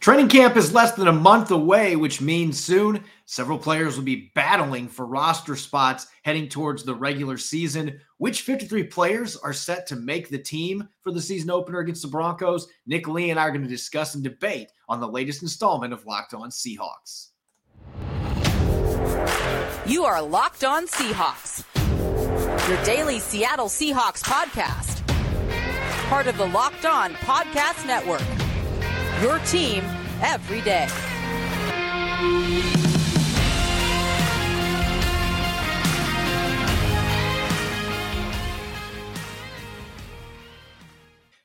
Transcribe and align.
Training 0.00 0.28
camp 0.28 0.56
is 0.56 0.74
less 0.74 0.92
than 0.92 1.08
a 1.08 1.12
month 1.12 1.50
away, 1.50 1.96
which 1.96 2.20
means 2.20 2.62
soon 2.62 3.04
several 3.26 3.58
players 3.58 3.96
will 3.96 4.04
be 4.04 4.32
battling 4.34 4.88
for 4.88 5.06
roster 5.06 5.56
spots 5.56 6.08
heading 6.24 6.48
towards 6.48 6.82
the 6.82 6.94
regular 6.94 7.38
season. 7.38 8.00
Which 8.18 8.42
53 8.42 8.84
players 8.84 9.36
are 9.36 9.52
set 9.52 9.86
to 9.88 9.96
make 9.96 10.28
the 10.28 10.38
team 10.38 10.88
for 11.02 11.12
the 11.12 11.20
season 11.20 11.50
opener 11.50 11.78
against 11.78 12.02
the 12.02 12.08
Broncos? 12.08 12.66
Nick 12.86 13.06
Lee 13.06 13.30
and 13.30 13.38
I 13.38 13.44
are 13.44 13.50
going 13.50 13.62
to 13.62 13.68
discuss 13.68 14.14
and 14.14 14.24
debate 14.24 14.72
on 14.88 15.00
the 15.00 15.08
latest 15.08 15.42
installment 15.42 15.92
of 15.92 16.04
Locked 16.06 16.34
On 16.34 16.50
Seahawks. 16.50 17.28
You 19.86 20.04
are 20.04 20.20
Locked 20.22 20.64
On 20.64 20.86
Seahawks, 20.86 21.64
your 22.68 22.84
daily 22.84 23.20
Seattle 23.20 23.68
Seahawks 23.68 24.22
podcast, 24.22 25.06
part 26.08 26.26
of 26.26 26.36
the 26.36 26.46
Locked 26.46 26.84
On 26.84 27.12
Podcast 27.14 27.86
Network 27.86 28.33
your 29.24 29.38
team 29.38 29.82
every 30.20 30.60
day. 30.60 30.86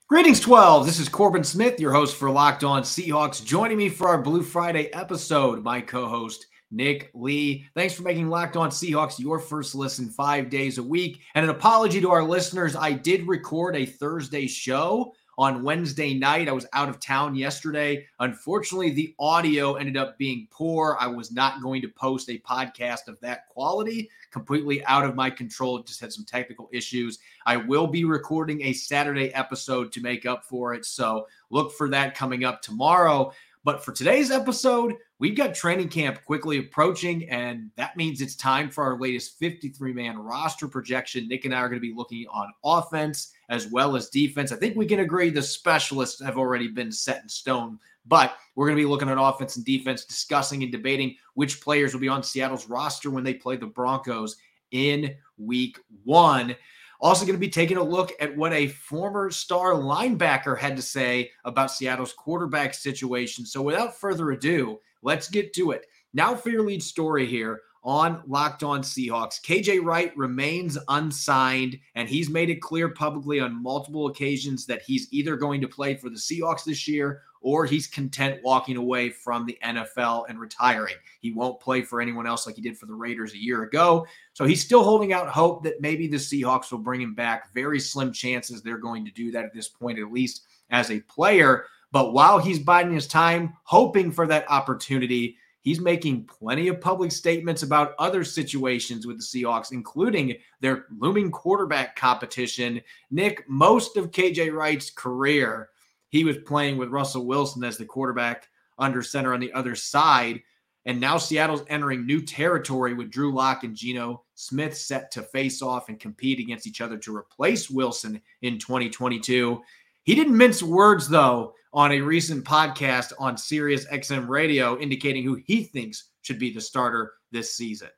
Greetings, 0.10 0.42
12. 0.42 0.86
This 0.86 1.00
is 1.00 1.08
Corbin 1.08 1.46
Smith, 1.46 1.80
your 1.80 1.94
host 1.94 2.18
for 2.18 2.30
Locked 2.30 2.66
On 2.66 2.82
Seahawks. 2.82 3.42
Joining 3.46 3.78
me 3.78 3.88
for 3.88 4.09
our 4.09 4.22
Blue 4.22 4.44
Friday 4.44 4.92
episode, 4.92 5.64
my 5.64 5.80
co 5.80 6.09
host, 6.09 6.48
Nick 6.72 7.12
Lee. 7.14 7.66
Thanks 7.76 7.94
for 7.94 8.04
making 8.04 8.28
Locked 8.28 8.58
On 8.58 8.70
Seahawks 8.70 9.20
your 9.20 9.40
first 9.40 9.73
listen 9.73 10.09
five 10.09 10.50
days 10.50 10.80
a 10.80 10.84
week. 10.84 11.22
And 11.34 11.46
an 11.46 11.50
apology 11.50 12.02
to 12.02 12.12
our 12.12 12.23
listeners. 12.23 12.76
I 12.76 12.92
did 12.92 13.26
record 13.26 13.78
a 13.78 13.86
Thursday 13.86 14.48
show 14.48 15.14
on 15.40 15.64
Wednesday 15.64 16.14
night. 16.14 16.50
I 16.50 16.52
was 16.52 16.66
out 16.74 16.90
of 16.90 17.00
town 17.00 17.34
yesterday. 17.34 18.06
Unfortunately, 18.20 18.90
the 18.90 19.16
audio 19.20 19.76
ended 19.76 19.96
up 19.96 20.18
being 20.18 20.50
poor. 20.52 20.98
I 21.00 21.08
was 21.08 21.32
not 21.32 21.62
going 21.62 21.81
to 21.81 21.88
post 21.88 22.30
a 22.30 22.40
podcast 22.40 23.08
of 23.08 23.18
that 23.22 23.48
quality, 23.48 24.09
completely 24.31 24.84
out 24.84 25.06
of 25.06 25.16
my 25.16 25.30
control. 25.30 25.81
Just 25.81 26.02
had 26.02 26.12
some 26.12 26.26
technical 26.26 26.70
issues. 26.73 27.20
I 27.46 27.56
will 27.56 27.88
be 27.88 28.04
recording 28.04 28.64
a 28.64 28.73
Saturday 28.73 29.34
episode 29.34 29.94
to 29.94 30.02
make 30.02 30.26
up 30.26 30.44
for 30.44 30.73
it. 30.73 30.86
So 30.86 31.26
look 31.50 31.72
for 31.72 31.88
that 31.88 32.16
coming 32.16 32.44
up 32.44 32.62
tomorrow. 32.62 33.31
But 33.64 33.86
for 33.86 33.94
today's 33.94 34.31
episode, 34.31 34.96
we've 35.20 35.38
got 35.38 35.56
training 35.56 35.88
camp 35.88 36.20
quickly 36.26 36.58
approaching, 36.58 37.30
and 37.30 37.72
that 37.78 37.96
means 37.96 38.20
it's 38.20 38.36
time 38.36 38.70
for 38.70 38.84
our 38.84 39.00
latest 39.00 39.40
53 39.40 39.94
man 39.94 40.18
roster 40.18 40.68
projection. 40.68 41.30
Nick 41.30 41.46
and 41.46 41.56
I 41.56 41.59
are 41.59 41.70
going 41.70 41.81
to 41.81 41.88
be 41.88 41.94
looking 41.96 42.26
on 42.30 42.52
offense 42.66 43.31
as 43.50 43.67
well 43.67 43.95
as 43.95 44.09
defense. 44.09 44.52
I 44.52 44.55
think 44.55 44.75
we 44.75 44.86
can 44.86 45.00
agree 45.00 45.30
the 45.30 45.42
specialists 45.42 46.23
have 46.23 46.38
already 46.38 46.67
been 46.67 46.92
set 46.92 47.23
in 47.23 47.30
stone, 47.30 47.80
but 48.06 48.36
we're 48.56 48.67
going 48.67 48.78
to 48.78 48.83
be 48.83 48.89
looking 48.89 49.09
at 49.09 49.17
offense 49.19 49.56
and 49.56 49.66
defense, 49.66 50.06
discussing 50.06 50.64
and 50.64 50.72
debating 50.72 51.16
which 51.33 51.61
players 51.61 51.94
will 51.94 52.02
be 52.02 52.08
on 52.08 52.23
Seattle's 52.23 52.69
roster 52.69 53.09
when 53.09 53.23
they 53.23 53.33
play 53.33 53.58
the 53.58 53.66
Broncos 53.66 54.38
in 54.72 55.16
week 55.38 55.80
one. 56.03 56.56
Also, 57.02 57.25
going 57.25 57.36
to 57.36 57.39
be 57.39 57.50
taking 57.50 57.78
a 57.78 57.83
look 57.83 58.11
at 58.19 58.36
what 58.36 58.52
a 58.52 58.67
former 58.67 59.31
star 59.31 59.72
linebacker 59.72 60.58
had 60.58 60.75
to 60.75 60.81
say 60.81 61.31
about 61.45 61.72
Seattle's 61.72 62.13
quarterback 62.13 62.73
situation. 62.73 63.45
So, 63.45 63.61
without 63.61 63.95
further 63.95 64.31
ado, 64.31 64.80
let's 65.02 65.30
get 65.30 65.53
to 65.53 65.72
it. 65.72 65.86
Now, 66.13 66.36
for 66.36 66.50
your 66.50 66.66
lead 66.66 66.84
story 66.84 67.25
here 67.25 67.61
on 67.83 68.22
Locked 68.27 68.63
On 68.63 68.81
Seahawks. 68.81 69.41
KJ 69.41 69.83
Wright 69.83 70.16
remains 70.17 70.77
unsigned, 70.88 71.80
and 71.95 72.09
he's 72.09 72.30
made 72.30 72.49
it 72.49 72.61
clear 72.61 72.89
publicly 72.89 73.39
on 73.39 73.61
multiple 73.61 74.08
occasions 74.08 74.66
that 74.66 74.81
he's 74.81 75.08
either 75.11 75.35
going 75.35 75.61
to 75.61 75.67
play 75.67 75.95
for 75.95 76.09
the 76.09 76.17
Seahawks 76.17 76.63
this 76.63 76.88
year 76.88 77.22
or 77.41 77.66
he's 77.66 77.88
content 77.88 78.41
walking 78.44 78.77
away 78.77 79.09
from 79.09 79.45
the 79.45 79.57
NFL 79.63 80.25
and 80.27 80.39
retiring. 80.39 80.95
He 81.22 81.31
won't 81.31 81.59
play 81.59 81.81
for 81.81 82.02
anyone 82.02 82.27
else 82.27 82.45
like 82.45 82.55
he 82.55 82.61
did 82.61 82.77
for 82.77 82.85
the 82.85 82.94
Raiders 82.94 83.33
a 83.33 83.41
year 83.41 83.63
ago. 83.63 84.05
So 84.33 84.45
he's 84.45 84.61
still 84.61 84.83
holding 84.83 85.13
out 85.13 85.30
hope 85.30 85.63
that 85.63 85.81
maybe 85.81 86.07
the 86.07 86.18
Seahawks 86.18 86.72
will 86.72 86.79
bring 86.79 87.01
him 87.01 87.16
back. 87.16 87.53
Very 87.53 87.79
slim 87.79 88.12
chances 88.12 88.62
they're 88.62 88.78
going 88.78 89.06
to 89.06 89.12
do 89.12 89.31
that 89.31 89.45
at 89.45 89.53
this 89.53 89.69
point, 89.69 90.00
at 90.00 90.12
least 90.12 90.44
as 90.69 90.91
a 90.91 91.00
player. 91.01 91.66
But 91.91 92.13
while 92.13 92.39
he's 92.39 92.59
biding 92.59 92.94
his 92.94 93.07
time, 93.07 93.53
hoping 93.63 94.12
for 94.12 94.28
that 94.28 94.50
opportunity, 94.50 95.38
He's 95.69 95.80
making 95.80 96.24
plenty 96.24 96.68
of 96.69 96.81
public 96.81 97.12
statements 97.12 97.62
about 97.62 97.94
other 98.00 98.24
situations 98.24 99.06
with 99.06 99.18
the 99.18 99.24
Seahawks, 99.24 99.72
including 99.72 100.38
their 100.62 100.88
looming 100.97 101.30
quarterback 101.30 101.96
competition. 101.96 102.81
Nick, 103.12 103.47
most 103.47 103.96
of 103.96 104.09
KJ 104.09 104.52
Wright's 104.52 104.90
career, 104.90 105.69
he 106.07 106.24
was 106.24 106.40
playing 106.40 106.78
with 106.78 106.90
Russell 106.90 107.28
Wilson 107.28 107.63
as 107.63 107.78
the 107.78 107.85
quarterback 107.85 108.47
under 108.80 109.03
center 109.03 109.31
on 109.31 109.40
the 109.40 109.53
other 109.53 109.75
side. 109.75 110.41
And 110.88 111.00
now 111.00 111.19
Seattle's 111.19 111.66
entering 111.68 112.03
new 112.03 112.24
territory 112.24 112.96
with 112.96 113.12
Drew 113.12 113.31
Lock 113.31 113.63
and 113.63 113.75
Geno 113.75 114.24
Smith 114.34 114.75
set 114.75 115.12
to 115.12 115.22
face 115.22 115.62
off 115.62 115.88
and 115.88 116.00
compete 116.00 116.40
against 116.40 116.66
each 116.66 116.81
other 116.81 116.97
to 116.97 117.16
replace 117.16 117.69
Wilson 117.69 118.19
in 118.41 118.57
2022. 118.57 119.62
He 120.01 120.16
didn't 120.16 120.36
mince 120.36 120.63
words, 120.63 121.07
though, 121.07 121.53
on 121.74 121.91
a 121.91 122.02
recent 122.02 122.44
podcast 122.44 123.13
on 123.19 123.38
Sirius 123.38 123.85
XM 123.85 124.28
Radio, 124.28 124.78
indicating 124.80 125.24
who 125.24 125.35
he 125.46 125.63
thinks 125.63 126.06
should 126.22 126.40
be 126.40 126.52
the 126.52 126.62
starter 126.62 127.13
this 127.31 127.53
season. 127.53 127.90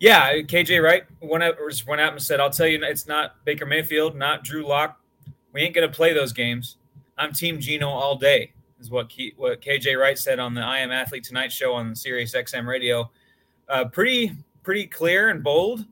Yeah, 0.00 0.32
KJ 0.32 0.82
Wright 0.82 1.04
went 1.20 1.44
out, 1.44 1.56
went 1.86 2.00
out 2.00 2.12
and 2.12 2.22
said, 2.22 2.40
"I'll 2.40 2.50
tell 2.50 2.66
you, 2.66 2.82
it's 2.82 3.06
not 3.06 3.44
Baker 3.44 3.66
Mayfield, 3.66 4.16
not 4.16 4.44
Drew 4.44 4.66
Lock. 4.66 4.98
We 5.52 5.60
ain't 5.60 5.74
gonna 5.74 5.88
play 5.90 6.12
those 6.12 6.32
games. 6.32 6.78
I'm 7.18 7.32
Team 7.32 7.60
Geno 7.60 7.88
all 7.88 8.16
day." 8.16 8.52
Is 8.80 8.90
what 8.90 9.10
K, 9.10 9.34
what 9.36 9.60
KJ 9.60 9.98
Wright 9.98 10.18
said 10.18 10.38
on 10.38 10.54
the 10.54 10.62
I 10.62 10.78
Am 10.78 10.90
Athlete 10.90 11.22
Tonight 11.22 11.52
show 11.52 11.74
on 11.74 11.94
Sirius 11.94 12.34
XM 12.34 12.66
Radio. 12.66 13.10
Uh, 13.68 13.84
pretty 13.84 14.32
pretty 14.62 14.86
clear 14.86 15.28
and 15.28 15.44
bold. 15.44 15.84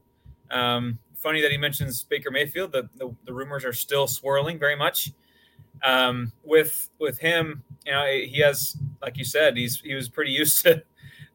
Um, 0.50 0.98
funny 1.14 1.42
that 1.42 1.50
he 1.50 1.58
mentions 1.58 2.02
Baker 2.02 2.30
Mayfield. 2.30 2.72
The, 2.72 2.88
the, 2.96 3.14
the 3.26 3.32
rumors 3.32 3.64
are 3.64 3.72
still 3.72 4.06
swirling 4.06 4.58
very 4.58 4.76
much 4.76 5.12
um, 5.82 6.32
with 6.44 6.90
with 6.98 7.18
him, 7.18 7.62
you 7.86 7.92
know, 7.92 8.06
he 8.06 8.40
has, 8.40 8.76
like 9.02 9.16
you 9.16 9.24
said, 9.24 9.56
he's 9.56 9.80
he 9.80 9.94
was 9.94 10.08
pretty 10.08 10.32
used 10.42 10.62
to 10.62 10.82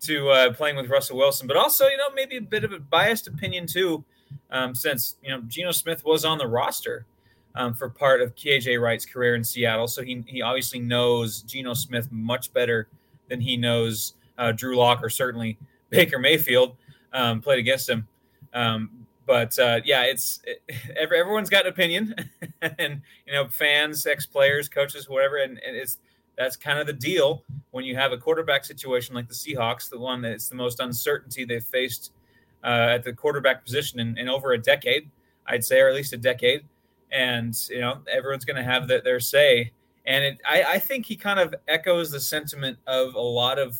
to 0.02 0.30
uh, 0.30 0.54
playing 0.54 0.76
with 0.76 0.90
Russell 0.90 1.18
Wilson, 1.18 1.48
but 1.48 1.56
also, 1.56 1.88
you 1.88 1.98
know, 1.98 2.10
maybe 2.14 2.38
a 2.38 2.42
bit 2.42 2.64
of 2.64 2.74
a 2.74 2.80
biased 2.80 3.28
opinion 3.28 3.66
too, 3.66 4.04
um, 4.52 4.76
since 4.76 5.16
you 5.24 5.30
know 5.30 5.42
Geno 5.48 5.72
Smith 5.72 6.04
was 6.04 6.26
on 6.26 6.38
the 6.38 6.48
roster 6.48 7.06
um, 7.56 7.74
for 7.74 7.90
part 7.90 8.22
of 8.22 8.36
KJ 8.36 8.82
Wright's 8.82 9.06
career 9.06 9.36
in 9.36 9.44
Seattle, 9.44 9.88
so 9.88 10.04
he 10.04 10.24
he 10.28 10.42
obviously 10.42 10.80
knows 10.80 11.42
Geno 11.44 11.74
Smith 11.74 12.12
much 12.12 12.52
better 12.54 12.88
than 13.30 13.40
he 13.40 13.58
knows 13.58 14.16
uh, 14.38 14.52
Drew 14.52 14.76
Lock 14.76 15.02
or 15.04 15.10
certainly 15.10 15.58
Baker 15.90 16.20
Mayfield. 16.20 16.76
Um, 17.14 17.42
played 17.42 17.60
against 17.60 17.88
him. 17.88 18.08
Um, 18.56 19.03
but 19.26 19.58
uh, 19.60 19.82
yeah, 19.86 20.04
it's 20.04 20.42
it, 20.46 20.62
everyone's 20.98 21.50
got 21.50 21.66
an 21.66 21.72
opinion, 21.72 22.16
and 22.62 23.02
you 23.26 23.34
know, 23.34 23.48
fans, 23.48 24.06
ex 24.06 24.26
players, 24.26 24.68
coaches, 24.70 25.10
whatever, 25.10 25.38
and, 25.38 25.60
and, 25.66 25.76
it's 25.76 26.00
that's 26.38 26.56
kind 26.56 26.80
of 26.80 26.88
the 26.88 26.94
deal 26.94 27.44
when 27.72 27.86
you 27.86 27.96
have 27.96 28.12
a 28.12 28.18
quarterback 28.18 28.66
situation 28.66 29.14
like 29.14 29.28
the 29.28 29.34
Seahawks, 29.34 29.90
the 29.90 30.00
one 30.00 30.22
that's 30.22 30.50
the 30.50 30.56
most 30.56 30.80
uncertainty 30.80 31.46
they've 31.46 31.64
faced 31.64 32.12
uh, 32.64 32.88
at 32.90 33.04
the 33.04 33.14
quarterback 33.14 33.64
position 33.64 34.00
in, 34.00 34.18
in, 34.18 34.28
over 34.28 34.54
a 34.54 34.58
decade, 34.58 35.12
I'd 35.46 35.64
say, 35.64 35.80
or 35.80 35.90
at 35.90 35.96
least 35.96 36.12
a 36.14 36.18
decade, 36.18 36.64
and 37.12 37.56
you 37.70 37.82
know, 37.82 38.00
everyone's 38.12 38.46
going 38.46 38.58
to 38.58 38.64
have 38.64 38.88
the, 38.88 39.02
their 39.04 39.20
say, 39.20 39.72
and 40.06 40.24
it, 40.24 40.42
I, 40.48 40.64
I 40.64 40.80
think 40.80 41.06
he 41.06 41.16
kind 41.16 41.40
of 41.40 41.54
echoes 41.68 42.12
the 42.12 42.20
sentiment 42.20 42.78
of 42.88 43.16
a 43.16 43.22
lot 43.22 43.60
of 43.60 43.80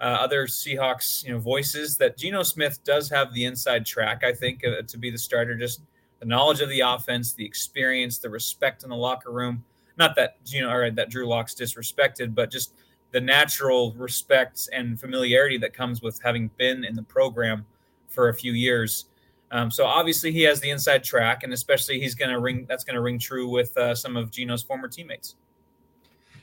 uh, 0.00 0.04
other 0.04 0.46
Seahawks, 0.46 1.24
you 1.24 1.32
know, 1.32 1.38
voices 1.38 1.96
that 1.96 2.16
Geno 2.16 2.42
Smith 2.42 2.82
does 2.84 3.08
have 3.08 3.32
the 3.32 3.44
inside 3.44 3.86
track. 3.86 4.24
I 4.24 4.32
think 4.32 4.64
uh, 4.64 4.82
to 4.86 4.98
be 4.98 5.10
the 5.10 5.18
starter, 5.18 5.54
just 5.54 5.80
the 6.20 6.26
knowledge 6.26 6.60
of 6.60 6.68
the 6.68 6.80
offense, 6.80 7.32
the 7.32 7.44
experience, 7.44 8.18
the 8.18 8.30
respect 8.30 8.82
in 8.82 8.90
the 8.90 8.96
locker 8.96 9.30
room. 9.30 9.64
Not 9.96 10.14
that 10.16 10.44
Geno 10.44 10.70
or 10.70 10.90
that 10.90 11.10
Drew 11.10 11.26
Lock's 11.26 11.54
disrespected, 11.54 12.34
but 12.34 12.50
just 12.50 12.72
the 13.12 13.20
natural 13.20 13.94
respect 13.94 14.68
and 14.72 15.00
familiarity 15.00 15.56
that 15.58 15.72
comes 15.72 16.02
with 16.02 16.20
having 16.22 16.50
been 16.58 16.84
in 16.84 16.94
the 16.94 17.02
program 17.02 17.64
for 18.08 18.28
a 18.28 18.34
few 18.34 18.52
years. 18.52 19.06
Um, 19.52 19.70
so 19.70 19.86
obviously 19.86 20.32
he 20.32 20.42
has 20.42 20.60
the 20.60 20.70
inside 20.70 21.04
track, 21.04 21.42
and 21.42 21.52
especially 21.52 22.00
he's 22.00 22.14
going 22.14 22.30
to 22.30 22.40
ring. 22.40 22.66
That's 22.68 22.84
going 22.84 22.96
to 22.96 23.00
ring 23.00 23.18
true 23.18 23.48
with 23.48 23.76
uh, 23.78 23.94
some 23.94 24.16
of 24.16 24.30
Geno's 24.30 24.62
former 24.62 24.88
teammates. 24.88 25.36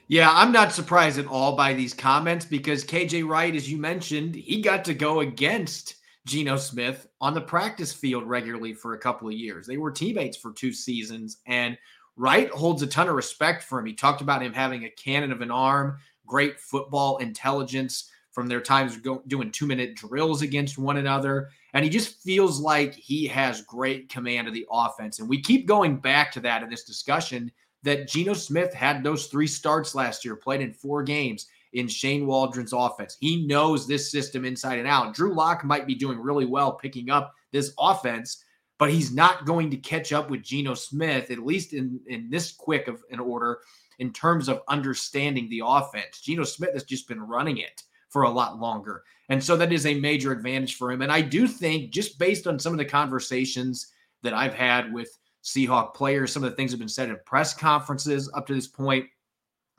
Yeah, 0.07 0.29
I'm 0.31 0.51
not 0.51 0.73
surprised 0.73 1.17
at 1.17 1.27
all 1.27 1.55
by 1.55 1.73
these 1.73 1.93
comments 1.93 2.45
because 2.45 2.83
KJ 2.83 3.27
Wright, 3.27 3.55
as 3.55 3.71
you 3.71 3.77
mentioned, 3.77 4.35
he 4.35 4.61
got 4.61 4.83
to 4.85 4.93
go 4.93 5.21
against 5.21 5.95
Geno 6.25 6.57
Smith 6.57 7.07
on 7.21 7.33
the 7.33 7.41
practice 7.41 7.93
field 7.93 8.25
regularly 8.25 8.73
for 8.73 8.93
a 8.93 8.99
couple 8.99 9.27
of 9.27 9.33
years. 9.33 9.65
They 9.65 9.77
were 9.77 9.91
teammates 9.91 10.37
for 10.37 10.51
two 10.51 10.73
seasons, 10.73 11.37
and 11.47 11.77
Wright 12.17 12.49
holds 12.51 12.81
a 12.81 12.87
ton 12.87 13.07
of 13.07 13.15
respect 13.15 13.63
for 13.63 13.79
him. 13.79 13.85
He 13.85 13.93
talked 13.93 14.21
about 14.21 14.43
him 14.43 14.53
having 14.53 14.83
a 14.83 14.89
cannon 14.89 15.31
of 15.31 15.41
an 15.41 15.51
arm, 15.51 15.97
great 16.25 16.59
football 16.59 17.17
intelligence 17.17 18.09
from 18.31 18.47
their 18.47 18.61
times 18.61 18.99
doing 19.27 19.51
two 19.51 19.67
minute 19.67 19.95
drills 19.95 20.41
against 20.41 20.77
one 20.77 20.97
another. 20.97 21.49
And 21.73 21.83
he 21.83 21.89
just 21.89 22.21
feels 22.21 22.59
like 22.59 22.93
he 22.93 23.27
has 23.27 23.61
great 23.61 24.09
command 24.09 24.47
of 24.47 24.53
the 24.53 24.65
offense. 24.71 25.19
And 25.19 25.29
we 25.29 25.41
keep 25.41 25.67
going 25.67 25.97
back 25.97 26.31
to 26.33 26.39
that 26.41 26.63
in 26.63 26.69
this 26.69 26.83
discussion 26.83 27.51
that 27.83 28.07
Geno 28.07 28.33
Smith 28.33 28.73
had 28.73 29.03
those 29.03 29.27
three 29.27 29.47
starts 29.47 29.93
last 29.93 30.23
year, 30.25 30.35
played 30.35 30.61
in 30.61 30.73
four 30.73 31.03
games, 31.03 31.47
in 31.73 31.87
Shane 31.87 32.25
Waldron's 32.27 32.73
offense. 32.73 33.17
He 33.19 33.45
knows 33.45 33.87
this 33.87 34.11
system 34.11 34.45
inside 34.45 34.79
and 34.79 34.87
out. 34.87 35.13
Drew 35.13 35.33
Lock 35.33 35.63
might 35.63 35.87
be 35.87 35.95
doing 35.95 36.19
really 36.19 36.45
well 36.45 36.73
picking 36.73 37.09
up 37.09 37.33
this 37.51 37.73
offense, 37.79 38.43
but 38.77 38.91
he's 38.91 39.13
not 39.13 39.45
going 39.45 39.69
to 39.71 39.77
catch 39.77 40.13
up 40.13 40.29
with 40.29 40.43
Geno 40.43 40.75
Smith, 40.75 41.31
at 41.31 41.39
least 41.39 41.73
in, 41.73 41.99
in 42.07 42.29
this 42.29 42.51
quick 42.51 42.87
of 42.87 43.01
an 43.11 43.19
order, 43.19 43.59
in 43.99 44.11
terms 44.13 44.49
of 44.49 44.61
understanding 44.67 45.49
the 45.49 45.61
offense. 45.65 46.21
Geno 46.21 46.43
Smith 46.43 46.73
has 46.73 46.83
just 46.83 47.07
been 47.07 47.21
running 47.21 47.57
it 47.57 47.83
for 48.09 48.23
a 48.23 48.29
lot 48.29 48.59
longer. 48.59 49.03
And 49.29 49.43
so 49.43 49.55
that 49.57 49.73
is 49.73 49.85
a 49.85 49.99
major 49.99 50.31
advantage 50.31 50.75
for 50.75 50.91
him. 50.91 51.01
And 51.01 51.11
I 51.11 51.21
do 51.21 51.47
think, 51.47 51.91
just 51.91 52.19
based 52.19 52.45
on 52.45 52.59
some 52.59 52.73
of 52.73 52.77
the 52.77 52.85
conversations 52.85 53.91
that 54.21 54.33
I've 54.33 54.53
had 54.53 54.93
with 54.93 55.17
Seahawk 55.43 55.93
players, 55.93 56.31
some 56.31 56.43
of 56.43 56.49
the 56.49 56.55
things 56.55 56.71
have 56.71 56.79
been 56.79 56.87
said 56.87 57.09
in 57.09 57.17
press 57.25 57.53
conferences 57.53 58.31
up 58.33 58.47
to 58.47 58.53
this 58.53 58.67
point, 58.67 59.05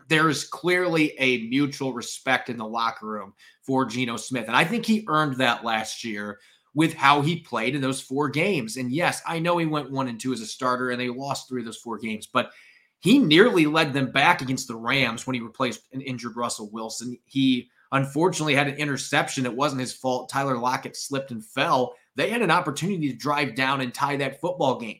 there 0.09 0.29
is 0.29 0.45
clearly 0.45 1.15
a 1.19 1.47
mutual 1.49 1.95
respect 1.95 2.51
in 2.51 2.59
the 2.59 2.67
locker 2.67 3.07
room 3.07 3.33
for 3.63 3.87
Geno 3.87 4.17
Smith. 4.17 4.47
And 4.47 4.57
I 4.57 4.65
think 4.65 4.85
he 4.85 5.05
earned 5.09 5.37
that 5.37 5.65
last 5.65 6.05
year 6.05 6.39
with 6.75 6.93
how 6.93 7.23
he 7.23 7.41
played 7.41 7.75
in 7.75 7.81
those 7.81 8.01
four 8.01 8.29
games. 8.29 8.77
And 8.77 8.93
yes, 8.93 9.23
I 9.27 9.39
know 9.39 9.57
he 9.59 9.67
went 9.67 9.91
one 9.91 10.09
and 10.09 10.21
two 10.21 10.33
as 10.33 10.41
a 10.41 10.47
starter 10.47 10.91
and 10.91 11.01
they 11.01 11.09
lost 11.09 11.49
three 11.49 11.63
of 11.63 11.65
those 11.65 11.79
four 11.79 11.99
games, 11.99 12.27
but 12.27 12.51
he 13.01 13.19
nearly 13.19 13.67
led 13.67 13.93
them 13.93 14.11
back 14.11 14.43
against 14.43 14.67
the 14.69 14.77
Rams 14.77 15.27
when 15.27 15.35
he 15.35 15.41
replaced 15.41 15.83
an 15.93 16.01
injured 16.01 16.37
Russell 16.37 16.71
Wilson. 16.71 17.17
He 17.27 17.71
unfortunately 17.93 18.55
had 18.55 18.69
an 18.69 18.77
interception. 18.77 19.47
It 19.47 19.55
wasn't 19.55 19.81
his 19.81 19.93
fault. 19.93 20.29
Tyler 20.29 20.59
Lockett 20.59 20.97
slipped 20.97 21.31
and 21.31 21.45
fell. 21.45 21.95
They 22.17 22.31
had 22.31 22.43
an 22.43 22.51
opportunity 22.51 23.11
to 23.11 23.17
drive 23.17 23.55
down 23.55 23.81
and 23.81 23.95
tie 23.95 24.17
that 24.17 24.41
football 24.41 24.81
game. 24.81 24.99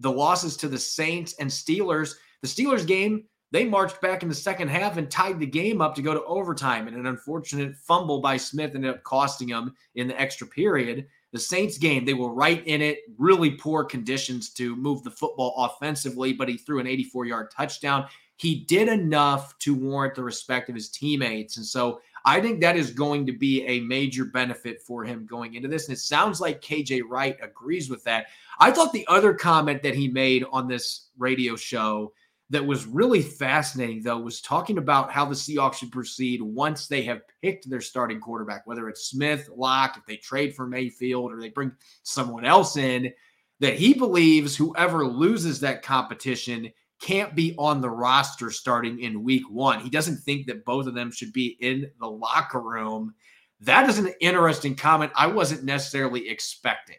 The 0.00 0.10
losses 0.10 0.56
to 0.58 0.68
the 0.68 0.78
Saints 0.78 1.34
and 1.38 1.50
Steelers, 1.50 2.14
the 2.42 2.48
Steelers 2.48 2.86
game, 2.86 3.24
they 3.52 3.64
marched 3.64 4.00
back 4.00 4.22
in 4.22 4.28
the 4.28 4.34
second 4.34 4.68
half 4.68 4.96
and 4.96 5.10
tied 5.10 5.38
the 5.38 5.46
game 5.46 5.80
up 5.80 5.94
to 5.94 6.02
go 6.02 6.12
to 6.12 6.24
overtime. 6.24 6.88
And 6.88 6.96
an 6.96 7.06
unfortunate 7.06 7.76
fumble 7.76 8.20
by 8.20 8.36
Smith 8.36 8.74
ended 8.74 8.90
up 8.90 9.02
costing 9.04 9.48
them 9.48 9.74
in 9.94 10.08
the 10.08 10.20
extra 10.20 10.46
period. 10.46 11.06
The 11.32 11.38
Saints 11.38 11.78
game, 11.78 12.04
they 12.04 12.14
were 12.14 12.32
right 12.32 12.66
in 12.66 12.82
it, 12.82 12.98
really 13.18 13.52
poor 13.52 13.84
conditions 13.84 14.50
to 14.54 14.74
move 14.74 15.02
the 15.04 15.10
football 15.10 15.54
offensively, 15.58 16.32
but 16.32 16.48
he 16.48 16.56
threw 16.56 16.80
an 16.80 16.86
84 16.86 17.24
yard 17.26 17.50
touchdown. 17.50 18.06
He 18.36 18.64
did 18.64 18.88
enough 18.88 19.56
to 19.60 19.74
warrant 19.74 20.14
the 20.14 20.24
respect 20.24 20.68
of 20.68 20.74
his 20.74 20.90
teammates. 20.90 21.56
And 21.56 21.64
so 21.64 22.00
I 22.26 22.40
think 22.40 22.60
that 22.60 22.76
is 22.76 22.90
going 22.90 23.24
to 23.26 23.32
be 23.32 23.64
a 23.66 23.80
major 23.80 24.24
benefit 24.24 24.82
for 24.82 25.04
him 25.04 25.26
going 25.26 25.54
into 25.54 25.68
this. 25.68 25.86
And 25.86 25.96
it 25.96 26.00
sounds 26.00 26.40
like 26.40 26.60
KJ 26.60 27.02
Wright 27.08 27.36
agrees 27.40 27.88
with 27.88 28.02
that. 28.04 28.26
I 28.58 28.72
thought 28.72 28.92
the 28.92 29.06
other 29.06 29.32
comment 29.32 29.80
that 29.84 29.94
he 29.94 30.08
made 30.08 30.44
on 30.50 30.66
this 30.66 31.10
radio 31.16 31.54
show 31.54 32.12
that 32.50 32.66
was 32.66 32.84
really 32.84 33.22
fascinating, 33.22 34.02
though, 34.02 34.18
was 34.18 34.40
talking 34.40 34.78
about 34.78 35.12
how 35.12 35.24
the 35.24 35.36
Seahawks 35.36 35.74
should 35.74 35.92
proceed 35.92 36.42
once 36.42 36.88
they 36.88 37.02
have 37.02 37.22
picked 37.42 37.70
their 37.70 37.80
starting 37.80 38.20
quarterback, 38.20 38.66
whether 38.66 38.88
it's 38.88 39.08
Smith, 39.08 39.48
Lock, 39.54 39.96
if 39.96 40.04
they 40.06 40.16
trade 40.16 40.54
for 40.54 40.66
Mayfield 40.66 41.32
or 41.32 41.40
they 41.40 41.50
bring 41.50 41.72
someone 42.02 42.44
else 42.44 42.76
in, 42.76 43.12
that 43.60 43.74
he 43.74 43.94
believes 43.94 44.56
whoever 44.56 45.06
loses 45.06 45.60
that 45.60 45.82
competition 45.82 46.72
can't 47.00 47.34
be 47.34 47.54
on 47.58 47.80
the 47.80 47.90
roster 47.90 48.50
starting 48.50 49.00
in 49.00 49.22
week 49.22 49.48
one. 49.50 49.80
He 49.80 49.90
doesn't 49.90 50.18
think 50.18 50.46
that 50.46 50.64
both 50.64 50.86
of 50.86 50.94
them 50.94 51.10
should 51.10 51.32
be 51.32 51.56
in 51.60 51.90
the 52.00 52.08
locker 52.08 52.60
room. 52.60 53.14
That 53.60 53.88
is 53.88 53.98
an 53.98 54.12
interesting 54.20 54.74
comment 54.74 55.12
I 55.14 55.26
wasn't 55.26 55.64
necessarily 55.64 56.28
expecting. 56.28 56.96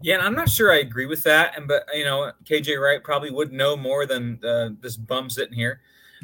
Yeah, 0.00 0.14
and 0.14 0.22
I'm 0.22 0.34
not 0.34 0.48
sure 0.48 0.72
I 0.72 0.78
agree 0.78 1.06
with 1.06 1.24
that. 1.24 1.56
And 1.56 1.66
but 1.66 1.84
you 1.92 2.04
know, 2.04 2.32
KJ 2.44 2.80
Wright 2.80 3.02
probably 3.02 3.30
would 3.30 3.52
know 3.52 3.76
more 3.76 4.06
than 4.06 4.38
uh, 4.44 4.70
this 4.80 4.96
bum 4.96 5.28
sitting 5.28 5.54
here 5.54 5.80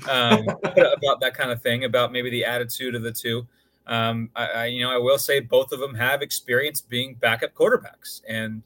um, 0.08 0.46
about 0.64 1.20
that 1.20 1.34
kind 1.34 1.50
of 1.50 1.60
thing, 1.60 1.84
about 1.84 2.12
maybe 2.12 2.31
the 2.31 2.44
attitude 2.44 2.94
of 2.94 3.02
the 3.02 3.12
two. 3.12 3.46
Um, 3.86 4.31
I, 4.34 4.46
I, 4.46 4.64
you 4.66 4.82
know, 4.82 4.90
I 4.90 4.96
will 4.96 5.19
say 5.19 5.40
both 5.40 5.72
of 5.72 5.81
them 5.81 5.94
have 5.94 6.22
experience 6.22 6.81
being 6.81 7.14
backup 7.16 7.54
quarterbacks, 7.54 8.22
and 8.28 8.62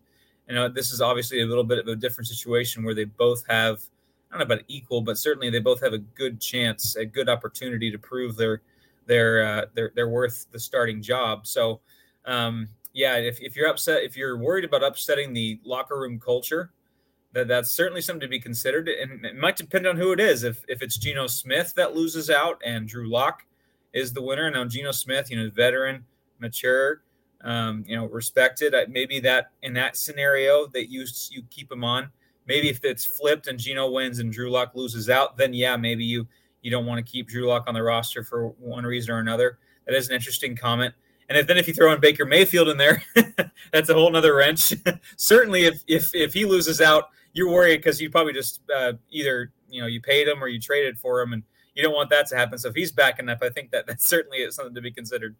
you 0.48 0.54
know, 0.54 0.68
this 0.68 0.92
is 0.92 1.00
obviously 1.00 1.42
a 1.42 1.46
little 1.46 1.64
bit 1.64 1.78
of 1.78 1.88
a 1.88 1.96
different 1.96 2.26
situation 2.26 2.82
where 2.82 2.94
they 2.94 3.04
both 3.04 3.44
have, 3.48 3.82
I 4.30 4.38
don't 4.38 4.48
know 4.48 4.54
about 4.54 4.64
equal, 4.68 5.02
but 5.02 5.18
certainly 5.18 5.50
they 5.50 5.58
both 5.58 5.80
have 5.82 5.92
a 5.92 5.98
good 5.98 6.40
chance, 6.40 6.96
a 6.96 7.04
good 7.04 7.28
opportunity 7.28 7.90
to 7.90 7.98
prove 7.98 8.36
their 8.36 8.62
their 9.06 9.44
uh, 9.44 9.66
their 9.74 9.92
their 9.94 10.08
worth 10.08 10.46
the 10.52 10.60
starting 10.60 11.02
job. 11.02 11.46
So, 11.46 11.80
um, 12.24 12.68
yeah, 12.92 13.16
if, 13.16 13.40
if 13.40 13.56
you're 13.56 13.68
upset, 13.68 14.02
if 14.02 14.16
you're 14.16 14.38
worried 14.38 14.64
about 14.64 14.82
upsetting 14.82 15.32
the 15.32 15.60
locker 15.64 15.98
room 15.98 16.18
culture, 16.18 16.72
that 17.32 17.48
that's 17.48 17.70
certainly 17.70 18.00
something 18.00 18.20
to 18.20 18.28
be 18.28 18.40
considered. 18.40 18.88
And 18.88 19.24
it 19.24 19.36
might 19.36 19.56
depend 19.56 19.86
on 19.86 19.96
who 19.96 20.12
it 20.12 20.20
is. 20.20 20.44
If 20.44 20.64
if 20.68 20.82
it's 20.82 20.96
Geno 20.98 21.26
Smith 21.26 21.74
that 21.76 21.94
loses 21.94 22.30
out 22.30 22.60
and 22.64 22.88
Drew 22.88 23.08
Lock 23.08 23.44
is 23.92 24.12
the 24.12 24.22
winner, 24.22 24.50
now 24.50 24.64
Geno 24.64 24.92
Smith, 24.92 25.30
you 25.30 25.36
know, 25.36 25.50
veteran, 25.50 26.04
mature, 26.38 27.02
um, 27.42 27.84
you 27.86 27.96
know, 27.96 28.06
respected. 28.06 28.74
Maybe 28.88 29.20
that 29.20 29.50
in 29.62 29.74
that 29.74 29.96
scenario 29.96 30.66
that 30.68 30.90
you 30.90 31.04
you 31.30 31.42
keep 31.50 31.70
him 31.70 31.84
on. 31.84 32.10
Maybe 32.46 32.68
if 32.70 32.82
it's 32.82 33.04
flipped 33.04 33.46
and 33.46 33.58
Geno 33.58 33.90
wins 33.90 34.20
and 34.20 34.32
Drew 34.32 34.50
Lock 34.50 34.74
loses 34.74 35.10
out, 35.10 35.36
then 35.36 35.52
yeah, 35.52 35.76
maybe 35.76 36.04
you 36.04 36.26
you 36.62 36.70
don't 36.70 36.86
want 36.86 37.04
to 37.04 37.10
keep 37.10 37.28
Drew 37.28 37.46
Lock 37.46 37.64
on 37.66 37.74
the 37.74 37.82
roster 37.82 38.24
for 38.24 38.48
one 38.58 38.84
reason 38.84 39.12
or 39.12 39.18
another. 39.18 39.58
That 39.86 39.94
is 39.94 40.08
an 40.08 40.14
interesting 40.14 40.56
comment. 40.56 40.94
And 41.28 41.36
if, 41.36 41.46
then 41.46 41.58
if 41.58 41.68
you 41.68 41.74
throw 41.74 41.92
in 41.92 42.00
Baker 42.00 42.24
Mayfield 42.24 42.68
in 42.68 42.78
there, 42.78 43.02
that's 43.72 43.90
a 43.90 43.94
whole 43.94 44.10
nother 44.10 44.34
wrench. 44.34 44.72
Certainly, 45.16 45.66
if 45.66 45.82
if 45.86 46.14
if 46.14 46.32
he 46.32 46.44
loses 46.44 46.80
out, 46.80 47.10
you're 47.34 47.50
worried 47.50 47.78
because 47.78 48.00
you 48.00 48.10
probably 48.10 48.32
just 48.32 48.60
uh, 48.74 48.94
either 49.10 49.52
you 49.68 49.80
know 49.80 49.86
you 49.86 50.00
paid 50.00 50.26
him 50.26 50.42
or 50.42 50.48
you 50.48 50.58
traded 50.58 50.98
for 50.98 51.20
him, 51.20 51.34
and 51.34 51.42
you 51.74 51.82
don't 51.82 51.94
want 51.94 52.10
that 52.10 52.26
to 52.28 52.36
happen. 52.36 52.58
So 52.58 52.68
if 52.68 52.74
he's 52.74 52.90
backing 52.90 53.28
up, 53.28 53.38
I 53.42 53.50
think 53.50 53.70
that 53.72 53.86
that 53.86 54.02
certainly 54.02 54.38
is 54.38 54.56
something 54.56 54.74
to 54.74 54.80
be 54.80 54.90
considered. 54.90 55.36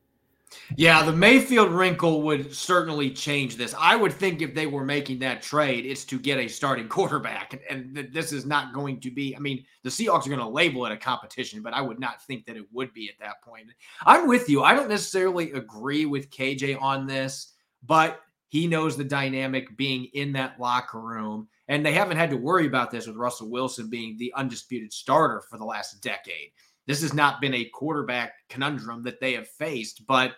Yeah, 0.77 1.03
the 1.03 1.13
Mayfield 1.13 1.71
wrinkle 1.71 2.23
would 2.23 2.55
certainly 2.55 3.11
change 3.11 3.57
this. 3.57 3.75
I 3.79 3.97
would 3.97 4.13
think 4.13 4.43
if 4.43 4.55
they 4.55 4.67
were 4.67 4.85
making 4.85 5.19
that 5.21 5.43
trade, 5.43 5.87
it's 5.87 6.05
to 6.07 6.19
get 6.19 6.39
a 6.39 6.49
starting 6.49 6.89
quarterback. 6.89 7.61
And, 7.69 8.09
this 8.13 8.33
is 8.33 8.47
not 8.47 8.73
going 8.73 9.01
to 9.01 9.11
be, 9.11 9.35
I 9.37 9.39
mean, 9.39 9.65
the 9.83 9.91
Seahawks 9.91 10.27
are 10.27 10.31
going 10.31 10.39
to 10.41 10.49
label 10.49 10.87
it 10.87 10.93
a 10.93 10.97
competition, 10.97 11.63
but 11.63 11.75
I 11.75 11.81
would 11.81 11.99
not 11.99 12.23
think 12.23 12.47
that 12.47 12.57
it 12.57 12.67
would 12.73 12.93
be 12.95 13.09
at 13.09 13.19
that 13.21 13.43
point. 13.43 13.67
I'm 14.07 14.27
with 14.27 14.49
you. 14.49 14.63
I 14.63 14.75
don't 14.75 14.89
necessarily 14.89 15.53
agree 15.53 16.07
with 16.07 16.31
KJ 16.31 16.81
on 16.81 17.07
this, 17.07 17.55
but 17.85 18.21
he 18.49 18.67
knows 18.67 18.97
the 18.97 19.05
dynamic 19.05 19.77
being 19.77 20.07
in 20.15 20.33
that 20.33 20.59
locker 20.59 21.01
room. 21.01 21.49
And 21.69 21.85
they 21.85 21.93
haven't 21.93 22.17
had 22.17 22.31
to 22.31 22.37
worry 22.37 22.67
about 22.67 22.91
this 22.91 23.07
with 23.07 23.17
Russell 23.17 23.51
Wilson 23.51 23.91
being 23.91 24.17
the 24.17 24.33
undisputed 24.35 24.93
starter 24.93 25.43
for 25.51 25.59
the 25.59 25.65
last 25.65 26.01
decade. 26.01 26.51
This 26.89 27.03
has 27.03 27.13
not 27.13 27.43
been 27.43 27.53
a 27.53 27.67
quarterback 27.67 28.49
conundrum 28.49 29.03
that 29.03 29.21
they 29.21 29.35
have 29.35 29.47
faced, 29.47 30.07
but 30.07 30.33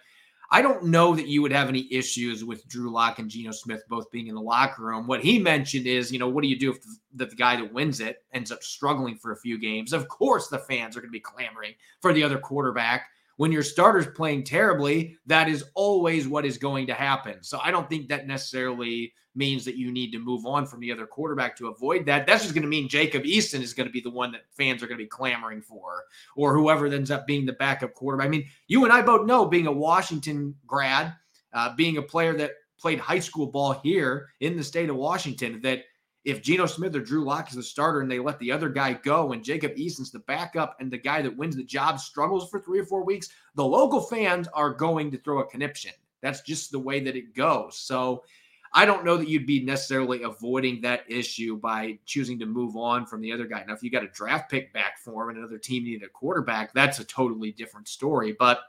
I 0.50 0.62
don't 0.62 0.86
know 0.86 1.14
that 1.14 1.28
you 1.28 1.42
would 1.42 1.52
have 1.52 1.68
any 1.68 1.86
issues 1.92 2.44
with 2.44 2.66
Drew 2.66 2.90
Lock 2.90 3.20
and 3.20 3.30
Geno 3.30 3.52
Smith 3.52 3.84
both 3.88 4.10
being 4.10 4.26
in 4.26 4.34
the 4.34 4.40
locker 4.40 4.82
room. 4.82 5.06
What 5.06 5.22
he 5.22 5.38
mentioned 5.38 5.86
is, 5.86 6.10
you 6.10 6.18
know, 6.18 6.28
what 6.28 6.42
do 6.42 6.48
you 6.48 6.58
do 6.58 6.72
if 6.72 6.82
the, 7.14 7.26
the 7.26 7.36
guy 7.36 7.54
that 7.54 7.72
wins 7.72 8.00
it 8.00 8.24
ends 8.32 8.50
up 8.50 8.64
struggling 8.64 9.14
for 9.14 9.30
a 9.30 9.36
few 9.36 9.60
games? 9.60 9.92
Of 9.92 10.08
course, 10.08 10.48
the 10.48 10.58
fans 10.58 10.96
are 10.96 11.00
going 11.00 11.10
to 11.10 11.12
be 11.12 11.20
clamoring 11.20 11.74
for 12.00 12.12
the 12.12 12.24
other 12.24 12.38
quarterback. 12.38 13.06
When 13.40 13.52
your 13.52 13.62
starter's 13.62 14.06
playing 14.06 14.44
terribly, 14.44 15.16
that 15.24 15.48
is 15.48 15.64
always 15.72 16.28
what 16.28 16.44
is 16.44 16.58
going 16.58 16.86
to 16.88 16.92
happen. 16.92 17.42
So 17.42 17.58
I 17.64 17.70
don't 17.70 17.88
think 17.88 18.08
that 18.08 18.26
necessarily 18.26 19.14
means 19.34 19.64
that 19.64 19.78
you 19.78 19.90
need 19.90 20.10
to 20.10 20.18
move 20.18 20.44
on 20.44 20.66
from 20.66 20.80
the 20.80 20.92
other 20.92 21.06
quarterback 21.06 21.56
to 21.56 21.68
avoid 21.68 22.04
that. 22.04 22.26
That's 22.26 22.42
just 22.42 22.54
going 22.54 22.64
to 22.64 22.68
mean 22.68 22.86
Jacob 22.86 23.22
Eason 23.22 23.62
is 23.62 23.72
going 23.72 23.86
to 23.86 23.92
be 23.92 24.02
the 24.02 24.10
one 24.10 24.30
that 24.32 24.42
fans 24.54 24.82
are 24.82 24.86
going 24.86 24.98
to 24.98 25.04
be 25.04 25.08
clamoring 25.08 25.62
for, 25.62 26.02
or 26.36 26.54
whoever 26.54 26.86
ends 26.88 27.10
up 27.10 27.26
being 27.26 27.46
the 27.46 27.54
backup 27.54 27.94
quarterback. 27.94 28.26
I 28.26 28.28
mean, 28.28 28.46
you 28.68 28.84
and 28.84 28.92
I 28.92 29.00
both 29.00 29.26
know, 29.26 29.46
being 29.46 29.66
a 29.66 29.72
Washington 29.72 30.54
grad, 30.66 31.14
uh, 31.54 31.74
being 31.76 31.96
a 31.96 32.02
player 32.02 32.36
that 32.36 32.50
played 32.78 33.00
high 33.00 33.20
school 33.20 33.46
ball 33.46 33.72
here 33.82 34.28
in 34.40 34.54
the 34.54 34.62
state 34.62 34.90
of 34.90 34.96
Washington, 34.96 35.62
that 35.62 35.84
if 36.24 36.42
Geno 36.42 36.66
Smith 36.66 36.94
or 36.94 37.00
Drew 37.00 37.24
Lock 37.24 37.48
is 37.48 37.56
the 37.56 37.62
starter 37.62 38.00
and 38.00 38.10
they 38.10 38.18
let 38.18 38.38
the 38.38 38.52
other 38.52 38.68
guy 38.68 38.92
go 38.92 39.32
and 39.32 39.42
Jacob 39.42 39.72
Eason's 39.76 40.10
the 40.10 40.18
backup 40.20 40.76
and 40.78 40.90
the 40.90 40.98
guy 40.98 41.22
that 41.22 41.36
wins 41.36 41.56
the 41.56 41.64
job 41.64 41.98
struggles 41.98 42.50
for 42.50 42.60
three 42.60 42.78
or 42.78 42.84
four 42.84 43.04
weeks, 43.04 43.30
the 43.54 43.64
local 43.64 44.00
fans 44.02 44.46
are 44.48 44.74
going 44.74 45.10
to 45.10 45.18
throw 45.18 45.38
a 45.40 45.46
conniption. 45.46 45.92
That's 46.20 46.42
just 46.42 46.72
the 46.72 46.78
way 46.78 47.00
that 47.00 47.16
it 47.16 47.34
goes. 47.34 47.78
So 47.78 48.24
I 48.72 48.84
don't 48.84 49.04
know 49.04 49.16
that 49.16 49.28
you'd 49.28 49.46
be 49.46 49.64
necessarily 49.64 50.22
avoiding 50.22 50.82
that 50.82 51.04
issue 51.08 51.56
by 51.56 51.98
choosing 52.04 52.38
to 52.38 52.46
move 52.46 52.76
on 52.76 53.06
from 53.06 53.20
the 53.20 53.32
other 53.32 53.46
guy. 53.46 53.64
Now, 53.66 53.74
if 53.74 53.82
you 53.82 53.90
got 53.90 54.04
a 54.04 54.08
draft 54.08 54.50
pick 54.50 54.72
back 54.72 54.98
for 54.98 55.24
him 55.24 55.30
and 55.30 55.38
another 55.38 55.58
team 55.58 55.84
needed 55.84 56.06
a 56.06 56.10
quarterback, 56.10 56.72
that's 56.74 57.00
a 57.00 57.04
totally 57.04 57.50
different 57.50 57.88
story. 57.88 58.36
But 58.38 58.60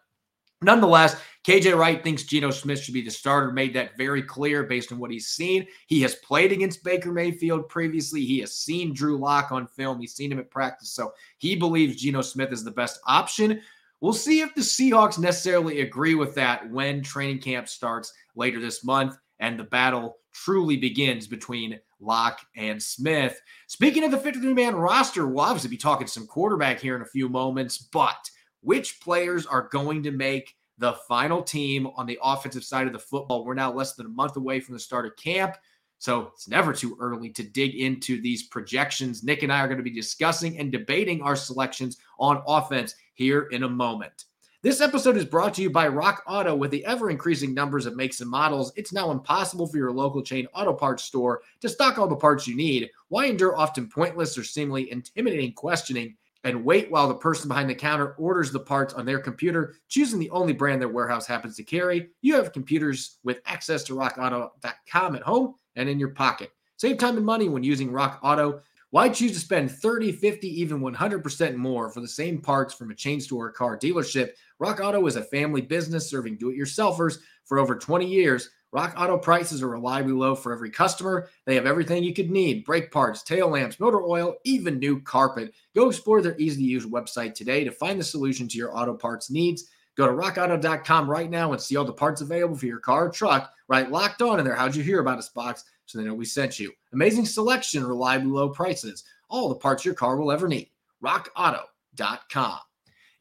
nonetheless, 0.61 1.15
KJ 1.43 1.77
Wright 1.77 2.03
thinks 2.03 2.23
Geno 2.23 2.51
Smith 2.51 2.79
should 2.79 2.93
be 2.93 3.01
the 3.01 3.09
starter, 3.09 3.51
made 3.51 3.73
that 3.73 3.97
very 3.97 4.21
clear 4.21 4.63
based 4.63 4.91
on 4.91 4.99
what 4.99 5.09
he's 5.09 5.27
seen. 5.27 5.65
He 5.87 6.01
has 6.01 6.15
played 6.15 6.51
against 6.51 6.83
Baker 6.83 7.11
Mayfield 7.11 7.67
previously. 7.67 8.23
He 8.23 8.39
has 8.39 8.55
seen 8.55 8.93
Drew 8.93 9.17
Lock 9.17 9.51
on 9.51 9.65
film. 9.65 9.99
He's 9.99 10.13
seen 10.13 10.31
him 10.31 10.39
at 10.39 10.51
practice. 10.51 10.91
So 10.91 11.13
he 11.39 11.55
believes 11.55 12.01
Geno 12.01 12.21
Smith 12.21 12.51
is 12.51 12.63
the 12.63 12.71
best 12.71 12.99
option. 13.07 13.61
We'll 14.01 14.13
see 14.13 14.41
if 14.41 14.53
the 14.53 14.61
Seahawks 14.61 15.19
necessarily 15.19 15.81
agree 15.81 16.15
with 16.15 16.35
that 16.35 16.69
when 16.69 17.01
training 17.01 17.39
camp 17.39 17.67
starts 17.67 18.13
later 18.35 18.59
this 18.59 18.83
month 18.83 19.17
and 19.39 19.59
the 19.59 19.63
battle 19.63 20.17
truly 20.33 20.77
begins 20.77 21.27
between 21.27 21.79
Lock 21.99 22.39
and 22.55 22.81
Smith. 22.81 23.39
Speaking 23.67 24.03
of 24.03 24.11
the 24.11 24.17
53 24.17 24.53
man 24.53 24.75
roster, 24.75 25.27
we'll 25.27 25.45
obviously 25.45 25.69
be 25.69 25.77
talking 25.77 26.07
some 26.07 26.27
quarterback 26.27 26.79
here 26.79 26.95
in 26.95 27.01
a 27.01 27.05
few 27.05 27.29
moments, 27.29 27.77
but 27.77 28.29
which 28.61 28.99
players 29.01 29.45
are 29.45 29.69
going 29.71 30.03
to 30.03 30.11
make 30.11 30.55
the 30.77 30.93
final 31.07 31.43
team 31.43 31.87
on 31.95 32.05
the 32.05 32.19
offensive 32.23 32.63
side 32.63 32.87
of 32.87 32.93
the 32.93 32.99
football. 32.99 33.45
We're 33.45 33.53
now 33.53 33.71
less 33.71 33.93
than 33.93 34.07
a 34.07 34.09
month 34.09 34.35
away 34.37 34.59
from 34.59 34.73
the 34.73 34.79
start 34.79 35.05
of 35.05 35.15
camp. 35.15 35.57
So 35.99 36.31
it's 36.33 36.47
never 36.47 36.73
too 36.73 36.97
early 36.99 37.29
to 37.29 37.43
dig 37.43 37.75
into 37.75 38.19
these 38.19 38.47
projections. 38.47 39.23
Nick 39.23 39.43
and 39.43 39.53
I 39.53 39.59
are 39.59 39.67
going 39.67 39.77
to 39.77 39.83
be 39.83 39.91
discussing 39.91 40.57
and 40.57 40.71
debating 40.71 41.21
our 41.21 41.35
selections 41.35 41.97
on 42.19 42.41
offense 42.47 42.95
here 43.13 43.43
in 43.51 43.61
a 43.63 43.69
moment. 43.69 44.25
This 44.63 44.81
episode 44.81 45.17
is 45.17 45.25
brought 45.25 45.55
to 45.55 45.61
you 45.61 45.69
by 45.69 45.87
Rock 45.87 46.23
Auto. 46.27 46.55
With 46.55 46.69
the 46.71 46.85
ever 46.85 47.09
increasing 47.09 47.53
numbers 47.53 47.85
of 47.85 47.95
makes 47.95 48.21
and 48.21 48.29
models, 48.29 48.71
it's 48.75 48.93
now 48.93 49.11
impossible 49.11 49.67
for 49.67 49.77
your 49.77 49.91
local 49.91 50.21
chain 50.21 50.47
auto 50.53 50.73
parts 50.73 51.03
store 51.03 51.41
to 51.61 51.69
stock 51.69 51.97
all 51.97 52.07
the 52.07 52.15
parts 52.15 52.47
you 52.47 52.55
need. 52.55 52.89
Why 53.09 53.25
endure 53.25 53.57
often 53.57 53.87
pointless 53.87 54.37
or 54.37 54.43
seemingly 54.43 54.91
intimidating 54.91 55.53
questioning 55.53 56.15
and 56.43 56.65
wait 56.65 56.89
while 56.89 57.07
the 57.07 57.15
person 57.15 57.47
behind 57.47 57.69
the 57.69 57.75
counter 57.75 58.13
orders 58.13 58.51
the 58.51 58.59
parts 58.59 58.93
on 58.93 59.05
their 59.05 59.19
computer, 59.19 59.75
choosing 59.89 60.19
the 60.19 60.29
only 60.31 60.53
brand 60.53 60.81
their 60.81 60.89
warehouse 60.89 61.27
happens 61.27 61.55
to 61.57 61.63
carry? 61.63 62.09
You 62.21 62.35
have 62.35 62.53
computers 62.53 63.19
with 63.23 63.41
access 63.45 63.83
to 63.83 63.95
rockauto.com 63.95 65.15
at 65.15 65.21
home 65.21 65.55
and 65.75 65.87
in 65.87 65.99
your 65.99 66.09
pocket. 66.09 66.51
Save 66.77 66.97
time 66.97 67.17
and 67.17 67.25
money 67.25 67.47
when 67.47 67.63
using 67.63 67.91
Rock 67.91 68.19
Auto. 68.23 68.61
Why 68.89 69.07
choose 69.07 69.31
to 69.33 69.39
spend 69.39 69.71
30, 69.71 70.11
50, 70.11 70.47
even 70.47 70.81
100% 70.81 71.55
more 71.55 71.89
for 71.89 72.01
the 72.01 72.07
same 72.07 72.41
parts 72.41 72.73
from 72.73 72.91
a 72.91 72.95
chain 72.95 73.21
store 73.21 73.45
or 73.45 73.51
car 73.51 73.77
dealership? 73.77 74.31
Rock 74.59 74.81
Auto 74.81 75.05
is 75.07 75.15
a 75.15 75.23
family 75.23 75.61
business 75.61 76.09
serving 76.09 76.37
do 76.37 76.49
it 76.49 76.57
yourselfers 76.57 77.19
for 77.45 77.59
over 77.59 77.75
20 77.75 78.05
years. 78.05 78.49
Rock 78.73 78.93
Auto 78.97 79.17
prices 79.17 79.61
are 79.61 79.67
reliably 79.67 80.13
low 80.13 80.33
for 80.33 80.53
every 80.53 80.69
customer. 80.69 81.27
They 81.45 81.55
have 81.55 81.65
everything 81.65 82.03
you 82.03 82.13
could 82.13 82.31
need 82.31 82.63
brake 82.63 82.89
parts, 82.89 83.21
tail 83.21 83.49
lamps, 83.49 83.79
motor 83.79 84.01
oil, 84.01 84.35
even 84.45 84.79
new 84.79 85.01
carpet. 85.01 85.53
Go 85.75 85.89
explore 85.89 86.21
their 86.21 86.37
easy 86.39 86.61
to 86.61 86.69
use 86.69 86.85
website 86.85 87.33
today 87.33 87.65
to 87.65 87.71
find 87.71 87.99
the 87.99 88.03
solution 88.03 88.47
to 88.47 88.57
your 88.57 88.75
auto 88.75 88.93
parts 88.93 89.29
needs. 89.29 89.65
Go 89.97 90.07
to 90.07 90.13
rockauto.com 90.13 91.11
right 91.11 91.29
now 91.29 91.51
and 91.51 91.61
see 91.61 91.75
all 91.75 91.83
the 91.83 91.91
parts 91.91 92.21
available 92.21 92.55
for 92.55 92.65
your 92.65 92.79
car 92.79 93.07
or 93.07 93.09
truck. 93.09 93.51
Write 93.67 93.91
locked 93.91 94.21
on 94.21 94.39
in 94.39 94.45
their. 94.45 94.55
How'd 94.55 94.75
you 94.75 94.83
hear 94.83 95.01
about 95.01 95.19
us 95.19 95.29
box 95.29 95.65
so 95.85 95.97
they 95.97 96.05
know 96.05 96.13
we 96.13 96.25
sent 96.25 96.57
you? 96.57 96.71
Amazing 96.93 97.25
selection, 97.25 97.85
reliably 97.85 98.31
low 98.31 98.49
prices, 98.49 99.03
all 99.29 99.49
the 99.49 99.55
parts 99.55 99.83
your 99.83 99.93
car 99.93 100.15
will 100.15 100.31
ever 100.31 100.47
need. 100.47 100.69
rockauto.com. 101.03 102.59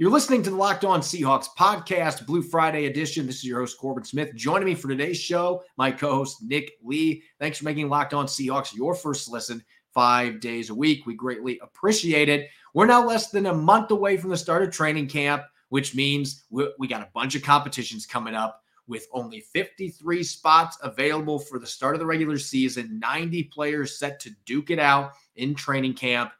You're 0.00 0.10
listening 0.10 0.42
to 0.44 0.48
the 0.48 0.56
Locked 0.56 0.86
On 0.86 1.02
Seahawks 1.02 1.48
podcast, 1.58 2.24
Blue 2.24 2.40
Friday 2.40 2.86
edition. 2.86 3.26
This 3.26 3.36
is 3.36 3.44
your 3.44 3.60
host, 3.60 3.76
Corbin 3.76 4.02
Smith. 4.02 4.34
Joining 4.34 4.64
me 4.64 4.74
for 4.74 4.88
today's 4.88 5.20
show, 5.20 5.62
my 5.76 5.92
co 5.92 6.14
host, 6.14 6.42
Nick 6.42 6.72
Lee. 6.82 7.22
Thanks 7.38 7.58
for 7.58 7.66
making 7.66 7.90
Locked 7.90 8.14
On 8.14 8.24
Seahawks 8.24 8.74
your 8.74 8.94
first 8.94 9.28
listen 9.28 9.62
five 9.92 10.40
days 10.40 10.70
a 10.70 10.74
week. 10.74 11.04
We 11.04 11.12
greatly 11.12 11.58
appreciate 11.62 12.30
it. 12.30 12.48
We're 12.72 12.86
now 12.86 13.06
less 13.06 13.30
than 13.30 13.44
a 13.44 13.52
month 13.52 13.90
away 13.90 14.16
from 14.16 14.30
the 14.30 14.38
start 14.38 14.62
of 14.62 14.70
training 14.70 15.08
camp 15.08 15.42
which 15.70 15.94
means 15.94 16.44
we, 16.50 16.70
we 16.78 16.86
got 16.86 17.00
a 17.02 17.08
bunch 17.14 17.34
of 17.34 17.42
competitions 17.42 18.04
coming 18.04 18.34
up 18.34 18.62
with 18.86 19.06
only 19.12 19.40
53 19.40 20.22
spots 20.22 20.76
available 20.82 21.38
for 21.38 21.58
the 21.58 21.66
start 21.66 21.94
of 21.94 22.00
the 22.00 22.06
regular 22.06 22.38
season, 22.38 22.98
90 22.98 23.44
players 23.44 23.98
set 23.98 24.20
to 24.20 24.30
duke 24.44 24.70
it 24.70 24.80
out 24.80 25.12
in 25.36 25.54
training 25.54 25.94
camp. 25.94 26.32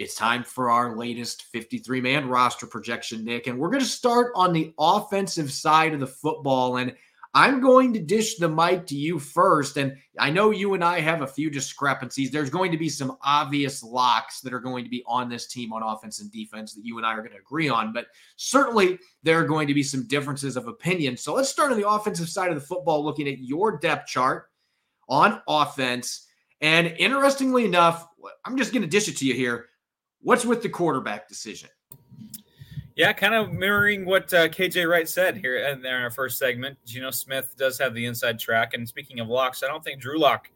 It's 0.00 0.14
time 0.14 0.44
for 0.44 0.70
our 0.70 0.96
latest 0.96 1.42
53 1.52 2.00
man 2.00 2.26
roster 2.26 2.66
projection, 2.66 3.22
Nick. 3.22 3.48
And 3.48 3.58
we're 3.58 3.68
going 3.68 3.82
to 3.82 3.86
start 3.86 4.32
on 4.34 4.54
the 4.54 4.72
offensive 4.78 5.52
side 5.52 5.92
of 5.92 6.00
the 6.00 6.06
football. 6.06 6.78
And 6.78 6.94
I'm 7.34 7.60
going 7.60 7.92
to 7.92 8.00
dish 8.00 8.36
the 8.36 8.48
mic 8.48 8.86
to 8.86 8.96
you 8.96 9.18
first. 9.18 9.76
And 9.76 9.98
I 10.18 10.30
know 10.30 10.52
you 10.52 10.72
and 10.72 10.82
I 10.82 11.00
have 11.00 11.20
a 11.20 11.26
few 11.26 11.50
discrepancies. 11.50 12.30
There's 12.30 12.48
going 12.48 12.72
to 12.72 12.78
be 12.78 12.88
some 12.88 13.18
obvious 13.22 13.82
locks 13.82 14.40
that 14.40 14.54
are 14.54 14.58
going 14.58 14.84
to 14.84 14.90
be 14.90 15.04
on 15.06 15.28
this 15.28 15.46
team 15.46 15.70
on 15.70 15.82
offense 15.82 16.22
and 16.22 16.32
defense 16.32 16.72
that 16.72 16.86
you 16.86 16.96
and 16.96 17.04
I 17.04 17.12
are 17.12 17.20
going 17.20 17.32
to 17.32 17.36
agree 17.36 17.68
on. 17.68 17.92
But 17.92 18.06
certainly 18.36 18.98
there 19.22 19.38
are 19.38 19.46
going 19.46 19.68
to 19.68 19.74
be 19.74 19.82
some 19.82 20.08
differences 20.08 20.56
of 20.56 20.66
opinion. 20.66 21.18
So 21.18 21.34
let's 21.34 21.50
start 21.50 21.72
on 21.72 21.78
the 21.78 21.86
offensive 21.86 22.30
side 22.30 22.48
of 22.48 22.54
the 22.54 22.66
football, 22.66 23.04
looking 23.04 23.28
at 23.28 23.40
your 23.40 23.76
depth 23.76 24.08
chart 24.08 24.48
on 25.10 25.42
offense. 25.46 26.26
And 26.62 26.86
interestingly 26.86 27.66
enough, 27.66 28.06
I'm 28.46 28.56
just 28.56 28.72
going 28.72 28.80
to 28.80 28.88
dish 28.88 29.06
it 29.06 29.18
to 29.18 29.26
you 29.26 29.34
here. 29.34 29.66
What's 30.22 30.44
with 30.44 30.62
the 30.62 30.68
quarterback 30.68 31.28
decision? 31.28 31.70
Yeah, 32.96 33.12
kind 33.14 33.34
of 33.34 33.52
mirroring 33.52 34.04
what 34.04 34.32
uh, 34.34 34.48
KJ 34.48 34.86
Wright 34.86 35.08
said 35.08 35.36
here 35.36 35.56
in 35.56 35.86
our 35.86 36.10
first 36.10 36.38
segment. 36.38 36.76
Geno 36.84 37.10
Smith 37.10 37.54
does 37.56 37.78
have 37.78 37.94
the 37.94 38.04
inside 38.04 38.38
track. 38.38 38.74
And 38.74 38.86
speaking 38.86 39.20
of 39.20 39.28
locks, 39.28 39.62
I 39.62 39.68
don't 39.68 39.82
think 39.82 40.00
Drew 40.00 40.18
Lock 40.18 40.50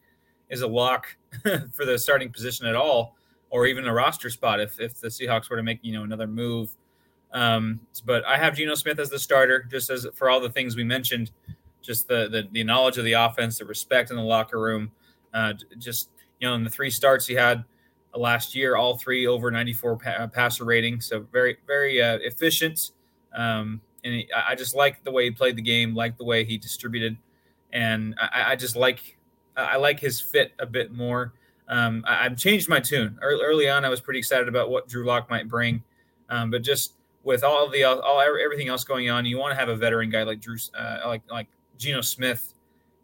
is 0.51 0.61
a 0.61 0.67
lock 0.67 1.17
for 1.73 1.87
the 1.87 1.99
starting 1.99 2.31
position 2.31 2.67
at 2.67 2.77
all, 2.77 3.17
or 3.49 3.67
even 3.67 3.87
a 3.87 3.95
roster 3.95 4.29
spot 4.29 4.61
if, 4.61 4.79
if 4.79 5.01
the 5.01 5.09
Seahawks 5.09 5.49
were 5.49 5.57
to 5.57 5.63
make 5.63 5.79
you 5.83 5.95
know 5.95 6.03
another 6.03 6.27
move. 6.27 6.77
Um, 7.33 7.81
but 8.05 8.25
I 8.27 8.37
have 8.37 8.55
Geno 8.55 8.75
Smith 8.75 8.99
as 8.99 9.09
the 9.09 9.19
starter, 9.19 9.63
just 9.71 9.89
as 9.89 10.07
for 10.15 10.29
all 10.29 10.41
the 10.41 10.51
things 10.51 10.77
we 10.77 10.85
mentioned, 10.85 11.31
just 11.81 12.09
the 12.09 12.29
the, 12.29 12.49
the 12.53 12.65
knowledge 12.65 12.99
of 12.99 13.05
the 13.05 13.15
offense, 13.15 13.59
the 13.59 13.65
respect 13.65 14.11
in 14.11 14.17
the 14.17 14.23
locker 14.23 14.61
room, 14.61 14.93
uh, 15.33 15.55
just 15.79 16.11
you 16.41 16.49
know, 16.49 16.55
in 16.55 16.65
the 16.65 16.71
three 16.71 16.91
starts 16.91 17.27
he 17.27 17.35
had 17.35 17.65
last 18.17 18.55
year, 18.55 18.77
all 18.77 18.97
three 18.97 19.27
over 19.27 19.51
94 19.51 19.97
pa- 19.97 20.11
uh, 20.11 20.27
passer 20.27 20.65
rating. 20.65 21.01
So 21.01 21.27
very, 21.33 21.59
very 21.67 22.01
uh, 22.03 22.19
efficient. 22.23 22.93
Um, 23.35 23.81
and 24.05 24.15
he, 24.15 24.29
I 24.35 24.55
just 24.55 24.75
like 24.75 25.03
the 25.03 25.11
way 25.11 25.25
he 25.25 25.31
played 25.31 25.57
the 25.57 25.63
game, 25.63 25.95
like 25.95 26.17
the 26.17 26.25
way 26.25 26.45
he 26.45 26.59
distributed, 26.59 27.17
and 27.73 28.15
I, 28.21 28.53
I 28.53 28.57
just 28.57 28.77
like 28.77 29.17
I 29.57 29.77
like 29.77 29.99
his 29.99 30.21
fit 30.21 30.53
a 30.59 30.67
bit 30.67 30.93
more. 30.93 31.33
Um, 31.69 32.05
I, 32.07 32.25
have 32.25 32.37
changed 32.37 32.69
my 32.69 32.81
tune. 32.81 33.19
Early, 33.23 33.43
early, 33.43 33.69
on, 33.69 33.85
I 33.85 33.89
was 33.89 34.01
pretty 34.01 34.19
excited 34.19 34.49
about 34.49 34.69
what 34.69 34.89
Drew 34.89 35.07
Lock 35.07 35.31
might 35.31 35.49
bring, 35.49 35.83
um, 36.29 36.51
but 36.51 36.63
just 36.63 36.95
with 37.23 37.43
all 37.43 37.69
the 37.71 37.85
all 37.85 38.21
everything 38.21 38.69
else 38.69 38.85
going 38.85 39.09
on, 39.09 39.25
you 39.25 39.39
want 39.39 39.53
to 39.53 39.57
have 39.57 39.71
a 39.71 39.77
veteran 39.77 40.11
guy 40.11 40.23
like 40.23 40.41
Drew, 40.41 40.57
uh, 40.79 40.99
like 41.07 41.23
like 41.31 41.49
Geno 41.79 42.03
Smith 42.03 42.53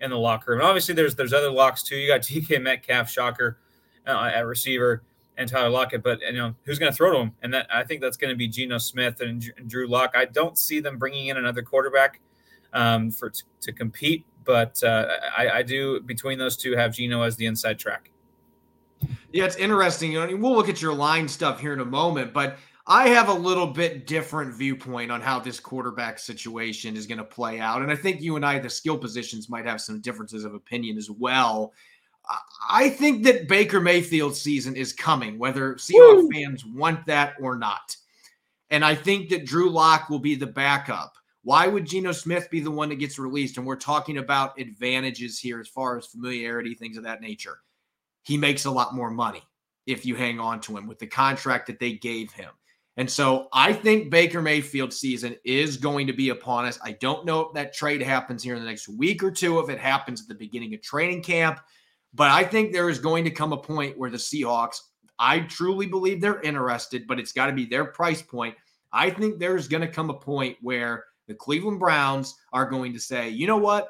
in 0.01 0.11
the 0.11 0.19
locker 0.19 0.53
room. 0.53 0.61
And 0.61 0.69
obviously, 0.69 0.95
there's 0.95 1.15
there's 1.15 1.33
other 1.33 1.51
locks 1.51 1.83
too. 1.83 1.97
You 1.97 2.07
got 2.07 2.23
D.K. 2.23 2.59
Metcalf, 2.59 3.11
shocker 3.11 3.59
uh, 4.07 4.31
at 4.35 4.47
receiver 4.47 5.03
and 5.41 5.49
Tyler 5.49 5.71
Lockett, 5.71 6.03
but 6.03 6.21
you 6.21 6.33
know 6.33 6.55
who's 6.65 6.79
going 6.79 6.93
to 6.93 6.97
throw 6.97 7.13
to 7.13 7.19
him, 7.19 7.33
and 7.43 7.55
that 7.55 7.67
I 7.73 7.83
think 7.83 8.03
that's 8.03 8.17
going 8.17 8.31
to 8.31 8.37
be 8.37 8.47
Geno 8.47 8.79
Smith 8.79 9.21
and, 9.21 9.43
Drew 9.67 9.89
Lock. 9.89 10.13
I 10.15 10.27
don't 10.27 10.59
see 10.59 10.81
them 10.81 10.99
bringing 10.99 11.29
in 11.29 11.39
another 11.39 11.63
quarterback 11.63 12.21
um, 12.73 13.11
for 13.11 13.31
t- 13.31 13.43
to 13.63 13.73
compete, 13.73 14.27
but 14.45 14.83
uh, 14.85 15.09
I, 15.37 15.49
I, 15.49 15.63
do 15.63 16.01
between 16.01 16.39
those 16.39 16.57
two 16.57 16.77
have 16.77 16.95
Geno 16.95 17.23
as 17.23 17.37
the 17.37 17.47
inside 17.47 17.79
track. 17.79 18.11
Yeah, 19.33 19.47
it's 19.47 19.57
interesting. 19.57 20.13
You 20.13 20.27
know, 20.27 20.37
we'll 20.37 20.55
look 20.55 20.69
at 20.69 20.83
your 20.83 20.95
line 20.95 21.27
stuff 21.27 21.59
here 21.59 21.73
in 21.73 21.81
a 21.81 21.87
moment, 21.87 22.35
but 22.35 22.59
I 22.87 23.09
have 23.09 23.29
a 23.29 23.35
little 23.35 23.67
bit 23.67 24.07
different 24.07 24.55
viewpoint 24.55 25.11
on 25.11 25.23
how 25.23 25.41
this 25.41 25.59
quarterback 25.59 26.19
situation 26.19 26.97
is 26.97 27.07
going 27.07 27.19
to 27.19 27.25
play 27.25 27.61
out, 27.61 27.81
and 27.81 27.91
I 27.91 27.97
think 27.97 28.21
you 28.21 28.37
and 28.37 28.45
I, 28.45 28.59
the 28.59 28.69
skill 28.69 28.99
positions, 28.99 29.49
might 29.49 29.65
have 29.65 29.81
some 29.81 30.01
differences 30.03 30.45
of 30.45 30.55
opinion 30.55 30.99
as 30.99 31.11
well. 31.11 31.73
I 32.69 32.89
think 32.89 33.25
that 33.25 33.49
Baker 33.49 33.81
Mayfield's 33.81 34.41
season 34.41 34.77
is 34.77 34.93
coming, 34.93 35.39
whether 35.39 35.75
Seahawks 35.75 36.23
Woo! 36.23 36.31
fans 36.33 36.65
want 36.65 37.05
that 37.07 37.35
or 37.41 37.57
not. 37.57 37.97
And 38.71 38.85
I 38.85 38.95
think 38.95 39.29
that 39.31 39.45
Drew 39.45 39.71
Lock 39.71 40.09
will 40.09 40.21
be 40.21 40.37
the 40.37 40.47
backup. 40.47 41.15
Why 41.43 41.67
would 41.67 41.87
Geno 41.87 42.13
Smith 42.13 42.49
be 42.51 42.61
the 42.61 42.71
one 42.71 42.91
that 42.91 42.97
gets 42.97 43.19
released? 43.19 43.57
And 43.57 43.67
we're 43.67 43.77
talking 43.77 44.19
about 44.19 44.61
advantages 44.61 45.39
here 45.39 45.59
as 45.59 45.69
far 45.69 45.99
as 45.99 46.07
familiarity, 46.07 46.75
things 46.75 46.97
of 46.97 47.05
that 47.05 47.21
nature. 47.21 47.59
He 48.23 48.37
makes 48.37 48.67
a 48.67 48.71
lot 48.71 48.95
more 48.95 49.11
money 49.11 49.43
if 49.87 50.05
you 50.05 50.15
hang 50.15 50.39
on 50.39 50.61
to 50.61 50.77
him 50.77 50.87
with 50.87 50.99
the 50.99 51.07
contract 51.07 51.67
that 51.67 51.81
they 51.81 51.95
gave 51.95 52.31
him. 52.33 52.51
And 52.97 53.11
so 53.11 53.49
I 53.53 53.73
think 53.73 54.11
Baker 54.11 54.43
Mayfield 54.43 54.93
season 54.93 55.35
is 55.45 55.79
going 55.79 56.07
to 56.07 56.13
be 56.13 56.29
upon 56.29 56.67
us. 56.67 56.79
I 56.85 56.93
don't 56.93 57.25
know 57.25 57.41
if 57.41 57.55
that 57.55 57.73
trade 57.73 58.03
happens 58.03 58.43
here 58.43 58.55
in 58.55 58.63
the 58.63 58.69
next 58.69 58.89
week 58.89 59.23
or 59.23 59.31
two, 59.31 59.59
if 59.61 59.71
it 59.71 59.79
happens 59.79 60.21
at 60.21 60.29
the 60.29 60.35
beginning 60.35 60.75
of 60.75 60.83
training 60.83 61.23
camp. 61.23 61.61
But 62.13 62.31
I 62.31 62.45
think 62.45 62.73
there 62.73 62.91
is 62.91 62.99
going 62.99 63.25
to 63.25 63.31
come 63.31 63.53
a 63.53 63.57
point 63.57 63.99
where 63.99 64.11
the 64.11 64.17
Seahawks, 64.17 64.81
I 65.19 65.41
truly 65.41 65.87
believe 65.87 66.21
they're 66.21 66.41
interested, 66.41 67.07
but 67.07 67.21
it's 67.21 67.33
got 67.33 67.47
to 67.47 67.53
be 67.53 67.67
their 67.67 67.85
price 67.85 68.23
point. 68.23 68.55
I 68.93 69.11
think 69.11 69.39
there's 69.39 69.69
going 69.69 69.83
to 69.83 69.89
come 69.89 70.11
a 70.11 70.15
point 70.15 70.57
where 70.61 71.05
the 71.29 71.35
Cleveland 71.35 71.79
Browns 71.79 72.35
are 72.53 72.67
going 72.67 72.93
to 72.93 72.99
say, 72.99 73.29
you 73.29 73.47
know 73.47 73.59
what? 73.59 73.89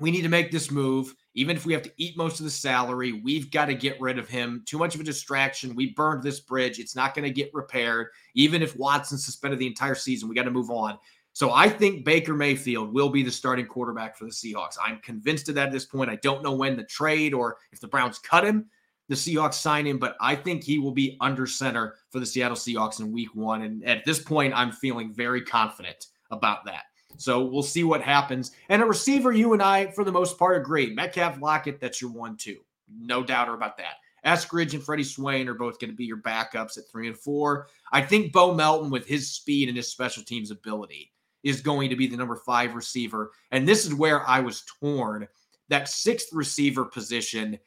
We 0.00 0.10
need 0.10 0.22
to 0.22 0.28
make 0.28 0.50
this 0.50 0.70
move. 0.70 1.14
Even 1.34 1.56
if 1.56 1.66
we 1.66 1.72
have 1.72 1.82
to 1.82 1.92
eat 1.98 2.16
most 2.16 2.40
of 2.40 2.44
the 2.44 2.50
salary, 2.50 3.12
we've 3.12 3.50
got 3.50 3.66
to 3.66 3.74
get 3.74 4.00
rid 4.00 4.18
of 4.18 4.28
him. 4.28 4.62
Too 4.66 4.78
much 4.78 4.94
of 4.94 5.00
a 5.00 5.04
distraction. 5.04 5.74
We 5.74 5.92
burned 5.92 6.22
this 6.22 6.40
bridge. 6.40 6.78
It's 6.78 6.96
not 6.96 7.14
going 7.14 7.24
to 7.24 7.30
get 7.30 7.50
repaired. 7.52 8.08
Even 8.34 8.62
if 8.62 8.76
Watson 8.76 9.18
suspended 9.18 9.58
the 9.58 9.66
entire 9.66 9.94
season, 9.94 10.28
we 10.28 10.34
got 10.34 10.44
to 10.44 10.50
move 10.50 10.70
on. 10.70 10.98
So 11.34 11.52
I 11.52 11.68
think 11.68 12.04
Baker 12.04 12.32
Mayfield 12.32 12.94
will 12.94 13.10
be 13.10 13.24
the 13.24 13.30
starting 13.30 13.66
quarterback 13.66 14.16
for 14.16 14.24
the 14.24 14.30
Seahawks. 14.30 14.76
I'm 14.80 15.00
convinced 15.00 15.48
of 15.48 15.56
that 15.56 15.66
at 15.66 15.72
this 15.72 15.84
point. 15.84 16.08
I 16.08 16.16
don't 16.16 16.44
know 16.44 16.54
when 16.54 16.76
the 16.76 16.84
trade 16.84 17.34
or 17.34 17.56
if 17.72 17.80
the 17.80 17.88
Browns 17.88 18.20
cut 18.20 18.44
him, 18.44 18.66
the 19.08 19.16
Seahawks 19.16 19.54
sign 19.54 19.84
him, 19.84 19.98
but 19.98 20.16
I 20.20 20.36
think 20.36 20.62
he 20.62 20.78
will 20.78 20.92
be 20.92 21.16
under 21.20 21.46
center 21.46 21.96
for 22.10 22.20
the 22.20 22.26
Seattle 22.26 22.56
Seahawks 22.56 23.00
in 23.00 23.10
week 23.10 23.34
one. 23.34 23.62
And 23.62 23.84
at 23.84 24.04
this 24.04 24.20
point, 24.20 24.54
I'm 24.54 24.70
feeling 24.70 25.12
very 25.12 25.42
confident 25.42 26.06
about 26.30 26.64
that. 26.66 26.84
So 27.16 27.44
we'll 27.44 27.64
see 27.64 27.82
what 27.82 28.00
happens. 28.00 28.52
And 28.68 28.80
a 28.80 28.86
receiver, 28.86 29.32
you 29.32 29.54
and 29.54 29.62
I, 29.62 29.88
for 29.88 30.04
the 30.04 30.12
most 30.12 30.38
part, 30.38 30.56
agree. 30.56 30.94
Metcalf 30.94 31.40
Lockett, 31.40 31.80
that's 31.80 32.00
your 32.00 32.12
one, 32.12 32.36
two. 32.36 32.58
No 32.88 33.24
doubt 33.24 33.52
about 33.52 33.76
that. 33.78 33.96
Eskridge 34.24 34.72
and 34.72 34.82
Freddie 34.82 35.04
Swain 35.04 35.48
are 35.48 35.54
both 35.54 35.80
going 35.80 35.90
to 35.90 35.96
be 35.96 36.06
your 36.06 36.18
backups 36.18 36.78
at 36.78 36.84
three 36.90 37.08
and 37.08 37.18
four. 37.18 37.66
I 37.92 38.02
think 38.02 38.32
Bo 38.32 38.54
Melton, 38.54 38.90
with 38.90 39.06
his 39.06 39.32
speed 39.32 39.68
and 39.68 39.76
his 39.76 39.88
special 39.88 40.22
teams 40.22 40.50
ability, 40.50 41.10
is 41.44 41.60
going 41.60 41.90
to 41.90 41.96
be 41.96 42.08
the 42.08 42.16
number 42.16 42.36
five 42.36 42.74
receiver. 42.74 43.30
And 43.52 43.68
this 43.68 43.86
is 43.86 43.94
where 43.94 44.26
I 44.28 44.40
was 44.40 44.64
torn. 44.80 45.28
That 45.68 45.88
sixth 45.88 46.32
receiver 46.32 46.84
position, 46.84 47.58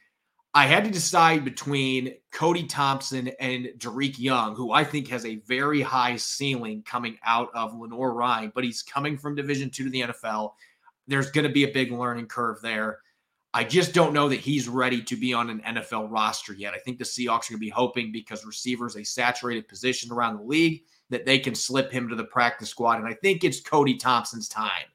I 0.53 0.65
had 0.65 0.83
to 0.83 0.91
decide 0.91 1.45
between 1.45 2.15
Cody 2.31 2.65
Thompson 2.65 3.29
and 3.39 3.69
Dareke 3.77 4.19
Young, 4.19 4.55
who 4.55 4.71
I 4.71 4.83
think 4.83 5.07
has 5.07 5.25
a 5.25 5.37
very 5.47 5.81
high 5.81 6.15
ceiling 6.15 6.83
coming 6.83 7.17
out 7.25 7.49
of 7.53 7.77
Lenoir-Rhyne, 7.77 8.51
but 8.53 8.63
he's 8.63 8.81
coming 8.81 9.17
from 9.17 9.35
Division 9.35 9.69
two 9.69 9.85
to 9.85 9.89
the 9.89 10.01
NFL. 10.01 10.53
There's 11.07 11.31
going 11.31 11.47
to 11.47 11.53
be 11.53 11.63
a 11.63 11.71
big 11.71 11.91
learning 11.91 12.27
curve 12.27 12.57
there. 12.61 12.99
I 13.53 13.63
just 13.63 13.93
don't 13.93 14.13
know 14.13 14.29
that 14.29 14.39
he's 14.39 14.67
ready 14.67 15.01
to 15.03 15.15
be 15.15 15.33
on 15.33 15.49
an 15.49 15.61
NFL 15.61 16.11
roster 16.11 16.53
yet. 16.53 16.73
I 16.73 16.79
think 16.79 16.97
the 16.97 17.03
Seahawks 17.03 17.49
are 17.49 17.53
going 17.53 17.57
to 17.57 17.57
be 17.59 17.69
hoping 17.69 18.11
because 18.11 18.45
receivers 18.45 18.95
a 18.95 19.03
saturated 19.03 19.67
position 19.67 20.11
around 20.11 20.37
the 20.37 20.43
league 20.43 20.83
that 21.09 21.25
they 21.25 21.39
can 21.39 21.55
slip 21.55 21.91
him 21.91 22.09
to 22.09 22.15
the 22.15 22.23
practice 22.23 22.69
squad. 22.69 22.99
And 22.99 23.07
I 23.07 23.13
think 23.13 23.43
it's 23.43 23.61
Cody 23.61 23.95
Thompson's 23.95 24.49
time. 24.49 24.85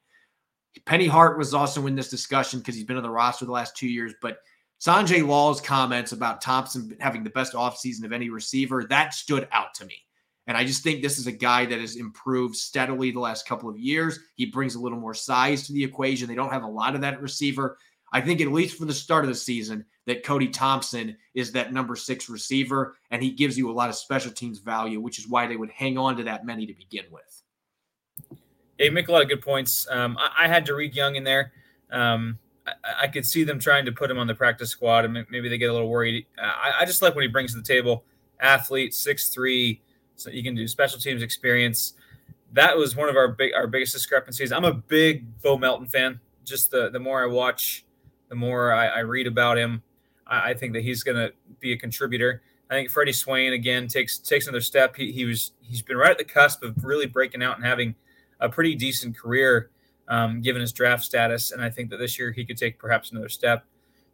Penny 0.87 1.07
Hart 1.07 1.39
was 1.39 1.55
also 1.55 1.87
in 1.87 1.95
this 1.95 2.11
discussion 2.11 2.59
because 2.59 2.75
he's 2.75 2.85
been 2.85 2.97
on 2.97 3.03
the 3.03 3.11
roster 3.11 3.45
the 3.45 3.53
last 3.53 3.77
two 3.77 3.89
years, 3.89 4.15
but 4.23 4.39
Sanjay 4.81 5.27
Lal's 5.27 5.61
comments 5.61 6.13
about 6.13 6.41
Thompson 6.41 6.97
having 6.99 7.23
the 7.23 7.31
best 7.31 7.53
offseason 7.53 8.05
of 8.05 8.13
any 8.13 8.31
receiver, 8.31 8.85
that 8.85 9.15
stood 9.15 9.47
out 9.53 9.75
to 9.75 9.85
me. 9.85 9.95
And 10.49 10.57
I 10.57 10.65
just 10.65 10.83
think 10.83 11.03
this 11.03 11.19
is 11.19 11.29
a 11.29 11.33
guy 11.33 11.65
that 11.67 11.81
has 11.81 11.97
improved 11.97 12.57
steadily 12.57 13.13
the 13.13 13.21
last 13.21 13.47
couple 13.47 13.69
of 13.69 13.79
years. 13.79 14.19
He 14.35 14.47
brings 14.47 14.75
a 14.75 14.81
little 14.81 14.99
more 14.99 15.15
size 15.15 15.67
to 15.67 15.73
the 15.73 15.85
equation. 15.85 16.27
They 16.27 16.35
don't 16.35 16.53
have 16.53 16.65
a 16.65 16.69
lot 16.69 16.97
of 16.97 17.01
that 17.03 17.23
receiver. 17.23 17.79
I 18.13 18.21
think, 18.21 18.41
at 18.41 18.49
least 18.49 18.77
for 18.77 18.85
the 18.85 18.93
start 18.93 19.25
of 19.25 19.31
the 19.31 19.35
season, 19.35 19.87
that 20.07 20.25
Cody 20.25 20.49
Thompson 20.49 21.17
is 21.35 21.53
that 21.53 21.73
number 21.73 21.97
six 21.97 22.29
receiver, 22.29 22.97
and 23.11 23.23
he 23.23 23.31
gives 23.31 23.57
you 23.57 23.71
a 23.71 23.73
lot 23.73 23.89
of 23.89 23.95
special 23.95 24.31
teams 24.31 24.59
value, 24.59 25.01
which 25.01 25.19
is 25.19 25.29
why 25.29 25.47
they 25.47 25.57
would 25.57 25.71
hang 25.71 25.97
on 25.97 26.17
to 26.17 26.25
that 26.25 26.45
many 26.45 26.67
to 26.67 26.75
begin 26.75 27.05
with. 27.11 27.43
You 28.79 28.91
make 28.91 29.09
a 29.09 29.13
lot 29.13 29.23
of 29.23 29.29
good 29.29 29.43
points. 29.43 29.87
Um, 29.91 30.19
I, 30.19 30.45
I, 30.45 30.49
had 30.49 30.67
Dareke 30.67 30.95
Young 30.95 31.15
in 31.15 31.23
there. 31.23 31.53
Um, 31.91 32.39
I, 32.67 32.73
I, 33.03 33.07
could 33.07 33.25
see 33.25 33.45
them 33.45 33.61
trying 33.61 33.85
to 33.85 33.93
put 33.93 34.11
him 34.11 34.19
on 34.19 34.27
the 34.27 34.35
practice 34.35 34.71
squad, 34.71 35.05
and 35.05 35.15
maybe 35.31 35.49
they 35.49 35.57
get 35.57 35.71
a 35.71 35.73
little 35.73 35.89
worried. 35.89 36.27
I, 36.37 36.73
I 36.81 36.85
just 36.85 37.01
like 37.01 37.15
what 37.15 37.23
he 37.23 37.29
brings 37.29 37.53
to 37.53 37.59
the 37.59 37.65
table. 37.65 38.05
Athlete, 38.41 38.93
six 38.93 39.29
three, 39.29 39.83
so 40.17 40.31
you 40.31 40.43
can 40.43 40.57
do 40.57 40.67
special 40.67 40.99
teams 40.99 41.23
experience. 41.23 41.95
That 42.53 42.77
was 42.77 42.97
one 42.97 43.09
of 43.09 43.17
our 43.17 43.29
big 43.29 43.55
our 43.55 43.69
biggest 43.69 43.93
discrepancies. 43.93 44.51
I'm 44.51 44.65
a 44.65 44.75
big 44.75 45.41
Bo 45.43 45.57
Melton 45.57 45.87
fan. 45.87 46.19
Just 46.45 46.73
the 46.73 46.91
the 46.91 46.99
more 46.99 47.23
I 47.23 47.27
watch, 47.27 47.85
the 48.33 48.37
more 48.37 48.73
I, 48.73 48.87
I 48.87 48.99
read 49.01 49.27
about 49.27 49.59
him. 49.59 49.83
I, 50.27 50.51
I 50.51 50.55
think 50.55 50.73
that 50.73 50.83
he's 50.83 51.03
going 51.03 51.19
to 51.19 51.35
be 51.61 51.73
a 51.73 51.77
contributor. 51.77 52.41
I 52.71 52.75
think 52.75 52.89
Freddie 52.89 53.13
Swain 53.13 53.53
again 53.53 53.89
takes 53.89 54.17
takes 54.17 54.47
another 54.47 54.63
step. 54.63 54.97
He, 54.97 55.13
he 55.13 55.27
was 55.27 55.53
he's 55.61 55.83
been 55.83 55.99
right 55.99 56.11
at 56.11 56.17
the 56.17 56.25
cusp 56.25 56.63
of 56.63 56.83
really 56.83 57.05
breaking 57.05 57.43
out 57.43 57.57
and 57.57 57.67
having 57.67 57.95
a 58.41 58.49
pretty 58.49 58.75
decent 58.75 59.19
career, 59.19 59.69
um, 60.09 60.41
given 60.41 60.63
his 60.63 60.73
draft 60.73 61.05
status. 61.05 61.51
And 61.51 61.63
I 61.63 61.69
think 61.69 61.91
that 61.91 61.99
this 61.99 62.19
year 62.19 62.33
he 62.33 62.47
could 62.47 62.57
take 62.57 62.79
perhaps 62.79 63.13
another 63.13 63.29
step. 63.29 63.67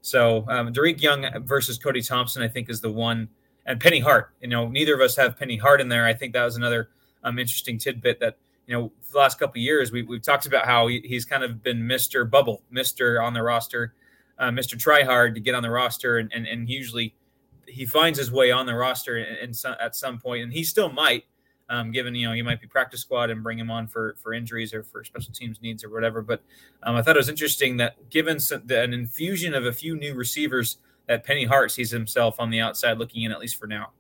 So 0.02 0.44
um, 0.48 0.72
Dareke 0.72 1.00
Young 1.00 1.24
versus 1.44 1.78
Cody 1.78 2.02
Thompson, 2.02 2.42
I 2.42 2.48
think, 2.48 2.68
is 2.68 2.80
the 2.80 2.90
one. 2.90 3.28
And 3.66 3.78
Penny 3.78 4.00
Hart. 4.00 4.32
You 4.40 4.48
know, 4.48 4.66
neither 4.66 4.94
of 4.94 5.00
us 5.00 5.14
have 5.14 5.38
Penny 5.38 5.58
Hart 5.58 5.80
in 5.80 5.88
there. 5.88 6.04
I 6.04 6.14
think 6.14 6.32
that 6.32 6.44
was 6.44 6.56
another 6.56 6.88
um, 7.22 7.38
interesting 7.38 7.78
tidbit 7.78 8.18
that 8.18 8.36
you 8.66 8.74
know 8.74 8.90
the 9.12 9.18
last 9.18 9.38
couple 9.38 9.60
years 9.60 9.92
we, 9.92 10.02
we've 10.02 10.22
talked 10.22 10.46
about 10.46 10.64
how 10.64 10.88
he, 10.88 11.02
he's 11.04 11.24
kind 11.24 11.44
of 11.44 11.62
been 11.62 11.82
Mr. 11.82 12.28
Bubble, 12.28 12.64
Mr. 12.72 13.22
on 13.22 13.32
the 13.32 13.42
roster 13.44 13.94
uh, 14.38 14.50
Mr. 14.50 14.76
Tryhard 14.76 15.34
to 15.34 15.40
get 15.40 15.54
on 15.54 15.62
the 15.62 15.70
roster, 15.70 16.18
and, 16.18 16.32
and, 16.32 16.46
and 16.46 16.68
usually 16.68 17.14
he 17.66 17.84
finds 17.86 18.18
his 18.18 18.30
way 18.30 18.50
on 18.50 18.66
the 18.66 18.74
roster 18.74 19.16
and, 19.16 19.56
at 19.80 19.96
some 19.96 20.18
point, 20.18 20.42
and 20.42 20.52
he 20.52 20.64
still 20.64 20.90
might, 20.90 21.24
um, 21.68 21.90
given 21.90 22.14
you 22.14 22.26
know 22.26 22.34
he 22.34 22.42
might 22.42 22.60
be 22.60 22.66
practice 22.66 23.00
squad 23.00 23.30
and 23.30 23.42
bring 23.42 23.58
him 23.58 23.70
on 23.70 23.86
for 23.86 24.16
for 24.22 24.32
injuries 24.32 24.72
or 24.72 24.82
for 24.82 25.04
special 25.04 25.32
teams 25.32 25.60
needs 25.60 25.84
or 25.84 25.90
whatever. 25.90 26.22
But 26.22 26.42
um, 26.82 26.96
I 26.96 27.02
thought 27.02 27.16
it 27.16 27.20
was 27.20 27.28
interesting 27.28 27.76
that 27.76 28.08
given 28.10 28.40
some, 28.40 28.62
the, 28.64 28.82
an 28.82 28.94
infusion 28.94 29.54
of 29.54 29.66
a 29.66 29.72
few 29.72 29.96
new 29.96 30.14
receivers, 30.14 30.78
that 31.06 31.24
Penny 31.24 31.44
Hart 31.44 31.70
sees 31.70 31.90
himself 31.90 32.38
on 32.38 32.50
the 32.50 32.60
outside 32.60 32.98
looking 32.98 33.22
in 33.22 33.32
at 33.32 33.40
least 33.40 33.56
for 33.56 33.66
now. 33.66 33.92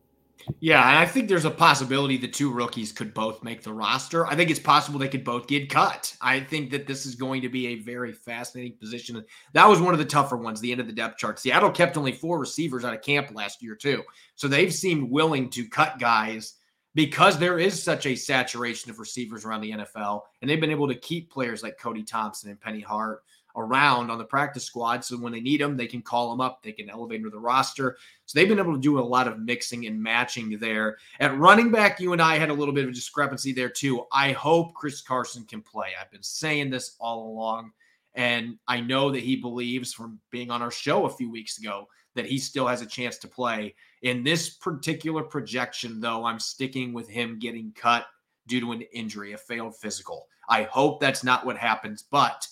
Yeah, 0.60 0.86
and 0.88 0.98
I 0.98 1.06
think 1.06 1.28
there's 1.28 1.44
a 1.44 1.50
possibility 1.50 2.16
the 2.16 2.28
two 2.28 2.50
rookies 2.50 2.92
could 2.92 3.14
both 3.14 3.42
make 3.42 3.62
the 3.62 3.72
roster. 3.72 4.26
I 4.26 4.34
think 4.34 4.50
it's 4.50 4.60
possible 4.60 4.98
they 4.98 5.08
could 5.08 5.24
both 5.24 5.46
get 5.46 5.70
cut. 5.70 6.14
I 6.20 6.40
think 6.40 6.70
that 6.70 6.86
this 6.86 7.06
is 7.06 7.14
going 7.14 7.42
to 7.42 7.48
be 7.48 7.68
a 7.68 7.76
very 7.76 8.12
fascinating 8.12 8.76
position. 8.78 9.24
That 9.52 9.68
was 9.68 9.80
one 9.80 9.94
of 9.94 9.98
the 9.98 10.04
tougher 10.04 10.36
ones, 10.36 10.60
the 10.60 10.72
end 10.72 10.80
of 10.80 10.86
the 10.86 10.92
depth 10.92 11.18
chart. 11.18 11.38
Seattle 11.38 11.70
kept 11.70 11.96
only 11.96 12.12
four 12.12 12.38
receivers 12.38 12.84
out 12.84 12.94
of 12.94 13.02
camp 13.02 13.30
last 13.32 13.62
year, 13.62 13.74
too. 13.74 14.02
So 14.34 14.48
they've 14.48 14.72
seemed 14.72 15.10
willing 15.10 15.50
to 15.50 15.68
cut 15.68 15.98
guys 15.98 16.54
because 16.94 17.38
there 17.38 17.58
is 17.58 17.80
such 17.80 18.06
a 18.06 18.16
saturation 18.16 18.90
of 18.90 18.98
receivers 18.98 19.44
around 19.44 19.60
the 19.60 19.70
NFL. 19.70 20.22
And 20.40 20.50
they've 20.50 20.60
been 20.60 20.70
able 20.70 20.88
to 20.88 20.94
keep 20.94 21.30
players 21.30 21.62
like 21.62 21.78
Cody 21.78 22.02
Thompson 22.02 22.50
and 22.50 22.60
Penny 22.60 22.80
Hart 22.80 23.22
around 23.58 24.10
on 24.10 24.18
the 24.18 24.24
practice 24.24 24.64
squad. 24.64 25.04
So 25.04 25.16
when 25.16 25.32
they 25.32 25.40
need 25.40 25.60
them, 25.60 25.76
they 25.76 25.86
can 25.86 26.00
call 26.00 26.30
them 26.30 26.40
up. 26.40 26.62
They 26.62 26.72
can 26.72 26.88
elevate 26.88 27.20
them 27.20 27.30
to 27.30 27.34
the 27.34 27.40
roster. 27.40 27.96
So 28.26 28.38
they've 28.38 28.48
been 28.48 28.58
able 28.58 28.74
to 28.74 28.80
do 28.80 28.98
a 28.98 29.00
lot 29.00 29.28
of 29.28 29.40
mixing 29.40 29.86
and 29.86 30.02
matching 30.02 30.58
there. 30.58 30.96
At 31.20 31.36
running 31.38 31.70
back, 31.70 32.00
you 32.00 32.12
and 32.12 32.22
I 32.22 32.38
had 32.38 32.50
a 32.50 32.54
little 32.54 32.74
bit 32.74 32.84
of 32.84 32.90
a 32.90 32.94
discrepancy 32.94 33.52
there 33.52 33.68
too. 33.68 34.04
I 34.12 34.32
hope 34.32 34.74
Chris 34.74 35.02
Carson 35.02 35.44
can 35.44 35.60
play. 35.60 35.88
I've 36.00 36.10
been 36.10 36.22
saying 36.22 36.70
this 36.70 36.96
all 37.00 37.28
along. 37.28 37.72
And 38.14 38.58
I 38.66 38.80
know 38.80 39.10
that 39.10 39.22
he 39.22 39.36
believes 39.36 39.92
from 39.92 40.18
being 40.30 40.50
on 40.50 40.62
our 40.62 40.70
show 40.70 41.04
a 41.04 41.10
few 41.10 41.30
weeks 41.30 41.58
ago 41.58 41.88
that 42.14 42.26
he 42.26 42.38
still 42.38 42.66
has 42.66 42.82
a 42.82 42.86
chance 42.86 43.18
to 43.18 43.28
play. 43.28 43.74
In 44.02 44.24
this 44.24 44.50
particular 44.50 45.22
projection, 45.22 46.00
though, 46.00 46.24
I'm 46.24 46.40
sticking 46.40 46.92
with 46.92 47.08
him 47.08 47.38
getting 47.38 47.72
cut 47.76 48.06
due 48.48 48.60
to 48.60 48.72
an 48.72 48.82
injury, 48.92 49.34
a 49.34 49.38
failed 49.38 49.76
physical. 49.76 50.26
I 50.48 50.64
hope 50.64 51.00
that's 51.00 51.22
not 51.22 51.46
what 51.46 51.58
happens, 51.58 52.04
but 52.10 52.48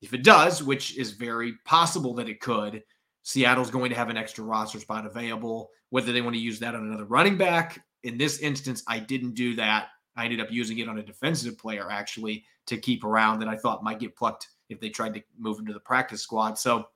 if 0.00 0.14
it 0.14 0.22
does, 0.22 0.62
which 0.62 0.96
is 0.96 1.12
very 1.12 1.54
possible 1.64 2.14
that 2.14 2.28
it 2.28 2.40
could, 2.40 2.82
Seattle's 3.22 3.70
going 3.70 3.90
to 3.90 3.96
have 3.96 4.08
an 4.08 4.16
extra 4.16 4.44
roster 4.44 4.80
spot 4.80 5.06
available. 5.06 5.70
Whether 5.90 6.12
they 6.12 6.20
want 6.20 6.34
to 6.34 6.40
use 6.40 6.58
that 6.60 6.74
on 6.74 6.86
another 6.86 7.04
running 7.04 7.36
back. 7.38 7.82
In 8.04 8.18
this 8.18 8.40
instance, 8.40 8.82
I 8.86 8.98
didn't 8.98 9.34
do 9.34 9.56
that. 9.56 9.88
I 10.16 10.24
ended 10.24 10.40
up 10.40 10.50
using 10.50 10.78
it 10.78 10.88
on 10.88 10.98
a 10.98 11.02
defensive 11.02 11.58
player 11.58 11.90
actually 11.90 12.44
to 12.66 12.76
keep 12.76 13.04
around 13.04 13.38
that 13.40 13.48
I 13.48 13.56
thought 13.56 13.82
might 13.82 13.98
get 13.98 14.16
plucked 14.16 14.48
if 14.68 14.80
they 14.80 14.90
tried 14.90 15.14
to 15.14 15.22
move 15.38 15.58
him 15.58 15.66
to 15.66 15.72
the 15.72 15.80
practice 15.80 16.22
squad. 16.22 16.58
So 16.58 16.88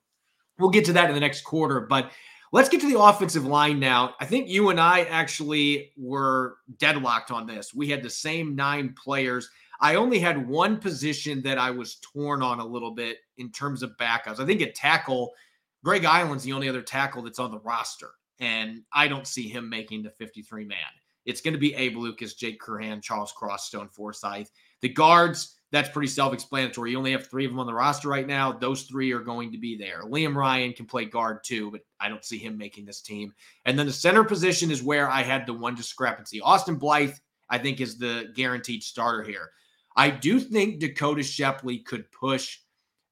we'll 0.58 0.70
get 0.70 0.84
to 0.86 0.92
that 0.92 1.08
in 1.08 1.14
the 1.14 1.20
next 1.20 1.42
quarter. 1.42 1.80
But 1.80 2.12
let's 2.52 2.68
get 2.68 2.80
to 2.82 2.88
the 2.92 3.00
offensive 3.00 3.46
line 3.46 3.80
now. 3.80 4.14
I 4.20 4.26
think 4.26 4.48
you 4.48 4.70
and 4.70 4.80
I 4.80 5.02
actually 5.04 5.92
were 5.96 6.56
deadlocked 6.78 7.30
on 7.30 7.46
this. 7.46 7.72
We 7.74 7.88
had 7.88 8.02
the 8.02 8.10
same 8.10 8.54
nine 8.54 8.94
players. 9.02 9.48
I 9.82 9.96
only 9.96 10.20
had 10.20 10.48
one 10.48 10.78
position 10.78 11.42
that 11.42 11.58
I 11.58 11.72
was 11.72 11.96
torn 11.96 12.40
on 12.40 12.60
a 12.60 12.64
little 12.64 12.92
bit 12.92 13.18
in 13.36 13.50
terms 13.50 13.82
of 13.82 13.96
backups. 13.98 14.38
I 14.38 14.46
think 14.46 14.62
at 14.62 14.76
tackle, 14.76 15.32
Greg 15.82 16.04
Eiland's 16.04 16.44
the 16.44 16.52
only 16.52 16.68
other 16.68 16.82
tackle 16.82 17.22
that's 17.22 17.40
on 17.40 17.50
the 17.50 17.58
roster, 17.58 18.10
and 18.38 18.82
I 18.92 19.08
don't 19.08 19.26
see 19.26 19.48
him 19.48 19.68
making 19.68 20.04
the 20.04 20.10
53 20.10 20.64
man. 20.64 20.78
It's 21.24 21.40
going 21.40 21.54
to 21.54 21.60
be 21.60 21.74
Abe 21.74 21.96
Lucas, 21.96 22.34
Jake 22.34 22.60
Curhan, 22.60 23.02
Charles 23.02 23.32
Cross, 23.32 23.66
Stone 23.66 23.88
Forsythe. 23.88 24.46
The 24.82 24.88
guards, 24.88 25.56
that's 25.72 25.88
pretty 25.88 26.08
self 26.08 26.32
explanatory. 26.32 26.92
You 26.92 26.98
only 26.98 27.12
have 27.12 27.26
three 27.26 27.44
of 27.44 27.50
them 27.50 27.58
on 27.58 27.66
the 27.66 27.74
roster 27.74 28.08
right 28.08 28.26
now. 28.26 28.52
Those 28.52 28.84
three 28.84 29.12
are 29.12 29.20
going 29.20 29.50
to 29.50 29.58
be 29.58 29.76
there. 29.76 30.02
Liam 30.04 30.36
Ryan 30.36 30.74
can 30.74 30.86
play 30.86 31.06
guard 31.06 31.42
too, 31.42 31.72
but 31.72 31.80
I 31.98 32.08
don't 32.08 32.24
see 32.24 32.38
him 32.38 32.56
making 32.56 32.84
this 32.84 33.00
team. 33.00 33.32
And 33.64 33.76
then 33.76 33.86
the 33.86 33.92
center 33.92 34.22
position 34.22 34.70
is 34.70 34.82
where 34.82 35.08
I 35.08 35.22
had 35.22 35.44
the 35.44 35.54
one 35.54 35.74
discrepancy. 35.74 36.40
Austin 36.40 36.76
Blythe, 36.76 37.14
I 37.50 37.58
think, 37.58 37.80
is 37.80 37.98
the 37.98 38.32
guaranteed 38.36 38.84
starter 38.84 39.24
here. 39.24 39.50
I 39.96 40.10
do 40.10 40.40
think 40.40 40.78
Dakota 40.78 41.22
Shepley 41.22 41.78
could 41.78 42.10
push 42.12 42.58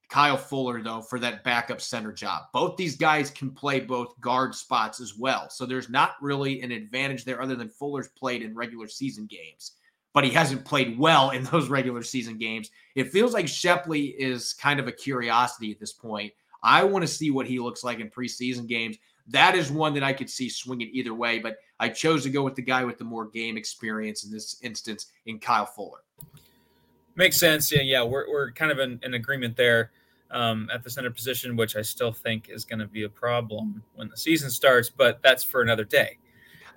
Kyle 0.08 0.36
Fuller, 0.36 0.82
though, 0.82 1.02
for 1.02 1.20
that 1.20 1.44
backup 1.44 1.80
center 1.80 2.12
job. 2.12 2.44
Both 2.52 2.76
these 2.76 2.96
guys 2.96 3.30
can 3.30 3.50
play 3.50 3.78
both 3.80 4.20
guard 4.20 4.54
spots 4.54 5.00
as 5.00 5.16
well. 5.16 5.48
So 5.50 5.64
there's 5.64 5.88
not 5.88 6.14
really 6.20 6.62
an 6.62 6.72
advantage 6.72 7.24
there 7.24 7.40
other 7.40 7.54
than 7.54 7.68
Fuller's 7.68 8.08
played 8.08 8.42
in 8.42 8.54
regular 8.54 8.88
season 8.88 9.26
games, 9.26 9.72
but 10.12 10.24
he 10.24 10.30
hasn't 10.30 10.64
played 10.64 10.98
well 10.98 11.30
in 11.30 11.44
those 11.44 11.68
regular 11.68 12.02
season 12.02 12.38
games. 12.38 12.70
It 12.96 13.12
feels 13.12 13.32
like 13.32 13.46
Shepley 13.46 14.06
is 14.18 14.52
kind 14.52 14.80
of 14.80 14.88
a 14.88 14.92
curiosity 14.92 15.70
at 15.70 15.78
this 15.78 15.92
point. 15.92 16.32
I 16.62 16.82
want 16.82 17.02
to 17.02 17.08
see 17.08 17.30
what 17.30 17.46
he 17.46 17.60
looks 17.60 17.84
like 17.84 18.00
in 18.00 18.10
preseason 18.10 18.66
games. 18.66 18.98
That 19.28 19.54
is 19.54 19.70
one 19.70 19.94
that 19.94 20.02
I 20.02 20.12
could 20.12 20.28
see 20.28 20.48
swinging 20.48 20.90
either 20.92 21.14
way, 21.14 21.38
but 21.38 21.58
I 21.78 21.88
chose 21.88 22.24
to 22.24 22.30
go 22.30 22.42
with 22.42 22.56
the 22.56 22.62
guy 22.62 22.84
with 22.84 22.98
the 22.98 23.04
more 23.04 23.26
game 23.26 23.56
experience 23.56 24.24
in 24.24 24.32
this 24.32 24.56
instance 24.62 25.06
in 25.26 25.38
Kyle 25.38 25.66
Fuller. 25.66 26.00
Makes 27.20 27.36
sense. 27.36 27.70
Yeah, 27.70 27.82
yeah, 27.82 28.02
we're, 28.02 28.30
we're 28.30 28.50
kind 28.52 28.72
of 28.72 28.78
in, 28.78 28.98
in 29.02 29.12
agreement 29.12 29.54
there 29.54 29.90
um, 30.30 30.70
at 30.72 30.82
the 30.82 30.88
center 30.88 31.10
position, 31.10 31.54
which 31.54 31.76
I 31.76 31.82
still 31.82 32.14
think 32.14 32.48
is 32.48 32.64
going 32.64 32.78
to 32.78 32.86
be 32.86 33.02
a 33.02 33.10
problem 33.10 33.82
when 33.94 34.08
the 34.08 34.16
season 34.16 34.48
starts, 34.48 34.88
but 34.88 35.20
that's 35.22 35.44
for 35.44 35.60
another 35.60 35.84
day. 35.84 36.16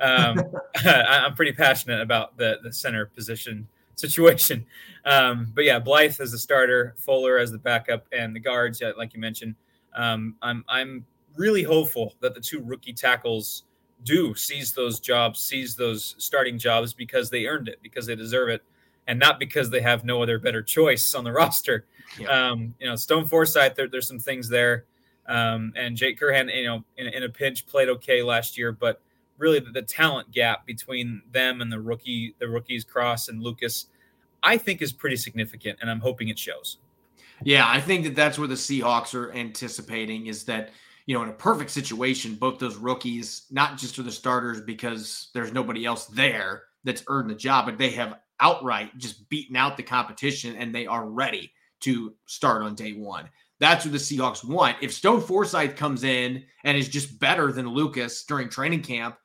Um, 0.02 0.44
I, 0.84 1.26
am 1.26 1.34
pretty 1.36 1.54
passionate 1.54 2.02
about 2.02 2.38
the, 2.38 2.60
the 2.62 2.74
center 2.74 3.06
position 3.06 3.70
situation. 3.96 4.66
Um, 5.06 5.50
but 5.56 5.64
yeah, 5.64 5.80
Blythe 5.80 6.20
as 6.20 6.34
the 6.34 6.38
starter, 6.38 6.94
Fuller 6.98 7.38
as 7.38 7.50
the 7.50 7.58
backup, 7.58 8.06
and 8.12 8.36
the 8.36 8.42
guards, 8.42 8.82
yeah, 8.82 8.92
like 8.98 9.14
you 9.14 9.22
mentioned. 9.22 9.56
Um, 9.96 10.36
I'm 10.42 10.66
I'm 10.68 11.06
really 11.38 11.64
hopeful 11.64 12.16
that 12.20 12.36
the 12.36 12.42
two 12.42 12.62
rookie 12.62 12.92
tackles 12.92 13.64
do 14.04 14.36
seize 14.36 14.74
those 14.74 15.00
jobs, 15.00 15.42
seize 15.42 15.78
those 15.78 16.16
starting 16.18 16.58
jobs 16.58 16.94
because 16.94 17.30
they 17.30 17.46
earned 17.46 17.70
it, 17.70 17.80
because 17.82 18.06
they 18.06 18.16
deserve 18.18 18.50
it, 18.50 18.62
and 19.08 19.20
not 19.20 19.40
because 19.40 19.70
they 19.70 19.82
have 19.82 20.04
no 20.04 20.22
other 20.22 20.40
better 20.40 20.62
choice 20.62 21.14
on 21.14 21.24
the 21.24 21.32
roster. 21.34 21.86
Yeah. 22.18 22.28
Um, 22.28 22.76
you 22.80 22.88
know, 22.88 22.96
Stone 22.96 23.28
Forsythe, 23.28 23.76
there, 23.76 23.88
there's 23.88 24.08
some 24.08 24.20
things 24.20 24.50
there. 24.50 24.86
Um, 25.28 25.74
and 25.76 25.96
Jake 25.96 26.20
Curhan, 26.20 26.54
you 26.54 26.66
know, 26.66 26.84
in, 26.98 27.08
in, 27.08 27.24
a 27.24 27.30
pinch 27.30 27.66
played 27.66 27.88
okay 27.88 28.22
last 28.22 28.58
year, 28.58 28.74
but 28.74 29.02
really 29.38 29.60
the, 29.60 29.72
the, 29.72 29.82
talent 29.82 30.32
gap 30.32 30.66
between 30.66 31.22
them 31.32 31.62
and 31.62 31.72
the 31.72 31.80
rookie, 31.80 32.36
the 32.40 32.48
rookies 32.50 32.84
Cross 32.84 33.30
and 33.30 33.42
Lucas, 33.42 33.88
I 34.44 34.58
think 34.58 34.82
is 34.82 34.92
pretty 34.92 35.16
significant, 35.16 35.80
and 35.82 35.90
I'm 35.90 36.02
hoping 36.02 36.28
it 36.28 36.38
shows. 36.38 36.78
Yeah, 37.44 37.68
I 37.68 37.80
think 37.80 38.04
that 38.04 38.16
that's 38.16 38.38
where 38.38 38.48
the 38.48 38.56
Seahawks 38.56 39.16
are 39.16 39.32
anticipating 39.34 40.28
is 40.28 40.44
that 40.46 40.72
you 41.06 41.16
know 41.16 41.24
in 41.24 41.30
a 41.30 41.34
perfect 41.34 41.72
situation, 41.72 42.36
both 42.36 42.60
those 42.60 42.76
rookies, 42.76 43.44
not 43.50 43.78
just 43.78 43.98
are 44.00 44.04
the 44.04 44.12
starters 44.12 44.62
because 44.62 45.30
there's 45.34 45.54
nobody 45.54 45.86
else 45.86 46.06
there 46.08 46.64
that's 46.84 47.04
earned 47.08 47.30
the 47.30 47.36
job, 47.36 47.66
but 47.66 47.78
they 47.78 47.92
have 47.92 48.20
outright 48.40 48.98
just 48.98 49.28
beaten 49.30 49.56
out 49.56 49.78
the 49.78 49.84
competition 49.84 50.56
and 50.56 50.74
they 50.74 50.86
are 50.86 51.08
ready 51.08 51.52
to 51.82 52.14
start 52.26 52.64
on 52.64 52.76
day 52.76 52.94
one. 52.94 53.30
That's 53.60 53.86
what 53.86 53.92
the 53.92 53.98
Seahawks 53.98 54.44
want. 54.44 54.78
If 54.82 54.94
Stone 54.94 55.22
Forsythe 55.22 55.76
comes 55.76 56.04
in 56.04 56.44
and 56.64 56.78
is 56.78 56.90
just 56.90 57.20
better 57.20 57.52
than 57.52 57.68
Lucas 57.70 58.24
during 58.26 58.50
training 58.50 58.82
camp, 58.82 59.18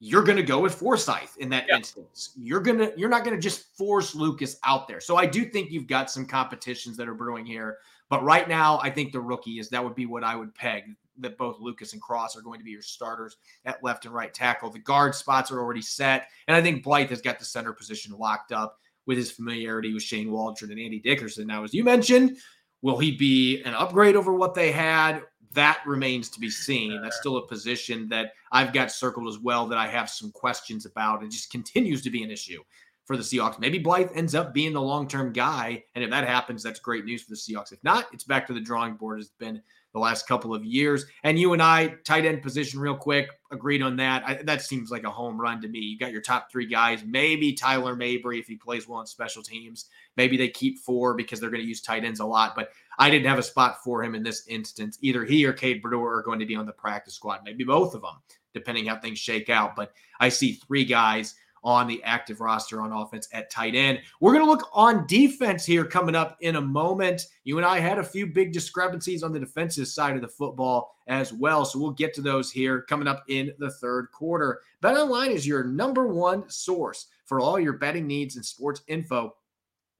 you're 0.00 0.22
going 0.22 0.36
to 0.36 0.42
go 0.42 0.60
with 0.60 0.74
Forsythe 0.74 1.30
in 1.38 1.48
that 1.48 1.68
instance. 1.70 2.32
You're 2.36 2.60
going 2.60 2.78
to 2.78 2.92
you're 2.96 3.08
not 3.08 3.24
going 3.24 3.36
to 3.36 3.42
just 3.42 3.76
force 3.76 4.14
Lucas 4.14 4.58
out 4.64 4.86
there. 4.86 5.00
So 5.00 5.16
I 5.16 5.26
do 5.26 5.44
think 5.44 5.70
you've 5.70 5.86
got 5.86 6.10
some 6.10 6.26
competitions 6.26 6.96
that 6.98 7.08
are 7.08 7.14
brewing 7.14 7.46
here, 7.46 7.78
but 8.10 8.22
right 8.22 8.48
now 8.48 8.78
I 8.82 8.90
think 8.90 9.12
the 9.12 9.20
rookie 9.20 9.58
is 9.58 9.70
that 9.70 9.82
would 9.82 9.94
be 9.94 10.06
what 10.06 10.22
I 10.22 10.36
would 10.36 10.54
peg 10.54 10.94
that 11.18 11.38
both 11.38 11.60
Lucas 11.60 11.92
and 11.92 12.02
Cross 12.02 12.36
are 12.36 12.42
going 12.42 12.58
to 12.58 12.64
be 12.64 12.70
your 12.70 12.82
starters 12.82 13.36
at 13.64 13.82
left 13.82 14.04
and 14.04 14.14
right 14.14 14.32
tackle. 14.32 14.70
The 14.70 14.78
guard 14.78 15.14
spots 15.14 15.50
are 15.50 15.60
already 15.60 15.82
set, 15.82 16.28
and 16.48 16.56
I 16.56 16.62
think 16.62 16.82
Blythe 16.82 17.10
has 17.10 17.22
got 17.22 17.38
the 17.38 17.44
center 17.44 17.72
position 17.72 18.16
locked 18.18 18.52
up 18.52 18.78
with 19.06 19.18
his 19.18 19.30
familiarity 19.30 19.92
with 19.92 20.02
Shane 20.02 20.30
Waldron 20.30 20.70
and 20.70 20.80
Andy 20.80 21.00
Dickerson. 21.00 21.46
Now, 21.46 21.62
as 21.62 21.74
you 21.74 21.84
mentioned, 21.84 22.38
Will 22.84 22.98
he 22.98 23.12
be 23.12 23.62
an 23.62 23.72
upgrade 23.72 24.14
over 24.14 24.34
what 24.34 24.52
they 24.52 24.70
had? 24.70 25.22
That 25.54 25.80
remains 25.86 26.28
to 26.28 26.38
be 26.38 26.50
seen. 26.50 27.00
That's 27.00 27.16
still 27.16 27.38
a 27.38 27.46
position 27.46 28.10
that 28.10 28.32
I've 28.52 28.74
got 28.74 28.92
circled 28.92 29.26
as 29.26 29.38
well 29.38 29.66
that 29.68 29.78
I 29.78 29.86
have 29.86 30.10
some 30.10 30.30
questions 30.32 30.84
about. 30.84 31.22
It 31.22 31.30
just 31.30 31.50
continues 31.50 32.02
to 32.02 32.10
be 32.10 32.22
an 32.22 32.30
issue 32.30 32.62
for 33.04 33.16
the 33.16 33.22
Seahawks. 33.22 33.58
Maybe 33.58 33.78
Blythe 33.78 34.10
ends 34.14 34.34
up 34.34 34.54
being 34.54 34.72
the 34.72 34.80
long 34.80 35.06
term 35.06 35.32
guy. 35.32 35.84
And 35.94 36.02
if 36.02 36.10
that 36.10 36.26
happens, 36.26 36.62
that's 36.62 36.80
great 36.80 37.04
news 37.04 37.22
for 37.22 37.30
the 37.30 37.36
Seahawks. 37.36 37.72
If 37.72 37.82
not, 37.84 38.06
it's 38.12 38.24
back 38.24 38.46
to 38.46 38.54
the 38.54 38.60
drawing 38.60 38.94
board. 38.94 39.20
It's 39.20 39.30
been 39.38 39.62
the 39.92 40.00
last 40.00 40.26
couple 40.26 40.54
of 40.54 40.64
years. 40.64 41.06
And 41.22 41.38
you 41.38 41.52
and 41.52 41.62
I, 41.62 41.94
tight 42.04 42.24
end 42.24 42.42
position, 42.42 42.80
real 42.80 42.96
quick, 42.96 43.28
agreed 43.52 43.80
on 43.80 43.96
that. 43.96 44.24
I, 44.26 44.34
that 44.42 44.62
seems 44.62 44.90
like 44.90 45.04
a 45.04 45.10
home 45.10 45.40
run 45.40 45.62
to 45.62 45.68
me. 45.68 45.78
You 45.78 45.98
got 45.98 46.12
your 46.12 46.20
top 46.20 46.50
three 46.50 46.66
guys, 46.66 47.04
maybe 47.06 47.52
Tyler 47.52 47.94
Mabry 47.94 48.40
if 48.40 48.46
he 48.46 48.56
plays 48.56 48.88
well 48.88 48.98
on 48.98 49.06
special 49.06 49.42
teams. 49.42 49.86
Maybe 50.16 50.36
they 50.36 50.48
keep 50.48 50.80
four 50.80 51.14
because 51.14 51.40
they're 51.40 51.50
going 51.50 51.62
to 51.62 51.68
use 51.68 51.80
tight 51.80 52.04
ends 52.04 52.20
a 52.20 52.26
lot. 52.26 52.56
But 52.56 52.70
I 52.98 53.08
didn't 53.08 53.28
have 53.28 53.38
a 53.38 53.42
spot 53.42 53.84
for 53.84 54.02
him 54.02 54.14
in 54.14 54.22
this 54.22 54.46
instance. 54.48 54.98
Either 55.00 55.24
he 55.24 55.44
or 55.44 55.52
Cade 55.52 55.80
Brewer 55.80 56.16
are 56.16 56.22
going 56.22 56.40
to 56.40 56.46
be 56.46 56.56
on 56.56 56.66
the 56.66 56.72
practice 56.72 57.14
squad, 57.14 57.40
maybe 57.44 57.64
both 57.64 57.94
of 57.94 58.02
them, 58.02 58.16
depending 58.52 58.86
how 58.86 58.96
things 58.96 59.18
shake 59.18 59.48
out. 59.48 59.76
But 59.76 59.92
I 60.18 60.28
see 60.28 60.54
three 60.54 60.84
guys 60.84 61.34
on 61.64 61.86
the 61.88 62.02
active 62.04 62.40
roster 62.40 62.80
on 62.80 62.92
offense 62.92 63.28
at 63.32 63.50
tight 63.50 63.74
end. 63.74 64.00
We're 64.20 64.34
going 64.34 64.44
to 64.44 64.50
look 64.50 64.68
on 64.72 65.06
defense 65.06 65.64
here 65.64 65.84
coming 65.84 66.14
up 66.14 66.36
in 66.40 66.56
a 66.56 66.60
moment. 66.60 67.26
You 67.44 67.56
and 67.56 67.66
I 67.66 67.80
had 67.80 67.98
a 67.98 68.04
few 68.04 68.26
big 68.26 68.52
discrepancies 68.52 69.22
on 69.22 69.32
the 69.32 69.40
defensive 69.40 69.88
side 69.88 70.14
of 70.14 70.22
the 70.22 70.28
football 70.28 70.94
as 71.06 71.32
well. 71.32 71.64
So 71.64 71.78
we'll 71.78 71.90
get 71.90 72.14
to 72.14 72.22
those 72.22 72.50
here 72.50 72.82
coming 72.82 73.08
up 73.08 73.24
in 73.28 73.52
the 73.58 73.70
third 73.70 74.10
quarter. 74.12 74.60
Bet 74.80 74.96
Online 74.96 75.30
is 75.30 75.46
your 75.46 75.64
number 75.64 76.06
one 76.06 76.48
source 76.48 77.06
for 77.24 77.40
all 77.40 77.58
your 77.58 77.72
betting 77.74 78.06
needs 78.06 78.36
and 78.36 78.44
sports 78.44 78.82
info. 78.86 79.34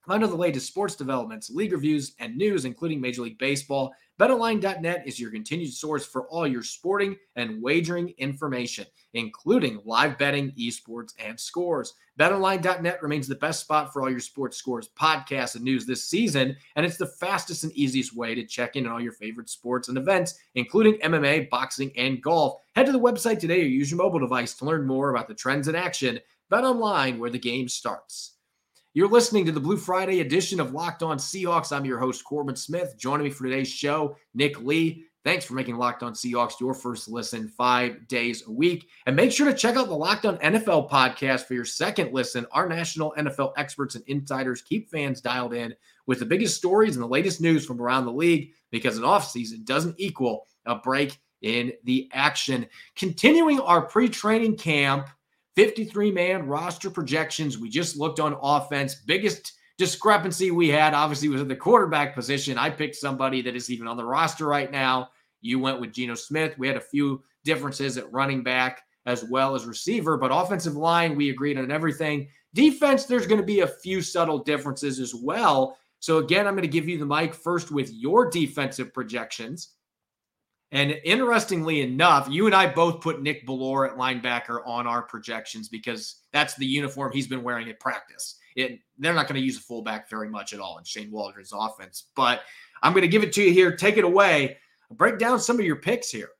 Find 0.07 0.23
the 0.23 0.35
latest 0.35 0.67
sports 0.67 0.97
developments, 0.97 1.49
league 1.49 1.73
reviews, 1.73 2.14
and 2.19 2.37
news, 2.37 2.67
including 2.67 3.01
Major 3.01 3.23
League 3.23 3.38
Baseball. 3.38 3.95
BetOnline.net 4.21 5.03
is 5.07 5.19
your 5.19 5.31
continued 5.31 5.73
source 5.73 6.05
for 6.05 6.29
all 6.29 6.47
your 6.47 6.62
sporting 6.62 7.17
and 7.37 7.62
wagering 7.62 8.12
information, 8.19 8.85
including 9.14 9.81
live 9.87 10.19
betting, 10.19 10.53
esports, 10.53 11.14
and 11.19 11.40
scores. 11.40 11.95
BetOnline.net 12.21 13.03
remains 13.03 13.27
the 13.27 13.35
best 13.37 13.61
spot 13.61 13.93
for 13.93 14.03
all 14.03 14.11
your 14.11 14.21
sports 14.21 14.59
scores, 14.59 14.90
podcasts, 14.90 15.55
and 15.55 15.64
news 15.64 15.87
this 15.87 16.05
season, 16.05 16.55
and 16.77 16.85
it's 16.85 16.99
the 16.99 17.07
fastest 17.07 17.64
and 17.64 17.73
easiest 17.73 18.14
way 18.14 18.35
to 18.35 18.47
check 18.47 18.77
in 18.77 18.87
on 18.87 18.93
all 18.93 19.01
your 19.01 19.12
favorite 19.12 19.49
sports 19.49 19.88
and 19.88 19.97
events, 19.97 20.38
including 20.55 21.01
MMA, 21.01 21.49
boxing, 21.49 21.90
and 21.97 22.23
golf. 22.23 22.61
Head 22.77 22.87
to 22.87 22.93
the 22.93 23.01
website 23.01 23.40
today 23.40 23.62
or 23.62 23.67
use 23.67 23.90
your 23.90 23.99
mobile 23.99 24.21
device 24.21 24.53
to 24.57 24.67
learn 24.67 24.87
more 24.87 25.11
about 25.11 25.29
the 25.29 25.35
trends 25.35 25.67
in 25.67 25.75
action. 25.75 26.21
BetOnline, 26.53 27.19
where 27.19 27.31
the 27.31 27.38
game 27.38 27.69
starts. 27.69 28.34
You're 28.97 29.09
listening 29.09 29.45
to 29.47 29.51
the 29.51 29.59
Blue 29.59 29.77
Friday 29.77 30.21
edition 30.21 30.61
of 30.61 30.73
Locked 30.73 31.03
On 31.03 31.19
Seahawks. 31.19 31.77
I'm 31.77 31.85
your 31.85 31.99
host, 31.99 32.23
Corbin 32.23 32.55
Smith. 32.55 32.97
Joining 32.97 33.25
me 33.25 33.31
for 33.31 33.43
today's 33.43 33.67
show, 33.67 34.17
Nick 34.35 34.61
Lee. 34.61 35.07
Thanks 35.25 35.45
for 35.45 35.55
making 35.55 35.79
Locked 35.79 36.05
On 36.05 36.13
Seahawks 36.13 36.61
your 36.61 36.75
first 36.75 37.09
listen 37.09 37.49
five 37.49 38.07
days 38.07 38.47
a 38.47 38.53
week. 38.53 38.89
And 39.07 39.17
make 39.17 39.33
sure 39.33 39.51
to 39.51 39.59
check 39.59 39.75
out 39.75 39.89
the 39.89 39.97
Locked 39.97 40.27
On 40.27 40.39
NFL 40.39 40.89
podcast 40.89 41.47
for 41.47 41.55
your 41.55 41.65
second 41.65 42.15
listen. 42.15 42.47
Our 42.53 42.69
national 42.69 43.13
NFL 43.19 43.55
experts 43.57 43.97
and 43.97 44.05
insiders 44.07 44.63
keep 44.63 44.89
fans 44.89 45.21
dialed 45.21 45.55
in 45.55 45.75
with 46.07 46.21
the 46.21 46.27
biggest 46.27 46.57
stories 46.57 46.95
and 46.95 47.03
the 47.03 47.09
latest 47.09 47.41
news 47.41 47.67
from 47.67 47.83
around 47.83 48.05
the 48.05 48.13
league 48.13 48.53
because 48.71 48.97
an 48.97 49.03
offseason 49.03 49.65
doesn't 49.65 49.99
equal 49.99 50.47
a 50.67 50.77
break 50.77 51.19
in 51.43 51.73
the 51.83 52.09
action. 52.13 52.65
Continuing 52.95 53.59
our 53.59 53.83
pre 53.83 54.09
training 54.09 54.57
camp 54.57 55.09
53 55.57 56.11
man 56.11 56.47
roster 56.47 56.90
projections. 56.90 57.59
We 57.59 57.69
just 57.69 57.97
looked 57.97 58.21
on 58.21 58.37
offense. 58.43 58.95
Biggest 58.95 59.53
discrepancy 59.79 60.51
we 60.51 60.69
had 60.69 60.95
obviously 60.95 61.29
was 61.29 61.40
at 61.40 61.49
the 61.49 61.57
quarterback 61.57 62.14
position. 62.14 62.59
I 62.59 62.71
picked 62.71 62.97
somebody 62.97 63.43
that 63.43 63.57
is 63.57 63.71
even 63.71 63.87
on 63.87 63.97
the 63.97 64.05
roster 64.05 64.47
right 64.47 64.71
now. 64.71 65.11
You 65.40 65.59
went 65.59 65.81
with 65.81 65.93
Geno 65.93 66.14
Smith. 66.14 66.57
We 66.59 66.67
had 66.67 66.77
a 66.77 66.81
few 66.81 67.23
differences 67.45 67.99
at 67.99 68.12
running 68.12 68.43
back 68.43 68.83
as 69.07 69.25
well 69.25 69.55
as 69.55 69.67
receiver, 69.67 70.17
but 70.17 70.31
offensive 70.33 70.77
line, 70.77 71.14
we 71.14 71.31
agreed 71.31 71.59
on 71.59 71.71
everything. 71.71 72.29
Defense, 72.55 73.05
there's 73.05 73.27
going 73.27 73.40
to 73.40 73.47
be 73.47 73.61
a 73.61 73.67
few 73.67 74.01
subtle 74.01 74.38
differences 74.38 74.99
as 74.99 75.14
well. 75.14 75.77
So, 76.01 76.19
again, 76.19 76.47
I'm 76.47 76.55
going 76.55 76.62
to 76.62 76.69
give 76.69 76.88
you 76.88 76.99
the 76.99 77.07
mic 77.07 77.35
first 77.35 77.71
with 77.71 77.93
your 77.93 78.31
defensive 78.31 78.95
projections. 78.95 79.71
And 80.75 81.01
interestingly 81.05 81.83
enough, 81.83 82.27
you 82.29 82.47
and 82.47 82.55
I 82.55 82.67
both 82.67 83.01
put 83.01 83.23
Nick 83.23 83.47
Bellore 83.47 83.89
at 83.89 83.97
linebacker 83.97 84.59
on 84.67 84.89
our 84.89 85.03
projections 85.03 85.69
because 85.69 86.23
that's 86.33 86.55
the 86.57 86.67
uniform 86.67 87.13
he's 87.13 87.29
been 87.29 87.45
wearing 87.45 87.69
at 87.69 87.79
practice. 87.79 88.39
It, 88.57 88.81
they're 88.99 89.15
not 89.15 89.29
going 89.29 89.41
to 89.41 89.47
use 89.47 89.57
a 89.57 89.61
fullback 89.61 90.11
very 90.11 90.29
much 90.29 90.53
at 90.53 90.59
all 90.59 90.77
in 90.79 90.85
Shane 90.85 91.13
Waldron's 91.13 91.53
offense. 91.55 92.07
But 92.17 92.41
I'm 92.83 92.93
going 92.93 93.03
to 93.03 93.09
give 93.09 93.23
it 93.23 93.33
to 93.35 93.43
you 93.43 93.53
here. 93.53 93.77
Take 93.77 93.99
it 93.99 94.05
away. 94.05 94.59
Break 94.91 95.21
down 95.21 95.39
some 95.39 95.61
of 95.61 95.65
your 95.65 95.77
picks 95.77 96.11
here. 96.11 96.31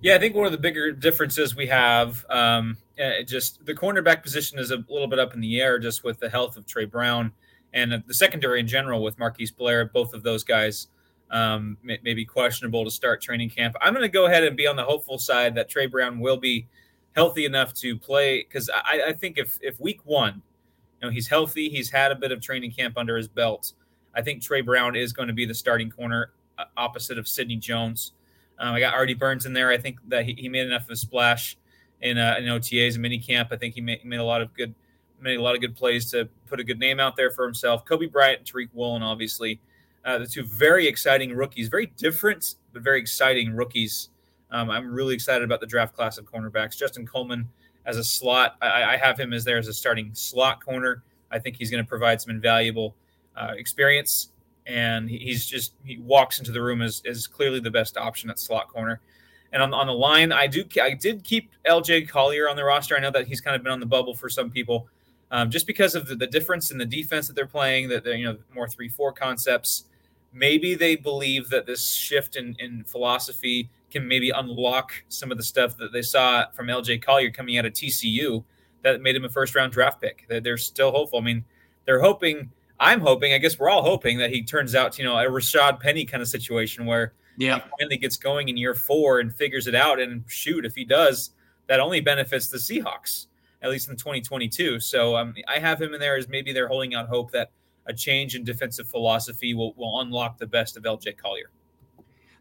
Yeah, 0.00 0.14
I 0.14 0.18
think 0.18 0.36
one 0.36 0.46
of 0.46 0.52
the 0.52 0.58
bigger 0.58 0.92
differences 0.92 1.56
we 1.56 1.66
have, 1.66 2.24
um, 2.30 2.76
eh, 2.96 3.24
just 3.24 3.64
the 3.66 3.74
cornerback 3.74 4.22
position 4.22 4.60
is 4.60 4.70
a 4.70 4.84
little 4.88 5.08
bit 5.08 5.18
up 5.18 5.34
in 5.34 5.40
the 5.40 5.60
air, 5.60 5.80
just 5.80 6.04
with 6.04 6.20
the 6.20 6.30
health 6.30 6.56
of 6.56 6.64
Tre 6.64 6.84
Brown 6.84 7.32
and 7.72 8.04
the 8.06 8.14
secondary 8.14 8.60
in 8.60 8.68
general 8.68 9.02
with 9.02 9.18
Marquise 9.18 9.50
Blair. 9.50 9.86
Both 9.86 10.14
of 10.14 10.22
those 10.22 10.44
guys 10.44 10.86
um, 11.30 11.76
may, 11.82 11.98
may, 12.04 12.14
be 12.14 12.24
questionable 12.24 12.84
to 12.84 12.90
start 12.90 13.20
training 13.20 13.50
camp. 13.50 13.74
I'm 13.80 13.92
going 13.92 14.04
to 14.04 14.08
go 14.08 14.26
ahead 14.26 14.44
and 14.44 14.56
be 14.56 14.66
on 14.66 14.76
the 14.76 14.84
hopeful 14.84 15.18
side 15.18 15.54
that 15.56 15.68
Tre 15.68 15.86
Brown 15.86 16.20
will 16.20 16.36
be 16.36 16.66
healthy 17.16 17.44
enough 17.46 17.74
to 17.74 17.98
play 17.98 18.42
because 18.42 18.70
I, 18.72 19.08
I, 19.08 19.12
think 19.12 19.38
if 19.38 19.58
if 19.60 19.80
week 19.80 20.00
one, 20.04 20.42
you 21.00 21.08
know, 21.08 21.12
he's 21.12 21.26
healthy, 21.26 21.68
he's 21.68 21.90
had 21.90 22.12
a 22.12 22.14
bit 22.14 22.30
of 22.30 22.40
training 22.40 22.70
camp 22.72 22.96
under 22.96 23.16
his 23.16 23.26
belt. 23.26 23.72
I 24.14 24.22
think 24.22 24.40
Tre 24.42 24.60
Brown 24.60 24.94
is 24.94 25.12
going 25.12 25.28
to 25.28 25.34
be 25.34 25.46
the 25.46 25.54
starting 25.54 25.90
corner 25.90 26.30
uh, 26.58 26.64
opposite 26.76 27.18
of 27.18 27.26
Sidney 27.26 27.56
Jones. 27.56 28.12
Um, 28.58 28.74
I 28.74 28.80
got 28.80 28.94
Artie 28.94 29.14
Burns 29.14 29.46
in 29.46 29.52
there. 29.52 29.70
I 29.70 29.78
think 29.78 29.98
that 30.08 30.24
he, 30.24 30.34
he 30.34 30.48
made 30.48 30.66
enough 30.66 30.84
of 30.84 30.90
a 30.90 30.96
splash 30.96 31.56
in, 32.00 32.16
uh, 32.16 32.36
in 32.38 32.44
OTAs 32.44 32.94
and 32.94 33.02
mini 33.02 33.18
camp. 33.18 33.48
I 33.50 33.56
think 33.56 33.74
he 33.74 33.80
made, 33.80 34.04
made 34.04 34.20
a 34.20 34.24
lot 34.24 34.40
of 34.40 34.54
good 34.54 34.74
made 35.20 35.36
a 35.36 35.42
lot 35.42 35.54
of 35.54 35.62
good 35.62 35.74
plays 35.74 36.10
to 36.10 36.28
put 36.46 36.60
a 36.60 36.64
good 36.64 36.78
name 36.78 37.00
out 37.00 37.16
there 37.16 37.30
for 37.30 37.44
himself. 37.44 37.86
Coby 37.86 38.10
Bryant, 38.10 38.44
Tariq 38.44 38.68
Woolen, 38.74 39.02
obviously 39.02 39.58
uh, 40.06 40.18
the 40.18 40.26
two 40.26 40.44
very 40.44 40.86
exciting 40.86 41.34
rookies, 41.34 41.68
very 41.68 41.86
different 41.98 42.54
but 42.72 42.82
very 42.82 43.00
exciting 43.00 43.52
rookies. 43.52 44.10
Um, 44.50 44.70
I'm 44.70 44.92
really 44.92 45.14
excited 45.14 45.42
about 45.42 45.60
the 45.60 45.66
draft 45.66 45.94
class 45.94 46.18
of 46.18 46.26
cornerbacks. 46.26 46.76
Justin 46.76 47.06
Coleman 47.06 47.48
as 47.86 47.96
a 47.96 48.04
slot, 48.04 48.56
I, 48.60 48.84
I 48.84 48.96
have 48.96 49.18
him 49.18 49.32
as 49.32 49.44
there 49.44 49.58
as 49.58 49.66
a 49.66 49.72
starting 49.72 50.10
slot 50.14 50.64
corner. 50.64 51.02
I 51.30 51.38
think 51.38 51.56
he's 51.56 51.70
going 51.70 51.82
to 51.82 51.88
provide 51.88 52.20
some 52.20 52.30
invaluable 52.30 52.94
uh, 53.34 53.52
experience, 53.56 54.30
and 54.66 55.10
he's 55.10 55.46
just 55.46 55.72
he 55.84 55.98
walks 55.98 56.38
into 56.38 56.52
the 56.52 56.62
room 56.62 56.82
as, 56.82 57.02
as 57.04 57.26
clearly 57.26 57.60
the 57.60 57.70
best 57.70 57.96
option 57.96 58.30
at 58.30 58.38
slot 58.38 58.68
corner. 58.68 59.00
And 59.52 59.62
on, 59.62 59.72
on 59.72 59.86
the 59.86 59.94
line, 59.94 60.32
I 60.32 60.46
do 60.46 60.64
I 60.80 60.94
did 60.94 61.24
keep 61.24 61.50
LJ 61.66 62.08
Collier 62.08 62.48
on 62.48 62.56
the 62.56 62.64
roster. 62.64 62.96
I 62.96 63.00
know 63.00 63.10
that 63.10 63.26
he's 63.26 63.40
kind 63.40 63.56
of 63.56 63.62
been 63.62 63.72
on 63.72 63.80
the 63.80 63.86
bubble 63.86 64.14
for 64.14 64.28
some 64.28 64.50
people, 64.50 64.86
um, 65.30 65.50
just 65.50 65.66
because 65.66 65.94
of 65.94 66.06
the, 66.06 66.14
the, 66.14 66.26
difference 66.26 66.70
in 66.70 66.78
the 66.78 66.84
defense 66.84 67.26
that 67.26 67.34
they're 67.34 67.46
playing. 67.46 67.88
That 67.88 68.04
they're 68.04 68.16
you 68.16 68.26
know 68.26 68.36
more 68.54 68.68
three 68.68 68.88
four 68.88 69.12
concepts 69.12 69.84
maybe 70.36 70.74
they 70.74 70.96
believe 70.96 71.48
that 71.48 71.66
this 71.66 71.94
shift 71.94 72.36
in, 72.36 72.54
in 72.58 72.84
philosophy 72.84 73.70
can 73.90 74.06
maybe 74.06 74.30
unlock 74.30 74.92
some 75.08 75.32
of 75.32 75.38
the 75.38 75.44
stuff 75.44 75.76
that 75.78 75.92
they 75.92 76.02
saw 76.02 76.46
from 76.52 76.66
LJ 76.66 77.02
Collier 77.02 77.30
coming 77.30 77.56
out 77.56 77.64
of 77.64 77.72
TCU 77.72 78.44
that 78.82 79.00
made 79.00 79.16
him 79.16 79.24
a 79.24 79.28
first 79.28 79.54
round 79.54 79.72
draft 79.72 80.00
pick. 80.00 80.26
That 80.28 80.44
they're 80.44 80.58
still 80.58 80.92
hopeful. 80.92 81.18
I 81.18 81.22
mean, 81.22 81.44
they're 81.86 82.00
hoping. 82.00 82.50
I'm 82.78 83.00
hoping. 83.00 83.32
I 83.32 83.38
guess 83.38 83.58
we're 83.58 83.70
all 83.70 83.82
hoping 83.82 84.18
that 84.18 84.30
he 84.30 84.42
turns 84.42 84.74
out 84.74 84.92
to 84.92 85.02
you 85.02 85.08
know 85.08 85.16
a 85.16 85.24
Rashaad 85.24 85.80
Penny 85.80 86.04
kind 86.04 86.22
of 86.22 86.28
situation 86.28 86.84
where 86.84 87.14
yeah, 87.38 87.56
he 87.56 87.70
finally 87.80 87.96
gets 87.96 88.16
going 88.16 88.48
in 88.48 88.56
year 88.56 88.74
four 88.74 89.20
and 89.20 89.34
figures 89.34 89.66
it 89.66 89.74
out. 89.74 89.98
And 89.98 90.24
shoot, 90.26 90.66
if 90.66 90.74
he 90.74 90.84
does, 90.84 91.30
that 91.68 91.80
only 91.80 92.00
benefits 92.00 92.48
the 92.48 92.58
Seahawks 92.58 93.26
at 93.62 93.70
least 93.70 93.88
in 93.88 93.96
2022. 93.96 94.80
So 94.80 95.16
um, 95.16 95.34
I 95.48 95.58
have 95.58 95.80
him 95.80 95.94
in 95.94 96.00
there 96.00 96.16
as 96.16 96.28
maybe 96.28 96.52
they're 96.52 96.68
holding 96.68 96.94
out 96.94 97.08
hope 97.08 97.32
that 97.32 97.50
a 97.86 97.94
change 97.94 98.34
in 98.34 98.44
defensive 98.44 98.88
philosophy 98.88 99.54
will, 99.54 99.74
will 99.74 100.00
unlock 100.00 100.38
the 100.38 100.46
best 100.46 100.76
of 100.76 100.82
LJ 100.82 101.16
Collier. 101.16 101.50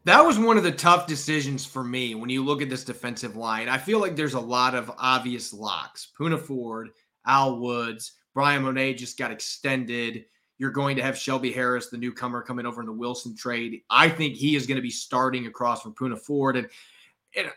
That 0.05 0.23
was 0.23 0.38
one 0.38 0.58
of 0.58 0.63
the 0.63 0.71
tough 0.71 1.08
decisions 1.08 1.65
for 1.65 1.84
me 1.84 2.13
when 2.13 2.29
you 2.29 2.43
look 2.43 2.62
at 2.62 2.69
this 2.69 2.84
defensive 2.84 3.36
line. 3.36 3.67
I 3.67 3.79
feel 3.79 3.99
like 3.99 4.15
there's 4.15 4.36
a 4.36 4.39
lot 4.39 4.75
of 4.75 4.91
obvious 4.99 5.51
locks. 5.51 6.10
Poona 6.17 6.39
Ford, 6.39 6.89
Al 7.25 7.60
Woods, 7.60 8.13
Bryan 8.36 8.63
Mone 8.63 8.95
just 8.95 9.17
got 9.17 9.31
extended. 9.31 10.25
You're 10.60 10.71
going 10.71 10.95
to 10.97 11.01
have 11.01 11.17
Shelby 11.17 11.51
Harris, 11.51 11.89
the 11.89 11.97
newcomer, 11.97 12.43
coming 12.43 12.67
over 12.67 12.81
in 12.81 12.86
the 12.86 12.93
Wilson 12.93 13.36
trade. 13.36 13.81
I 13.89 14.08
think 14.08 14.36
he 14.36 14.55
is 14.55 14.67
going 14.67 14.75
to 14.75 14.81
be 14.81 14.91
starting 14.91 15.47
across 15.47 15.81
from 15.81 15.95
Poona 15.95 16.19
Ford. 16.19 16.55
And, 16.55 16.67
and 17.36 17.49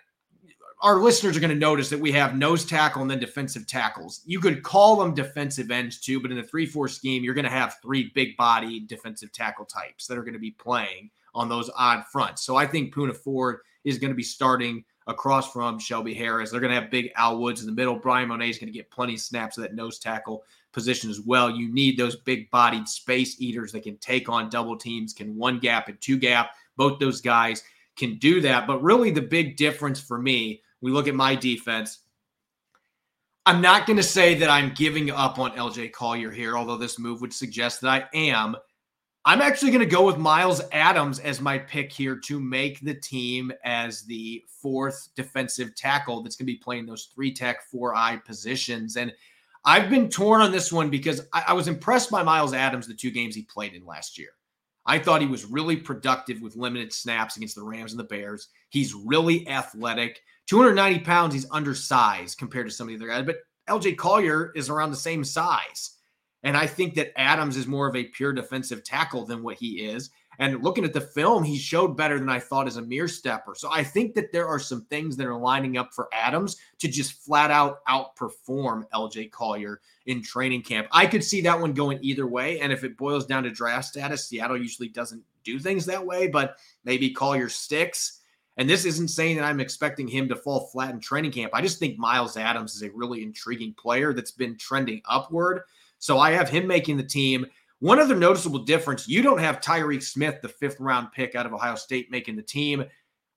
our 0.81 0.97
listeners 1.01 1.37
are 1.37 1.41
going 1.41 1.51
to 1.51 1.57
notice 1.57 1.89
that 1.91 1.99
we 1.99 2.13
have 2.13 2.37
nose 2.37 2.65
tackle 2.65 3.03
and 3.03 3.11
then 3.11 3.19
defensive 3.19 3.67
tackles. 3.67 4.23
You 4.25 4.39
could 4.39 4.63
call 4.63 4.97
them 4.97 5.15
defensive 5.15 5.71
ends 5.71 6.01
too, 6.01 6.21
but 6.21 6.31
in 6.31 6.39
a 6.39 6.43
3 6.43 6.67
4 6.67 6.89
scheme, 6.89 7.25
you're 7.25 7.35
going 7.35 7.45
to 7.45 7.51
have 7.51 7.77
three 7.83 8.13
big 8.15 8.37
body 8.37 8.81
defensive 8.81 9.33
tackle 9.33 9.65
types 9.65 10.07
that 10.07 10.17
are 10.17 10.23
going 10.23 10.35
to 10.35 10.39
be 10.39 10.53
playing 10.53 11.11
on 11.35 11.49
those 11.49 11.71
odd 11.77 12.05
fronts. 12.07 12.43
So 12.43 12.57
I 12.57 12.67
think 12.67 12.95
Poona 12.95 13.17
Ford 13.17 13.59
is 13.85 13.99
going 13.99 14.11
to 14.11 14.17
be 14.17 14.23
starting 14.23 14.85
across 15.09 15.53
from 15.53 15.79
Shelby 15.79 16.15
Harris. 16.15 16.51
They're 16.51 16.61
going 16.61 16.75
to 16.75 16.81
have 16.81 16.91
big 16.91 17.11
Al 17.17 17.39
Woods 17.39 17.61
in 17.61 17.67
the 17.67 17.73
middle. 17.73 17.97
Bryan 17.97 18.29
Mone 18.29 18.43
is 18.43 18.59
going 18.59 18.73
to 18.73 18.77
get 18.77 18.91
plenty 18.91 19.15
of 19.15 19.21
snaps 19.21 19.57
of 19.57 19.63
that 19.63 19.75
nose 19.75 19.99
tackle 19.99 20.45
position 20.73 21.11
as 21.11 21.21
well. 21.21 21.51
You 21.51 21.73
need 21.73 21.97
those 21.97 22.17
big 22.17 22.51
bodied 22.51 22.87
space 22.87 23.41
eaters 23.41 23.73
that 23.73 23.83
can 23.83 23.97
take 23.97 24.29
on 24.29 24.51
double 24.51 24.77
teams, 24.77 25.15
can 25.15 25.37
one 25.37 25.59
gap 25.59 25.89
and 25.89 26.01
two 26.01 26.19
gap. 26.19 26.51
Both 26.77 27.01
those 27.01 27.21
guys 27.21 27.63
can 27.97 28.19
do 28.19 28.41
that. 28.43 28.67
But 28.67 28.83
really, 28.83 29.11
the 29.11 29.23
big 29.23 29.57
difference 29.57 29.99
for 30.01 30.19
me 30.19 30.63
we 30.81 30.91
look 30.91 31.09
at 31.09 31.15
my 31.15 31.35
defense. 31.35 32.01
I'm 33.47 33.61
not 33.61 33.87
going 33.87 33.97
to 33.97 34.03
say 34.03 34.35
that 34.35 34.51
I'm 34.51 34.75
giving 34.75 35.11
up 35.11 35.39
on 35.39 35.53
LJ 35.53 35.93
Collier 35.93 36.31
here, 36.31 36.57
although 36.57 36.77
this 36.77 36.99
move 36.99 37.21
would 37.23 37.33
suggest 37.33 37.81
that 37.81 37.89
I 37.89 38.17
am. 38.17 38.57
I'm 39.25 39.41
actually 39.43 39.71
going 39.71 39.81
to 39.81 39.87
go 39.87 40.05
with 40.05 40.17
Miles 40.17 40.63
Adams 40.73 41.19
as 41.19 41.41
my 41.41 41.59
pick 41.59 41.93
here 41.93 42.17
to 42.17 42.41
make 42.41 42.81
the 42.81 42.95
team 42.95 43.53
as 43.65 44.03
the 44.03 44.45
fourth 44.49 45.09
defensive 45.17 45.75
tackle 45.75 46.23
that's 46.23 46.37
going 46.37 46.47
to 46.47 46.53
be 46.53 46.59
playing 46.59 46.87
those 46.87 47.11
three 47.15 47.33
tech, 47.33 47.63
four 47.71 47.95
eye 47.95 48.21
positions. 48.25 48.97
And 48.97 49.13
I've 49.65 49.91
been 49.91 50.09
torn 50.09 50.41
on 50.41 50.53
this 50.53 50.73
one 50.73 50.89
because 50.89 51.23
I, 51.33 51.45
I 51.49 51.53
was 51.53 51.69
impressed 51.69 52.11
by 52.11 52.23
Miles 52.23 52.55
Adams 52.55 52.87
the 52.87 52.95
two 52.95 53.11
games 53.11 53.35
he 53.35 53.43
played 53.43 53.75
in 53.75 53.85
last 53.85 54.19
year. 54.19 54.31
I 54.87 54.99
thought 54.99 55.21
he 55.21 55.27
was 55.27 55.45
really 55.45 55.77
productive 55.77 56.41
with 56.41 56.57
limited 56.57 56.93
snaps 56.93 57.37
against 57.37 57.55
the 57.55 57.63
Rams 57.63 57.93
and 57.93 58.01
the 58.01 58.05
Bears. 58.05 58.49
He's 58.71 58.95
really 58.95 59.47
athletic. 59.47 60.23
290 60.49 61.05
pounds, 61.05 61.35
he's 61.35 61.51
undersized 61.51 62.39
compared 62.39 62.67
to 62.67 62.75
some 62.75 62.89
of 62.89 62.99
the 62.99 63.05
other 63.05 63.13
guys, 63.13 63.27
but 63.27 63.37
LJ 63.69 63.97
Collier 63.97 64.51
is 64.57 64.71
around 64.71 64.91
the 64.91 64.97
same 64.97 65.23
size. 65.23 65.97
And 66.43 66.57
I 66.57 66.67
think 66.67 66.95
that 66.95 67.19
Adams 67.21 67.57
is 67.57 67.67
more 67.67 67.89
of 67.89 67.97
a 67.97 68.05
pure 68.05 68.33
defensive 68.33 68.83
tackle 68.83 69.27
than 69.27 69.43
what 69.43 69.57
he 69.57 69.87
is. 69.87 70.11
And 70.39 70.63
looking 70.63 70.85
at 70.85 70.93
the 70.93 71.01
film, 71.01 71.43
he 71.43 71.59
showed 71.59 71.97
better 71.97 72.19
than 72.19 72.29
I 72.29 72.39
thought 72.39 72.69
as 72.69 72.77
a 72.77 72.83
mere 72.83 73.09
stepper. 73.09 73.57
So 73.57 73.69
I 73.73 73.83
think 73.83 74.15
that 74.15 74.31
there 74.31 74.47
are 74.47 74.61
some 74.61 74.85
things 74.85 75.17
that 75.17 75.27
are 75.27 75.37
lining 75.37 75.77
up 75.77 75.93
for 75.93 76.09
Adams 76.13 76.57
to 76.79 76.89
just 76.89 77.25
flat 77.25 77.51
out 77.51 77.85
outperform 77.87 78.85
LJ 78.95 79.33
Collier 79.33 79.81
in 80.07 80.23
training 80.23 80.63
camp. 80.63 80.87
I 80.93 81.07
could 81.07 81.25
see 81.25 81.41
that 81.43 81.61
one 81.61 81.73
going 81.73 81.99
either 82.03 82.27
way. 82.27 82.61
And 82.61 82.73
if 82.73 82.85
it 82.85 82.97
boils 82.97 83.27
down 83.27 83.43
to 83.43 83.51
draft 83.51 83.87
status, 83.87 84.29
Seattle 84.29 84.57
usually 84.57 84.89
doesn't 84.89 85.25
do 85.43 85.59
things 85.59 85.85
that 85.87 86.07
way, 86.07 86.29
but 86.29 86.57
maybe 86.85 87.11
Collier 87.11 87.49
sticks 87.49 88.21
and 88.59 88.69
this 88.69 88.85
isn't 88.85 89.09
saying 89.09 89.37
that 89.37 89.45
I'm 89.45 89.61
expecting 89.61 90.09
him 90.09 90.29
to 90.29 90.37
fall 90.37 90.67
flat 90.67 90.91
in 90.91 91.01
training 91.01 91.31
camp. 91.31 91.53
I 91.55 91.63
just 91.63 91.79
think 91.79 91.97
Miles 91.97 92.37
Adams 92.37 92.75
is 92.75 92.83
a 92.83 92.91
really 92.91 93.23
intriguing 93.23 93.73
player 93.75 94.13
that's 94.13 94.33
been 94.33 94.57
trending 94.59 95.01
upward. 95.09 95.63
So 96.01 96.19
I 96.19 96.33
have 96.33 96.49
him 96.49 96.67
making 96.67 96.97
the 96.97 97.05
team. 97.05 97.47
One 97.79 98.01
other 98.01 98.17
noticeable 98.17 98.59
difference 98.59 99.07
you 99.07 99.23
don't 99.23 99.39
have 99.39 99.61
Tyreke 99.61 100.03
Smith, 100.03 100.43
the 100.43 100.49
fifth 100.49 100.81
round 100.81 101.13
pick 101.13 101.37
out 101.37 101.47
of 101.47 101.55
Ohio 101.55 101.77
State, 101.77 102.11
making 102.11 102.35
the 102.35 102.43
team. 102.43 102.85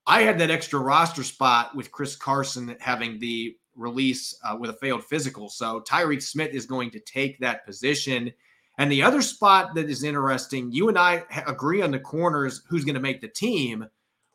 I 0.07 0.23
had 0.23 0.39
that 0.39 0.49
extra 0.49 0.79
roster 0.79 1.23
spot 1.23 1.75
with 1.75 1.91
Chris 1.91 2.15
Carson 2.15 2.75
having 2.79 3.19
the 3.19 3.55
release 3.75 4.36
uh, 4.43 4.57
with 4.60 4.71
a 4.71 4.73
failed 4.73 5.03
physical. 5.03 5.49
So 5.49 5.81
Tyreke 5.81 6.23
Smith 6.23 6.51
is 6.53 6.65
going 6.65 6.89
to 6.91 6.99
take 6.99 7.39
that 7.39 7.65
position. 7.65 8.31
And 8.79 8.91
the 8.91 9.03
other 9.03 9.21
spot 9.21 9.75
that 9.75 9.88
is 9.88 10.03
interesting, 10.03 10.71
you 10.71 10.89
and 10.89 10.97
I 10.97 11.23
agree 11.45 11.84
on 11.84 11.91
the 11.91 11.99
corners 11.99 12.63
who's 12.67 12.84
going 12.84 12.95
to 12.95 13.01
make 13.01 13.21
the 13.21 13.27
team. 13.27 13.86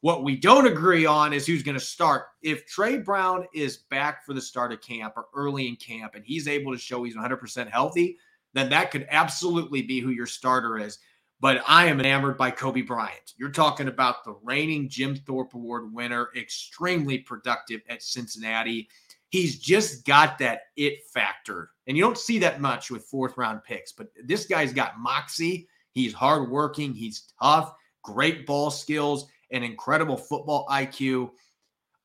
What 0.06 0.22
we 0.22 0.36
don't 0.36 0.68
agree 0.68 1.04
on 1.04 1.32
is 1.32 1.48
who's 1.48 1.64
going 1.64 1.76
to 1.76 1.84
start. 1.84 2.26
If 2.40 2.64
Tre 2.64 2.96
Brown 2.98 3.44
is 3.52 3.78
back 3.90 4.24
for 4.24 4.34
the 4.34 4.40
start 4.40 4.70
of 4.70 4.80
camp 4.80 5.14
or 5.16 5.24
early 5.34 5.66
in 5.66 5.74
camp 5.74 6.14
and 6.14 6.24
he's 6.24 6.46
able 6.46 6.70
to 6.72 6.78
show 6.78 7.02
he's 7.02 7.16
100% 7.16 7.68
healthy, 7.68 8.16
then 8.52 8.70
that 8.70 8.92
could 8.92 9.08
absolutely 9.10 9.82
be 9.82 9.98
who 9.98 10.10
your 10.10 10.28
starter 10.28 10.78
is. 10.78 11.00
But 11.40 11.60
I 11.66 11.86
am 11.86 11.98
enamored 11.98 12.38
by 12.38 12.52
Coby 12.52 12.86
Bryant. 12.86 13.32
You're 13.36 13.50
talking 13.50 13.88
about 13.88 14.22
the 14.24 14.36
reigning 14.44 14.88
Jim 14.88 15.16
Thorpe 15.16 15.54
Award 15.54 15.92
winner, 15.92 16.28
extremely 16.36 17.18
productive 17.18 17.80
at 17.88 18.00
Cincinnati. 18.00 18.88
He's 19.30 19.58
just 19.58 20.04
got 20.04 20.38
that 20.38 20.66
it 20.76 21.04
factor. 21.12 21.70
And 21.88 21.96
you 21.96 22.04
don't 22.04 22.16
see 22.16 22.38
that 22.38 22.60
much 22.60 22.92
with 22.92 23.06
fourth 23.06 23.36
round 23.36 23.64
picks, 23.64 23.90
but 23.90 24.12
this 24.24 24.46
guy's 24.46 24.72
got 24.72 25.00
moxie. 25.00 25.66
He's 25.90 26.14
hardworking. 26.14 26.94
He's 26.94 27.32
tough, 27.42 27.74
great 28.04 28.46
ball 28.46 28.70
skills 28.70 29.26
an 29.50 29.62
incredible 29.62 30.16
football 30.16 30.66
IQ. 30.70 31.30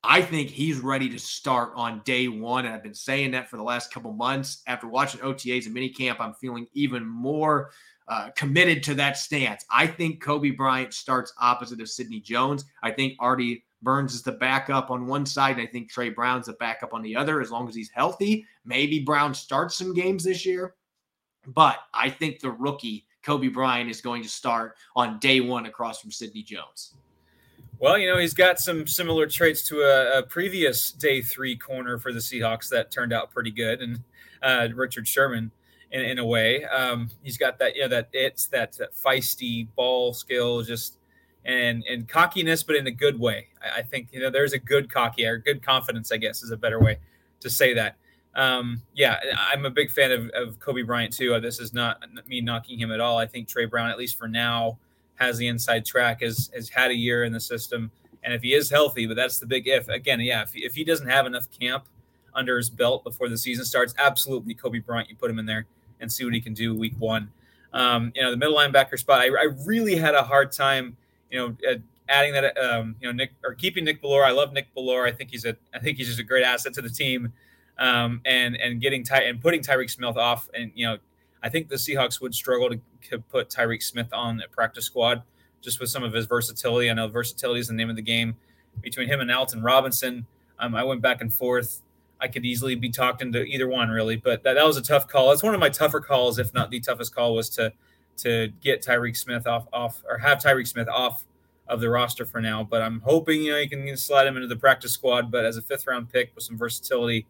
I 0.04 0.20
think 0.20 0.50
he's 0.50 0.78
ready 0.78 1.08
to 1.10 1.18
start 1.18 1.72
on 1.76 2.02
day 2.04 2.28
one. 2.28 2.66
And 2.66 2.74
I've 2.74 2.82
been 2.82 2.94
saying 2.94 3.30
that 3.32 3.48
for 3.48 3.56
the 3.56 3.62
last 3.62 3.92
couple 3.92 4.12
months. 4.12 4.62
After 4.66 4.88
watching 4.88 5.20
OTAs 5.20 5.66
and 5.66 5.76
minicamp, 5.76 6.16
I'm 6.18 6.34
feeling 6.34 6.66
even 6.74 7.06
more 7.06 7.70
uh, 8.08 8.30
committed 8.36 8.82
to 8.84 8.94
that 8.94 9.16
stance. 9.16 9.64
I 9.70 9.86
think 9.86 10.22
Coby 10.22 10.56
Bryant 10.56 10.92
starts 10.92 11.32
opposite 11.40 11.80
of 11.80 11.88
Sidney 11.88 12.20
Jones. 12.20 12.64
I 12.82 12.90
think 12.90 13.14
Artie 13.20 13.64
Burns 13.82 14.14
is 14.14 14.22
the 14.22 14.32
backup 14.32 14.90
on 14.90 15.06
one 15.06 15.26
side, 15.26 15.58
and 15.58 15.66
I 15.66 15.70
think 15.70 15.90
Tre 15.90 16.08
Brown's 16.08 16.46
the 16.46 16.52
backup 16.54 16.94
on 16.94 17.02
the 17.02 17.16
other 17.16 17.40
as 17.40 17.50
long 17.50 17.68
as 17.68 17.74
he's 17.74 17.90
healthy. 17.90 18.46
Maybe 18.64 19.00
Brown 19.00 19.34
starts 19.34 19.76
some 19.76 19.92
games 19.92 20.24
this 20.24 20.46
year, 20.46 20.74
but 21.46 21.78
I 21.92 22.10
think 22.10 22.40
the 22.40 22.50
rookie, 22.50 23.06
Coby 23.24 23.52
Bryant, 23.52 23.90
is 23.90 24.00
going 24.00 24.22
to 24.22 24.28
start 24.28 24.76
on 24.94 25.18
day 25.18 25.40
one 25.40 25.66
across 25.66 26.00
from 26.00 26.12
Sidney 26.12 26.42
Jones. 26.42 26.94
Well, 27.82 27.98
you 27.98 28.06
know, 28.06 28.16
he's 28.16 28.32
got 28.32 28.60
some 28.60 28.86
similar 28.86 29.26
traits 29.26 29.64
to 29.64 29.80
a, 29.80 30.20
a, 30.20 30.22
previous 30.22 30.92
day 30.92 31.20
three 31.20 31.56
corner 31.56 31.98
for 31.98 32.12
the 32.12 32.20
Seahawks 32.20 32.68
that 32.68 32.92
turned 32.92 33.12
out 33.12 33.32
pretty 33.32 33.50
good, 33.50 33.80
and 33.80 33.98
uh, 34.40 34.68
Richard 34.72 35.08
Sherman, 35.08 35.50
in, 35.90 36.02
in 36.02 36.18
a 36.20 36.24
way, 36.24 36.62
um, 36.66 37.10
he's 37.24 37.36
got 37.36 37.58
that, 37.58 37.74
you 37.74 37.82
know, 37.82 37.88
that 37.88 38.08
it's 38.12 38.46
that, 38.46 38.74
that 38.74 38.94
feisty 38.94 39.66
ball 39.74 40.14
skill, 40.14 40.62
just 40.62 40.98
and 41.44 41.82
and 41.90 42.08
cockiness, 42.08 42.62
but 42.62 42.76
in 42.76 42.86
a 42.86 42.92
good 42.92 43.18
way. 43.18 43.48
I, 43.60 43.80
I, 43.80 43.82
think 43.82 44.10
you 44.12 44.20
know 44.20 44.30
there's 44.30 44.52
a 44.52 44.60
good 44.60 44.88
cocky 44.88 45.26
or 45.26 45.38
good 45.38 45.60
confidence, 45.60 46.12
I 46.12 46.18
guess, 46.18 46.44
is 46.44 46.52
a 46.52 46.56
better 46.56 46.80
way 46.80 47.00
to 47.40 47.50
say 47.50 47.74
that. 47.74 47.96
Um, 48.36 48.80
yeah, 48.94 49.18
I'm 49.36 49.66
a 49.66 49.70
big 49.70 49.90
fan 49.90 50.12
of, 50.12 50.28
of 50.40 50.60
Coby 50.60 50.86
Bryant 50.86 51.12
too. 51.12 51.40
This 51.40 51.58
is 51.58 51.72
not 51.72 52.00
me 52.28 52.42
knocking 52.42 52.78
him 52.78 52.92
at 52.92 53.00
all. 53.00 53.18
I 53.18 53.26
think 53.26 53.48
Tre 53.48 53.66
Brown, 53.66 53.90
at 53.90 53.98
least 53.98 54.16
for 54.16 54.28
now 54.28 54.78
has 55.22 55.38
the 55.38 55.48
inside 55.48 55.84
track, 55.86 56.20
has 56.22 56.50
has 56.54 56.68
had 56.68 56.90
a 56.90 56.94
year 56.94 57.24
in 57.24 57.32
the 57.32 57.40
system, 57.40 57.90
and 58.22 58.34
if 58.34 58.42
he 58.42 58.54
is 58.54 58.70
healthy, 58.70 59.06
but 59.06 59.16
that's 59.16 59.38
the 59.38 59.46
big 59.46 59.66
if. 59.66 59.88
Again, 59.88 60.20
yeah, 60.20 60.42
if, 60.42 60.54
if 60.54 60.74
he 60.74 60.84
doesn't 60.84 61.08
have 61.08 61.26
enough 61.26 61.48
camp 61.50 61.84
under 62.34 62.56
his 62.56 62.70
belt 62.70 63.04
before 63.04 63.28
the 63.28 63.38
season 63.38 63.64
starts, 63.64 63.94
absolutely 63.98 64.54
Coby 64.54 64.84
Bryant, 64.84 65.08
you 65.08 65.16
put 65.16 65.30
him 65.30 65.38
in 65.38 65.46
there 65.46 65.66
and 66.00 66.12
see 66.12 66.24
what 66.24 66.34
he 66.34 66.40
can 66.40 66.54
do 66.54 66.74
week 66.74 66.94
one. 66.98 67.30
Um, 67.72 68.12
you 68.14 68.22
know, 68.22 68.30
the 68.30 68.36
middle 68.36 68.54
linebacker 68.54 68.98
spot, 68.98 69.20
I, 69.20 69.28
I, 69.28 69.48
really 69.64 69.96
had 69.96 70.14
a 70.14 70.22
hard 70.22 70.52
time, 70.52 70.94
you 71.30 71.38
know, 71.38 71.56
adding 72.06 72.34
that, 72.34 72.56
um, 72.58 72.96
you 73.00 73.08
know, 73.08 73.12
Nick 73.12 73.32
or 73.42 73.54
keeping 73.54 73.84
Nick 73.84 74.02
Bellore. 74.02 74.24
I 74.24 74.30
love 74.30 74.52
Nick 74.52 74.66
Bellore. 74.76 75.08
I 75.08 75.12
think 75.12 75.30
he's 75.30 75.46
a, 75.46 75.56
I 75.72 75.78
think 75.78 75.96
he's 75.96 76.08
just 76.08 76.20
a 76.20 76.24
great 76.24 76.44
asset 76.44 76.74
to 76.74 76.82
the 76.82 76.90
team. 76.90 77.32
Um, 77.78 78.20
and 78.26 78.56
and 78.56 78.82
getting 78.82 79.02
Ty 79.02 79.22
and 79.22 79.40
putting 79.40 79.62
Tyreke 79.62 79.90
Smith 79.90 80.18
off, 80.18 80.50
and 80.54 80.70
you 80.74 80.86
know, 80.86 80.98
I 81.42 81.48
think 81.48 81.68
the 81.68 81.76
Seahawks 81.76 82.20
would 82.20 82.34
struggle 82.34 82.70
to, 82.70 83.18
put 83.30 83.50
Tyreke 83.50 83.82
Smith 83.82 84.12
on 84.12 84.40
a 84.40 84.48
practice 84.48 84.84
squad 84.84 85.22
just 85.60 85.80
with 85.80 85.90
some 85.90 86.02
of 86.02 86.12
his 86.12 86.26
versatility. 86.26 86.90
I 86.90 86.94
know 86.94 87.08
versatility 87.08 87.60
is 87.60 87.68
the 87.68 87.74
name 87.74 87.90
of 87.90 87.96
the 87.96 88.02
game. 88.02 88.36
Between 88.80 89.08
him 89.08 89.20
and 89.20 89.30
Alton 89.30 89.62
Robinson, 89.62 90.26
um, 90.58 90.74
I 90.74 90.84
went 90.84 91.02
back 91.02 91.20
and 91.20 91.32
forth. 91.32 91.82
I 92.20 92.28
could 92.28 92.46
easily 92.46 92.74
be 92.74 92.88
talked 92.88 93.20
into 93.20 93.42
either 93.42 93.68
one, 93.68 93.90
really, 93.90 94.16
but 94.16 94.44
that, 94.44 94.54
that 94.54 94.64
was 94.64 94.76
a 94.76 94.82
tough 94.82 95.08
call. 95.08 95.32
It's 95.32 95.42
one 95.42 95.54
of 95.54 95.60
my 95.60 95.68
tougher 95.68 96.00
calls, 96.00 96.38
if 96.38 96.54
not 96.54 96.70
the 96.70 96.80
toughest 96.80 97.14
call, 97.14 97.34
was 97.34 97.48
to 97.50 97.72
to 98.18 98.48
get 98.60 98.82
Tyreke 98.82 99.16
Smith 99.16 99.46
off 99.46 99.66
off 99.72 100.02
or 100.08 100.18
have 100.18 100.38
Tyreke 100.38 100.68
Smith 100.68 100.88
off 100.88 101.24
of 101.68 101.80
the 101.80 101.90
roster 101.90 102.24
for 102.24 102.40
now. 102.40 102.62
But 102.62 102.82
I'm 102.82 103.00
hoping 103.00 103.42
you 103.42 103.52
know 103.52 103.58
you 103.58 103.68
can 103.68 103.96
slide 103.96 104.26
him 104.26 104.36
into 104.36 104.48
the 104.48 104.56
practice 104.56 104.92
squad. 104.92 105.30
But 105.30 105.44
as 105.44 105.56
a 105.56 105.62
fifth 105.62 105.86
round 105.86 106.12
pick 106.12 106.32
with 106.34 106.44
some 106.44 106.56
versatility, 106.56 107.26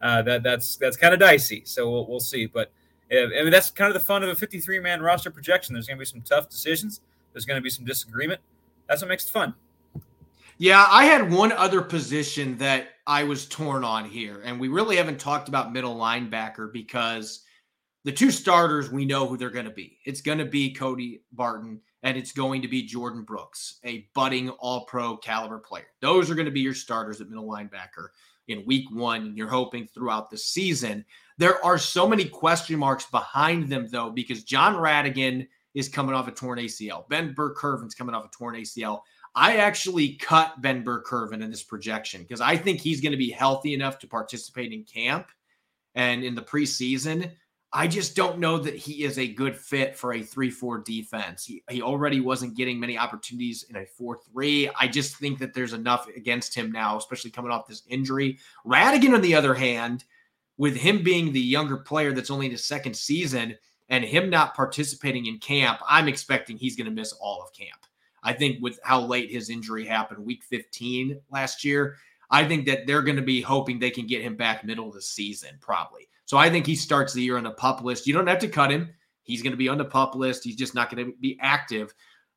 uh, 0.00 0.22
that 0.22 0.42
that's 0.42 0.76
that's 0.76 0.96
kind 0.96 1.12
of 1.12 1.20
dicey. 1.20 1.62
So 1.64 1.90
we'll, 1.90 2.06
we'll 2.06 2.20
see. 2.20 2.46
But 2.46 2.70
I 3.10 3.26
mean 3.42 3.50
that's 3.50 3.70
kind 3.70 3.88
of 3.88 3.94
the 3.94 4.04
fun 4.04 4.22
of 4.22 4.28
a 4.28 4.34
53 4.34 4.80
man 4.80 5.00
roster 5.00 5.30
projection. 5.30 5.74
There's 5.74 5.86
going 5.86 5.98
to 5.98 6.00
be 6.00 6.06
some 6.06 6.22
tough 6.22 6.48
decisions. 6.48 7.00
There's 7.32 7.44
going 7.44 7.58
to 7.58 7.62
be 7.62 7.70
some 7.70 7.84
disagreement. 7.84 8.40
That's 8.88 9.02
what 9.02 9.08
makes 9.08 9.26
it 9.26 9.30
fun. 9.30 9.54
Yeah, 10.58 10.86
I 10.88 11.04
had 11.04 11.30
one 11.30 11.52
other 11.52 11.82
position 11.82 12.56
that 12.58 12.88
I 13.06 13.24
was 13.24 13.46
torn 13.46 13.84
on 13.84 14.06
here, 14.06 14.40
and 14.42 14.58
we 14.58 14.68
really 14.68 14.96
haven't 14.96 15.20
talked 15.20 15.48
about 15.48 15.72
middle 15.72 15.94
linebacker 15.94 16.72
because 16.72 17.42
the 18.04 18.12
two 18.12 18.30
starters 18.30 18.90
we 18.90 19.04
know 19.04 19.26
who 19.26 19.36
they're 19.36 19.50
going 19.50 19.66
to 19.66 19.70
be. 19.70 19.98
It's 20.06 20.20
going 20.20 20.38
to 20.38 20.44
be 20.44 20.72
Cody 20.72 21.22
Barton 21.32 21.80
and 22.06 22.16
it's 22.16 22.30
going 22.30 22.62
to 22.62 22.68
be 22.68 22.88
Jordyn 22.88 23.26
Brooks, 23.26 23.80
a 23.84 24.06
budding 24.14 24.48
all 24.50 24.84
pro 24.84 25.16
caliber 25.16 25.58
player. 25.58 25.88
Those 26.00 26.30
are 26.30 26.36
going 26.36 26.46
to 26.46 26.52
be 26.52 26.60
your 26.60 26.72
starters 26.72 27.20
at 27.20 27.28
middle 27.28 27.48
linebacker 27.48 28.10
in 28.46 28.64
week 28.64 28.84
one. 28.92 29.22
And 29.22 29.36
you're 29.36 29.48
hoping 29.48 29.88
throughout 29.88 30.30
the 30.30 30.38
season. 30.38 31.04
There 31.38 31.62
are 31.64 31.78
so 31.78 32.08
many 32.08 32.24
question 32.24 32.78
marks 32.78 33.06
behind 33.06 33.68
them, 33.68 33.88
though, 33.90 34.10
because 34.10 34.44
Jon 34.44 34.74
Rhattigan 34.74 35.46
is 35.74 35.88
coming 35.88 36.14
off 36.14 36.28
a 36.28 36.32
torn 36.32 36.58
ACL. 36.58 37.08
Ben 37.08 37.34
Burr-Kirven's 37.34 37.94
coming 37.94 38.14
off 38.14 38.24
a 38.24 38.30
torn 38.30 38.54
ACL. 38.54 39.00
I 39.34 39.56
actually 39.58 40.14
cut 40.14 40.62
Ben 40.62 40.82
Burr-Kirven 40.82 41.42
in 41.42 41.50
this 41.50 41.62
projection 41.62 42.22
because 42.22 42.40
I 42.40 42.56
think 42.56 42.80
he's 42.80 43.02
going 43.02 43.12
to 43.12 43.18
be 43.18 43.30
healthy 43.30 43.74
enough 43.74 43.98
to 43.98 44.06
participate 44.06 44.72
in 44.72 44.84
camp 44.84 45.28
and 45.94 46.24
in 46.24 46.34
the 46.34 46.42
preseason 46.42 47.30
I 47.72 47.88
just 47.88 48.14
don't 48.16 48.38
know 48.38 48.56
that 48.58 48.74
he 48.74 49.04
is 49.04 49.18
a 49.18 49.28
good 49.28 49.54
fit 49.54 49.96
for 49.96 50.14
a 50.14 50.22
3 50.22 50.50
4 50.50 50.78
defense. 50.78 51.44
He, 51.44 51.62
he 51.68 51.82
already 51.82 52.20
wasn't 52.20 52.56
getting 52.56 52.80
many 52.80 52.96
opportunities 52.96 53.66
in 53.68 53.76
a 53.76 53.84
4 53.84 54.18
3. 54.32 54.70
I 54.80 54.88
just 54.88 55.16
think 55.16 55.38
that 55.40 55.52
there's 55.52 55.74
enough 55.74 56.08
against 56.16 56.54
him 56.54 56.72
now, 56.72 56.96
especially 56.96 57.30
coming 57.30 57.50
off 57.50 57.66
this 57.66 57.82
injury. 57.88 58.38
Rhattigan, 58.66 59.14
on 59.14 59.20
the 59.20 59.34
other 59.34 59.52
hand, 59.52 60.04
with 60.58 60.76
him 60.76 61.02
being 61.02 61.32
the 61.32 61.40
younger 61.40 61.76
player 61.76 62.12
that's 62.12 62.30
only 62.30 62.46
in 62.46 62.52
his 62.52 62.64
second 62.64 62.96
season 62.96 63.56
and 63.88 64.04
him 64.04 64.30
not 64.30 64.54
participating 64.54 65.26
in 65.26 65.38
camp, 65.38 65.80
I'm 65.88 66.08
expecting 66.08 66.56
he's 66.56 66.76
going 66.76 66.86
to 66.86 66.90
miss 66.90 67.12
all 67.12 67.42
of 67.42 67.52
camp. 67.52 67.80
I 68.22 68.32
think 68.32 68.60
with 68.60 68.80
how 68.82 69.02
late 69.02 69.30
his 69.30 69.50
injury 69.50 69.86
happened, 69.86 70.24
week 70.24 70.42
15 70.44 71.20
last 71.30 71.64
year, 71.64 71.96
I 72.30 72.44
think 72.44 72.66
that 72.66 72.86
they're 72.86 73.02
going 73.02 73.16
to 73.16 73.22
be 73.22 73.40
hoping 73.40 73.78
they 73.78 73.90
can 73.90 74.06
get 74.06 74.22
him 74.22 74.34
back 74.34 74.64
middle 74.64 74.88
of 74.88 74.94
the 74.94 75.02
season, 75.02 75.50
probably. 75.60 76.08
So 76.24 76.36
I 76.36 76.50
think 76.50 76.66
he 76.66 76.74
starts 76.74 77.12
the 77.12 77.22
year 77.22 77.36
on 77.36 77.44
the 77.44 77.52
pup 77.52 77.82
list. 77.82 78.06
You 78.06 78.14
don't 78.14 78.26
have 78.26 78.40
to 78.40 78.48
cut 78.48 78.70
him. 78.70 78.90
He's 79.22 79.42
going 79.42 79.52
to 79.52 79.56
be 79.56 79.68
on 79.68 79.78
the 79.78 79.84
pup 79.84 80.16
list. 80.16 80.42
He's 80.42 80.56
just 80.56 80.74
not 80.74 80.90
going 80.90 81.06
to 81.06 81.12
be 81.20 81.38
active. 81.40 81.94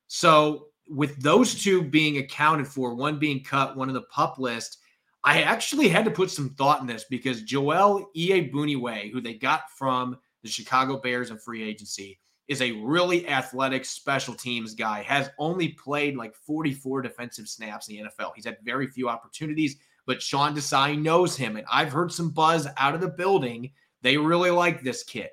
So 0.08 0.68
with 0.88 1.20
those 1.22 1.56
two 1.56 1.82
being 1.82 2.18
accounted 2.18 2.68
for, 2.68 2.94
one 2.94 3.18
being 3.18 3.44
cut, 3.44 3.76
one 3.76 3.88
on 3.88 3.96
the 3.96 4.02
pup 4.04 4.38
list, 4.38 4.78
I 5.24 5.42
actually 5.42 5.90
had 5.90 6.06
to 6.06 6.12
put 6.12 6.32
some 6.32 6.50
thought 6.52 6.82
in 6.82 6.88
this 6.88 7.06
because 7.10 7.44
Joel 7.44 8.10
EA 8.16 8.50
Iyiegbuniwe, 8.50 9.12
who 9.12 9.22
they 9.22 9.34
got 9.34 9.70
from 9.72 10.18
the 10.44 10.50
Chicago 10.50 10.98
Bears 10.98 11.30
in 11.30 11.38
free 11.38 11.64
agency, 11.64 12.20
is 12.48 12.62
a 12.62 12.72
really 12.72 13.28
athletic 13.28 13.86
special 13.86 14.34
teams 14.34 14.74
guy, 14.74 15.04
has 15.04 15.30
only 15.38 15.70
played 15.70 16.16
like 16.16 16.34
44 16.36 17.02
defensive 17.02 17.48
snaps 17.48 17.90
in 17.90 17.98
the 17.98 18.04
NFL. 18.04 18.32
He's 18.36 18.46
had 18.46 18.58
very 18.64 18.88
few 18.88 19.10
opportunities 19.10 19.78
but 20.10 20.24
Sean 20.24 20.56
Desai 20.56 21.00
knows 21.00 21.36
him. 21.36 21.56
And 21.56 21.68
I've 21.72 21.92
heard 21.92 22.12
some 22.12 22.32
buzz 22.32 22.68
out 22.78 22.96
of 22.96 23.00
the 23.02 23.10
building. 23.10 23.70
They 24.02 24.18
really 24.18 24.50
like 24.50 24.82
this 24.82 25.04
kid. 25.04 25.30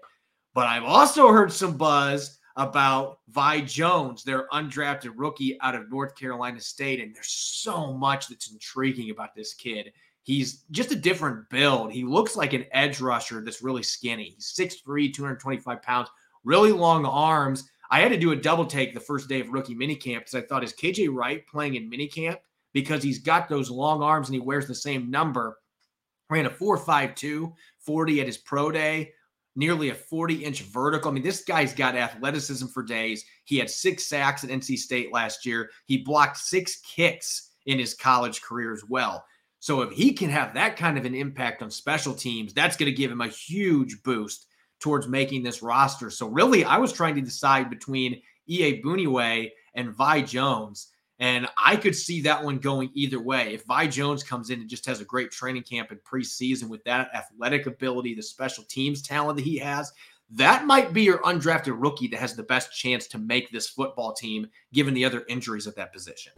But 0.53 0.67
I've 0.67 0.85
also 0.85 1.33
heard 1.33 1.51
some 1.51 1.79
buzz 1.79 2.36
about 2.57 3.19
Vi 3.29 3.61
Jones, 3.63 4.25
their 4.25 4.49
undrafted 4.49 5.13
rookie 5.17 5.59
out 5.61 5.75
of 5.75 5.91
North 5.91 6.17
Carolina 6.17 6.61
State. 6.61 7.01
And 7.01 7.15
there's 7.15 7.31
so 7.31 7.93
much 7.93 8.29
that's 8.29 8.51
intriguing 8.51 9.11
about 9.11 9.35
this 9.35 9.55
kid. 9.55 9.93
He's 10.23 10.65
just 10.71 10.91
a 10.91 10.97
different 10.97 11.49
build. 11.51 11.93
He 11.93 12.05
looks 12.05 12.35
like 12.35 12.53
an 12.53 12.65
edge 12.73 13.01
rusher 13.01 13.43
that's 13.43 13.63
really 13.63 13.83
skinny. 13.83 14.35
He's 14.35 14.55
6'3, 14.59 15.13
225 15.13 15.83
pounds, 15.83 16.09
really 16.45 16.73
long 16.73 17.05
arms. 17.05 17.69
I 17.91 18.01
had 18.01 18.11
to 18.11 18.19
do 18.19 18.33
a 18.33 18.37
double 18.37 18.67
take 18.67 18.95
the 18.95 19.01
first 19.01 19.29
day 19.29 19.41
of 19.41 19.51
rookie 19.51 19.77
minicamp 19.77 20.21
because 20.21 20.35
I 20.35 20.41
thought, 20.41 20.65
is 20.65 20.73
KJ 20.73 21.15
Wright 21.15 21.47
playing 21.47 21.77
in 21.77 21.91
minicamp? 21.91 22.39
because 22.77 23.03
he's 23.03 23.21
got 23.21 23.49
those 23.49 23.71
long 23.71 24.03
arms 24.03 24.29
and 24.29 24.35
he 24.35 24.41
wears 24.41 24.67
the 24.67 24.75
same 24.75 25.11
number. 25.11 25.57
Ran 26.29 26.45
a 26.45 26.51
4.52 26.51 27.51
40 27.79 28.21
at 28.21 28.27
his 28.27 28.37
pro 28.37 28.71
day, 28.71 29.15
nearly 29.57 29.89
a 29.89 29.95
40 29.95 30.45
inch 30.45 30.63
vertical. 30.63 31.11
I 31.11 31.15
mean, 31.15 31.23
this 31.23 31.43
guy's 31.43 31.75
got 31.75 31.97
athleticism 31.97 32.67
for 32.67 32.83
days. 32.83 33.25
He 33.45 33.59
had 33.59 33.71
six 33.71 34.07
sacks 34.07 34.45
at 34.45 34.51
NC 34.51 34.79
State 34.79 35.13
last 35.13 35.45
year. 35.45 35.71
He 35.87 35.99
blocked 35.99 36.37
six 36.37 36.81
kicks 36.81 37.51
in 37.65 37.79
his 37.79 37.95
college 37.95 38.43
career 38.43 38.73
as 38.73 38.85
well. 38.89 39.25
So 39.59 39.83
if 39.83 39.91
he 39.91 40.13
can 40.13 40.31
have 40.31 40.55
that 40.55 40.77
kind 40.77 40.97
of 40.97 41.05
an 41.05 41.15
impact 41.15 41.63
on 41.63 41.71
special 41.71 42.15
teams, 42.15 42.53
that's 42.53 42.77
going 42.77 42.91
to 42.91 42.97
give 42.97 43.11
him 43.11 43.23
a 43.23 43.29
huge 43.29 44.03
boost 44.05 44.47
towards 44.79 45.09
making 45.09 45.43
this 45.43 45.63
roster. 45.63 46.11
So 46.11 46.29
really, 46.29 46.65
I 46.65 46.77
was 46.77 46.93
trying 46.93 47.15
to 47.17 47.21
decide 47.21 47.71
between 47.71 48.21
EA 48.47 48.81
Iyiegbuniwe 48.81 49.51
and 49.75 49.95
Vi 49.95 50.23
Jones. 50.23 50.89
And 51.19 51.47
I 51.57 51.77
could 51.77 51.95
see 51.95 52.21
that 52.23 52.43
one 52.43 52.59
going 52.59 52.91
either 52.93 53.21
way. 53.21 53.55
If 53.55 53.65
Vi 53.65 53.87
Jones 53.87 54.23
comes 54.23 54.51
in 54.51 54.61
and 54.61 54.69
just 54.69 54.85
has 54.87 55.01
a 55.01 55.05
great 55.05 55.31
training 55.31 55.63
camp 55.63 55.91
and 55.91 56.01
preseason 56.05 56.69
with 56.69 56.85
that 56.85 57.09
athletic 57.15 57.67
ability, 57.67 58.15
the 58.15 58.23
special 58.23 58.65
teams 58.65 59.01
talent 59.01 59.37
that 59.39 59.45
he 59.45 59.57
has, 59.57 59.93
that 60.31 60.67
might 60.67 60.93
be 60.93 61.03
your 61.03 61.19
undrafted 61.19 61.77
rookie 61.81 62.09
that 62.09 62.19
has 62.19 62.35
the 62.35 62.43
best 62.43 62.73
chance 62.73 63.07
to 63.07 63.19
make 63.19 63.51
this 63.51 63.69
football 63.69 64.13
team, 64.13 64.47
given 64.73 64.93
the 64.93 65.05
other 65.05 65.25
injuries 65.29 65.67
at 65.67 65.77
that 65.77 65.93
position. 65.93 66.33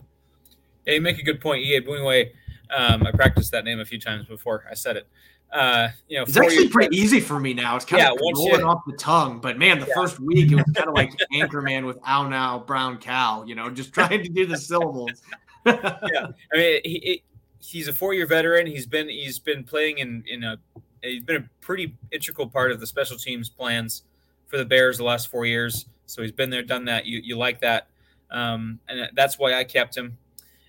Yeah, 0.87 0.95
you 0.95 1.01
make 1.01 1.19
a 1.19 1.25
good 1.25 1.41
point. 1.41 1.65
Iyiegbuniwe, 1.65 2.31
um, 2.77 3.07
I 3.07 3.11
practiced 3.11 3.51
that 3.53 3.65
name 3.65 3.81
a 3.81 3.85
few 3.85 3.99
times 3.99 4.27
before 4.27 4.65
I 4.71 4.75
said 4.75 4.97
it 4.97 5.09
uh, 5.53 5.89
you 6.09 6.19
know, 6.19 6.25
it's 6.25 6.37
actually 6.37 6.69
pretty 6.69 6.95
easy 6.97 7.21
for 7.21 7.41
me 7.41 7.55
now. 7.55 7.77
It's 7.77 7.85
kind 7.85 8.03
yeah, 8.03 8.11
of 8.11 8.19
rolling 8.21 8.61
you, 8.61 8.67
off 8.67 8.83
the 8.87 8.97
tongue. 8.97 9.41
But 9.41 9.59
man, 9.59 9.79
the 9.81 9.87
yeah. 9.87 9.95
first 9.95 10.21
week 10.21 10.53
it 10.53 10.57
was 10.57 10.65
kind 10.75 10.89
of 10.89 10.95
like 10.95 11.13
Anchorman 11.35 11.87
with 11.87 11.99
"ow 12.07 12.29
now 12.29 12.59
brown 12.59 12.99
cow," 12.99 13.45
you 13.45 13.55
know, 13.55 13.71
just 13.71 13.93
trying 13.93 14.23
to 14.23 14.29
do 14.29 14.45
the 14.45 14.59
syllables. 14.59 15.23
yeah, 15.67 16.29
I 16.53 16.57
mean, 16.57 16.81
he, 16.85 17.23
he's 17.61 17.89
a 17.89 17.93
four-year 17.93 18.27
veteran. 18.27 18.67
He's 18.67 18.87
been 18.87 19.09
he's 19.09 19.39
been 19.39 19.65
playing 19.65 19.99
in 19.99 20.23
in 20.27 20.45
a 20.45 20.59
he's 21.03 21.23
been 21.23 21.37
a 21.37 21.49
pretty 21.61 21.97
integral 22.13 22.49
part 22.49 22.71
of 22.71 22.81
the 22.81 22.87
special 22.87 23.17
teams 23.17 23.49
plans 23.49 24.03
for 24.49 24.59
the 24.59 24.65
Bears 24.67 24.99
the 24.99 25.05
last 25.05 25.29
four 25.29 25.47
years. 25.47 25.87
So 26.05 26.23
he's 26.23 26.33
been 26.33 26.51
there, 26.51 26.63
done 26.63 26.85
that. 26.87 27.07
You 27.07 27.21
you 27.25 27.39
like 27.39 27.61
that, 27.61 27.89
um, 28.31 28.81
and 28.89 29.09
that's 29.15 29.39
why 29.39 29.55
I 29.55 29.65
kept 29.65 29.97
him. 29.97 30.19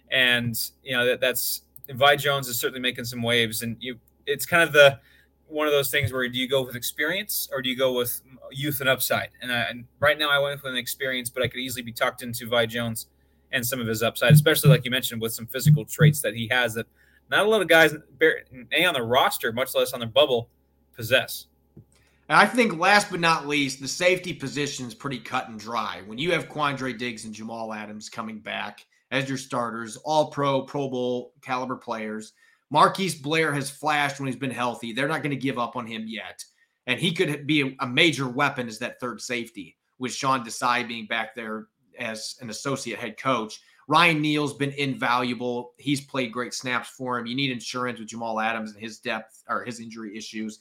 And 0.10 0.58
you 0.84 0.96
know 0.96 1.06
that 1.06 1.20
that's 1.20 1.64
Vi 1.90 2.16
Jones 2.16 2.48
is 2.48 2.58
certainly 2.58 2.80
making 2.80 3.06
some 3.06 3.22
waves, 3.22 3.62
and 3.62 3.76
you 3.80 4.00
it's 4.30 4.46
kind 4.46 4.64
of 4.64 4.72
the 4.72 5.00
one 5.48 5.66
of 5.66 5.74
those 5.74 5.90
things 5.90 6.14
where 6.14 6.28
do 6.30 6.38
you 6.38 6.48
go 6.48 6.64
with 6.64 6.76
experience 6.76 7.50
or 7.52 7.62
do 7.62 7.70
you 7.70 7.76
go 7.76 7.94
with 7.94 8.22
youth 8.52 8.82
and 8.82 8.90
upside? 8.90 9.30
And, 9.42 9.52
I, 9.52 9.62
and 9.62 9.86
right 10.00 10.18
now 10.18 10.30
I 10.30 10.38
went 10.38 10.62
with 10.62 10.72
an 10.72 10.78
experience, 10.78 11.30
but 11.30 11.42
I 11.42 11.48
could 11.48 11.60
easily 11.60 11.82
be 11.82 11.92
tucked 11.92 12.22
into 12.22 12.48
Vi 12.48 12.68
Jones 12.68 13.08
and 13.52 13.66
some 13.66 13.80
of 13.80 13.88
his 13.88 14.04
upside, 14.04 14.32
especially 14.32 14.70
like 14.70 14.86
you 14.86 14.92
mentioned 14.92 15.22
with 15.22 15.34
some 15.34 15.48
physical 15.48 15.86
traits 15.86 16.22
that 16.22 16.36
he 16.36 16.48
has 16.52 16.76
that 16.76 16.86
not 17.32 17.46
a 17.46 17.50
lot 17.50 17.62
of 17.62 17.68
guys 17.68 17.94
a 17.94 18.86
on 18.86 18.94
the 18.94 19.02
roster, 19.02 19.52
much 19.52 19.74
less 19.74 19.94
on 19.94 20.00
the 20.00 20.06
bubble, 20.06 20.50
possess. 20.96 21.48
And 21.76 22.38
I 22.38 22.46
think 22.46 22.78
last 22.78 23.10
but 23.10 23.20
not 23.20 23.48
least, 23.48 23.82
the 23.82 23.88
safety 23.88 24.34
position 24.34 24.86
is 24.86 24.94
pretty 24.94 25.20
cut 25.20 25.50
and 25.50 25.60
dry. 25.60 26.02
When 26.06 26.20
you 26.20 26.32
have 26.32 26.48
Quandre 26.48 26.96
Diggs 26.96 27.26
and 27.26 27.34
Jamal 27.34 27.74
Adams 27.74 28.08
coming 28.08 28.40
back 28.40 28.86
as 29.10 29.28
your 29.28 29.38
starters, 29.40 29.98
all 29.98 30.30
pro, 30.30 30.62
Pro 30.62 30.90
Bowl 30.90 31.34
caliber 31.42 31.76
players– 31.76 32.34
Marquise 32.70 33.16
Blair 33.16 33.54
has 33.54 33.70
flashed 33.70 34.20
when 34.20 34.28
he's 34.28 34.36
been 34.36 34.52
healthy. 34.52 34.94
They're 34.94 35.08
not 35.08 35.24
going 35.24 35.32
to 35.32 35.36
give 35.36 35.58
up 35.58 35.76
on 35.76 35.88
him 35.88 36.06
yet. 36.08 36.44
And 36.88 37.00
he 37.00 37.12
could 37.12 37.46
be 37.46 37.76
a, 37.80 37.88
major 37.88 38.28
weapon 38.28 38.68
as 38.68 38.80
that 38.80 39.00
third 39.00 39.22
safety, 39.22 39.78
with 39.98 40.14
Sean 40.14 40.44
Desai 40.44 40.88
being 40.88 41.06
back 41.06 41.36
there 41.36 41.68
as 41.98 42.36
an 42.42 42.50
associate 42.50 43.00
head 43.00 43.18
coach. 43.18 43.62
Ryan 43.88 44.22
Neal's 44.22 44.54
been 44.54 44.72
invaluable. 44.72 45.74
He's 45.78 46.02
played 46.02 46.32
great 46.32 46.54
snaps 46.54 46.90
for 46.90 47.18
him. 47.18 47.26
You 47.26 47.36
need 47.36 47.52
insurance 47.52 48.00
with 48.00 48.08
Jamal 48.08 48.40
Adams 48.40 48.72
and 48.72 48.82
his 48.82 49.00
depth 49.00 49.44
or 49.50 49.64
his 49.64 49.80
injury 49.80 50.16
issues. 50.16 50.60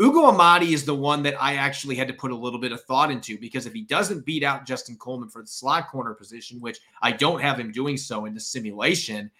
Ugo 0.00 0.32
Amadi 0.32 0.72
is 0.72 0.86
the 0.86 0.94
one 0.94 1.22
that 1.24 1.40
I 1.40 1.56
actually 1.56 1.94
had 1.94 2.08
to 2.08 2.14
put 2.14 2.30
a 2.30 2.36
little 2.36 2.58
bit 2.58 2.72
of 2.72 2.82
thought 2.84 3.10
into 3.10 3.38
because 3.38 3.66
if 3.66 3.74
he 3.74 3.82
doesn't 3.82 4.24
beat 4.24 4.42
out 4.42 4.64
Justin 4.64 4.96
Coleman 4.96 5.28
for 5.28 5.42
the 5.42 5.48
slot 5.48 5.90
corner 5.90 6.14
position, 6.14 6.58
which 6.58 6.78
I 7.02 7.12
don't 7.12 7.42
have 7.42 7.60
him 7.60 7.70
doing 7.70 7.98
so 7.98 8.24
in 8.24 8.32
the 8.32 8.40
simulation, 8.40 9.30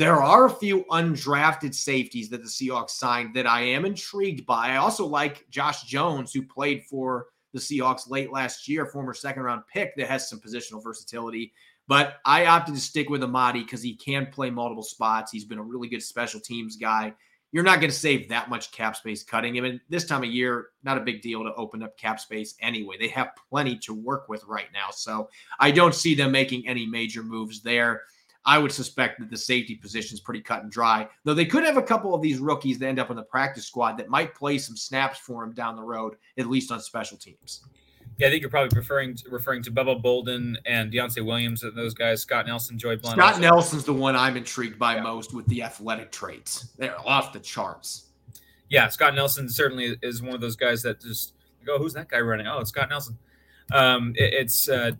there 0.00 0.22
are 0.22 0.46
a 0.46 0.50
few 0.50 0.84
undrafted 0.84 1.74
safeties 1.74 2.30
that 2.30 2.42
the 2.42 2.48
Seahawks 2.48 2.92
signed 2.92 3.34
that 3.34 3.46
I 3.46 3.60
am 3.60 3.84
intrigued 3.84 4.46
by. 4.46 4.70
I 4.70 4.76
also 4.76 5.04
like 5.04 5.44
Josh 5.50 5.82
Jones, 5.82 6.32
who 6.32 6.40
played 6.40 6.84
for 6.84 7.26
the 7.52 7.60
Seahawks 7.60 8.08
late 8.08 8.32
last 8.32 8.66
year, 8.66 8.86
former 8.86 9.12
second 9.12 9.42
round 9.42 9.64
pick 9.70 9.94
that 9.96 10.08
has 10.08 10.26
some 10.26 10.40
positional 10.40 10.82
versatility. 10.82 11.52
But 11.86 12.14
I 12.24 12.46
opted 12.46 12.76
to 12.76 12.80
stick 12.80 13.10
with 13.10 13.22
Amadi 13.22 13.62
because 13.62 13.82
he 13.82 13.94
can 13.94 14.28
play 14.32 14.48
multiple 14.48 14.82
spots. 14.82 15.32
He's 15.32 15.44
been 15.44 15.58
a 15.58 15.62
really 15.62 15.86
good 15.86 16.02
special 16.02 16.40
teams 16.40 16.76
guy. 16.76 17.12
You're 17.52 17.62
not 17.62 17.80
going 17.80 17.90
to 17.90 17.96
save 17.96 18.26
that 18.30 18.48
much 18.48 18.72
cap 18.72 18.96
space 18.96 19.22
cutting 19.22 19.54
him. 19.54 19.66
And 19.66 19.80
this 19.90 20.06
time 20.06 20.22
of 20.22 20.30
year, 20.30 20.68
not 20.82 20.96
a 20.96 21.02
big 21.02 21.20
deal 21.20 21.42
to 21.44 21.52
open 21.56 21.82
up 21.82 21.98
cap 21.98 22.20
space 22.20 22.54
anyway. 22.62 22.96
They 22.98 23.08
have 23.08 23.32
plenty 23.50 23.76
to 23.80 23.92
work 23.92 24.30
with 24.30 24.44
right 24.44 24.68
now. 24.72 24.88
So 24.92 25.28
I 25.58 25.70
don't 25.70 25.94
see 25.94 26.14
them 26.14 26.32
making 26.32 26.66
any 26.66 26.86
major 26.86 27.22
moves 27.22 27.60
there. 27.60 28.04
I 28.50 28.58
would 28.58 28.72
suspect 28.72 29.20
that 29.20 29.30
the 29.30 29.36
safety 29.36 29.76
position 29.76 30.14
is 30.14 30.20
pretty 30.20 30.40
cut 30.40 30.64
and 30.64 30.72
dry. 30.72 31.08
Though 31.22 31.34
they 31.34 31.46
could 31.46 31.62
have 31.62 31.76
a 31.76 31.82
couple 31.82 32.16
of 32.16 32.20
these 32.20 32.40
rookies 32.40 32.80
that 32.80 32.88
end 32.88 32.98
up 32.98 33.08
in 33.08 33.16
the 33.16 33.22
practice 33.22 33.64
squad 33.64 33.96
that 33.98 34.08
might 34.08 34.34
play 34.34 34.58
some 34.58 34.76
snaps 34.76 35.20
for 35.20 35.44
him 35.44 35.52
down 35.52 35.76
the 35.76 35.84
road, 35.84 36.16
at 36.36 36.48
least 36.48 36.72
on 36.72 36.80
special 36.80 37.16
teams. 37.16 37.64
Yeah, 38.18 38.26
I 38.26 38.30
think 38.30 38.40
you're 38.40 38.50
probably 38.50 38.76
referring 38.76 39.14
to, 39.14 39.30
referring 39.30 39.62
to 39.62 39.70
Bubba 39.70 40.02
Bolden 40.02 40.58
and 40.66 40.92
Deontai 40.92 41.24
Williams, 41.24 41.62
and 41.62 41.78
those 41.78 41.94
guys. 41.94 42.22
Scott 42.22 42.48
Nelson, 42.48 42.76
Joey 42.76 42.96
Blount. 42.96 43.18
Scott 43.18 43.34
also. 43.34 43.40
Nelson's 43.40 43.84
the 43.84 43.92
one 43.92 44.16
I'm 44.16 44.36
intrigued 44.36 44.80
by 44.80 44.96
yeah. 44.96 45.02
most 45.02 45.32
with 45.32 45.46
the 45.46 45.62
athletic 45.62 46.10
traits. 46.10 46.72
They're 46.76 46.98
off 47.06 47.32
the 47.32 47.38
charts. 47.38 48.06
Yeah, 48.68 48.88
Scott 48.88 49.14
Nelson 49.14 49.48
certainly 49.48 49.96
is 50.02 50.22
one 50.22 50.34
of 50.34 50.40
those 50.40 50.56
guys 50.56 50.82
that 50.82 51.00
just 51.00 51.34
go, 51.64 51.76
oh, 51.76 51.78
who's 51.78 51.92
that 51.92 52.08
guy 52.08 52.18
running? 52.18 52.48
Oh, 52.48 52.58
it's 52.58 52.70
Scott 52.70 52.88
Nelson. 52.90 53.16
Um, 53.70 54.12
it, 54.16 54.34
it's 54.34 54.68
uh, 54.68 54.90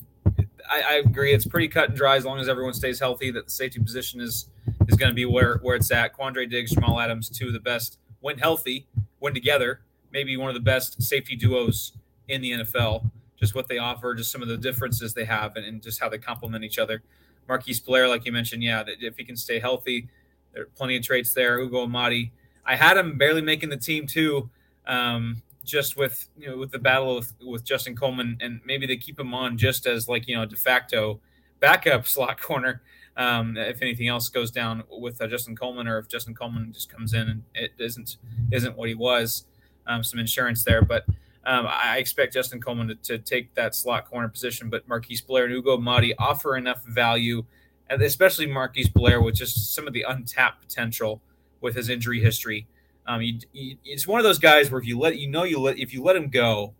I, 0.70 0.80
I, 0.80 0.94
agree. 1.04 1.34
It's 1.34 1.46
pretty 1.46 1.68
cut 1.68 1.88
and 1.88 1.96
dry 1.98 2.16
as 2.16 2.24
long 2.24 2.38
as 2.38 2.48
everyone 2.48 2.74
stays 2.74 3.00
healthy. 3.00 3.30
That 3.30 3.46
the 3.46 3.50
safety 3.50 3.80
position 3.80 4.20
is 4.20 4.46
is 4.88 4.96
going 4.96 5.10
to 5.10 5.14
be 5.14 5.24
where 5.24 5.58
where 5.58 5.76
it's 5.76 5.90
at. 5.90 6.16
Quandre 6.16 6.48
Diggs, 6.48 6.72
Jamal 6.72 7.00
Adams, 7.00 7.28
two 7.28 7.48
of 7.48 7.52
the 7.52 7.60
best 7.60 7.98
when 8.20 8.38
healthy, 8.38 8.86
when 9.18 9.34
together, 9.34 9.80
maybe 10.12 10.36
one 10.36 10.48
of 10.48 10.54
the 10.54 10.60
best 10.60 11.02
safety 11.02 11.36
duos 11.36 11.92
in 12.28 12.40
the 12.40 12.52
NFL. 12.52 13.10
Just 13.36 13.54
what 13.54 13.68
they 13.68 13.78
offer, 13.78 14.14
just 14.14 14.30
some 14.30 14.42
of 14.42 14.48
the 14.48 14.56
differences 14.56 15.14
they 15.14 15.24
have, 15.24 15.56
and, 15.56 15.64
and 15.64 15.82
just 15.82 15.98
how 15.98 16.08
they 16.08 16.18
complement 16.18 16.62
each 16.62 16.78
other. 16.78 17.02
Marquise 17.48 17.80
Blair, 17.80 18.06
like 18.06 18.24
you 18.26 18.32
mentioned, 18.32 18.62
yeah, 18.62 18.84
if 18.86 19.16
he 19.16 19.24
can 19.24 19.36
stay 19.36 19.58
healthy, 19.58 20.08
there 20.52 20.64
are 20.64 20.66
plenty 20.76 20.96
of 20.96 21.02
traits 21.02 21.32
there. 21.32 21.58
Ugo 21.58 21.86
Amadi, 21.86 22.30
I 22.64 22.76
had 22.76 22.96
him 22.96 23.16
barely 23.16 23.40
making 23.40 23.70
the 23.70 23.76
team 23.76 24.06
too. 24.06 24.50
Um, 24.86 25.42
just 25.64 25.96
with 25.96 26.28
you 26.38 26.48
know 26.48 26.56
with 26.56 26.70
the 26.70 26.78
battle 26.78 27.16
with, 27.16 27.34
with 27.46 27.64
Justin 27.64 27.96
Coleman, 27.96 28.38
and 28.40 28.60
maybe 28.64 28.86
they 28.86 28.96
keep 28.96 29.18
him 29.18 29.34
on 29.34 29.58
just 29.58 29.86
as 29.86 30.08
like 30.08 30.26
you 30.28 30.36
know 30.36 30.46
de 30.46 30.56
facto 30.56 31.20
backup 31.60 32.06
slot 32.06 32.40
corner. 32.40 32.82
Um, 33.16 33.56
if 33.56 33.82
anything 33.82 34.08
else 34.08 34.28
goes 34.28 34.50
down 34.50 34.84
with 34.90 35.20
uh, 35.20 35.26
Justin 35.26 35.56
Coleman, 35.56 35.86
or 35.86 35.98
if 35.98 36.08
Justin 36.08 36.34
Coleman 36.34 36.72
just 36.72 36.90
comes 36.90 37.12
in 37.12 37.28
and 37.28 37.42
it 37.54 37.72
isn't 37.78 38.16
isn't 38.52 38.76
what 38.76 38.88
he 38.88 38.94
was, 38.94 39.46
um, 39.86 40.02
some 40.02 40.20
insurance 40.20 40.64
there. 40.64 40.82
But 40.82 41.04
um, 41.44 41.66
I 41.68 41.98
expect 41.98 42.34
Justin 42.34 42.60
Coleman 42.60 42.88
to, 42.88 42.94
to, 42.94 43.18
take 43.18 43.54
that 43.54 43.74
slot 43.74 44.08
corner 44.08 44.28
position. 44.28 44.68
But 44.68 44.86
Marquise 44.86 45.22
Blair 45.22 45.44
and 45.44 45.54
Ugo 45.54 45.76
Amadi 45.76 46.14
offer 46.18 46.56
enough 46.56 46.84
value, 46.84 47.44
especially 47.88 48.46
Marquise 48.46 48.88
Blair 48.88 49.22
with 49.22 49.34
just 49.34 49.74
some 49.74 49.86
of 49.86 49.94
the 49.94 50.04
untapped 50.06 50.60
potential 50.60 51.22
with 51.62 51.74
his 51.74 51.88
injury 51.88 52.20
history 52.20 52.66
um, 53.10 53.22
you, 53.22 53.40
you, 53.52 53.76
it's 53.84 54.06
one 54.06 54.20
of 54.20 54.24
those 54.24 54.38
guys 54.38 54.70
where 54.70 54.80
if 54.80 54.86
you 54.86 54.96
let 54.96 55.18
you 55.18 55.28
know 55.28 55.42
you 55.42 55.58
let 55.58 55.78
if 55.80 55.92
you 55.92 56.00
let 56.00 56.14
him 56.14 56.28
go 56.28 56.74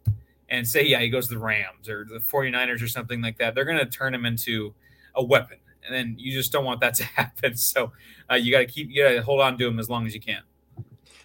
and 0.48 0.66
say 0.66 0.86
yeah 0.86 1.00
he 1.00 1.08
goes 1.08 1.26
to 1.26 1.34
the 1.34 1.40
Rams 1.40 1.88
or 1.88 2.06
the 2.08 2.20
49ers 2.20 2.80
or 2.82 2.86
something 2.86 3.20
like 3.20 3.38
that, 3.38 3.56
they're 3.56 3.64
going 3.64 3.78
to 3.78 3.86
turn 3.86 4.14
him 4.14 4.24
into 4.24 4.72
a 5.16 5.24
weapon, 5.24 5.58
and 5.84 5.92
then 5.92 6.14
you 6.18 6.32
just 6.32 6.52
don't 6.52 6.64
want 6.64 6.80
that 6.82 6.94
to 7.00 7.04
happen. 7.04 7.56
So 7.56 7.92
uh, 8.30 8.36
you 8.36 8.52
got 8.52 8.60
to 8.60 8.66
keep 8.66 8.90
you 8.90 9.02
got 9.02 9.10
to 9.10 9.22
hold 9.22 9.40
on 9.40 9.58
to 9.58 9.66
him 9.66 9.80
as 9.80 9.90
long 9.90 10.06
as 10.06 10.14
you 10.14 10.20
can. 10.20 10.42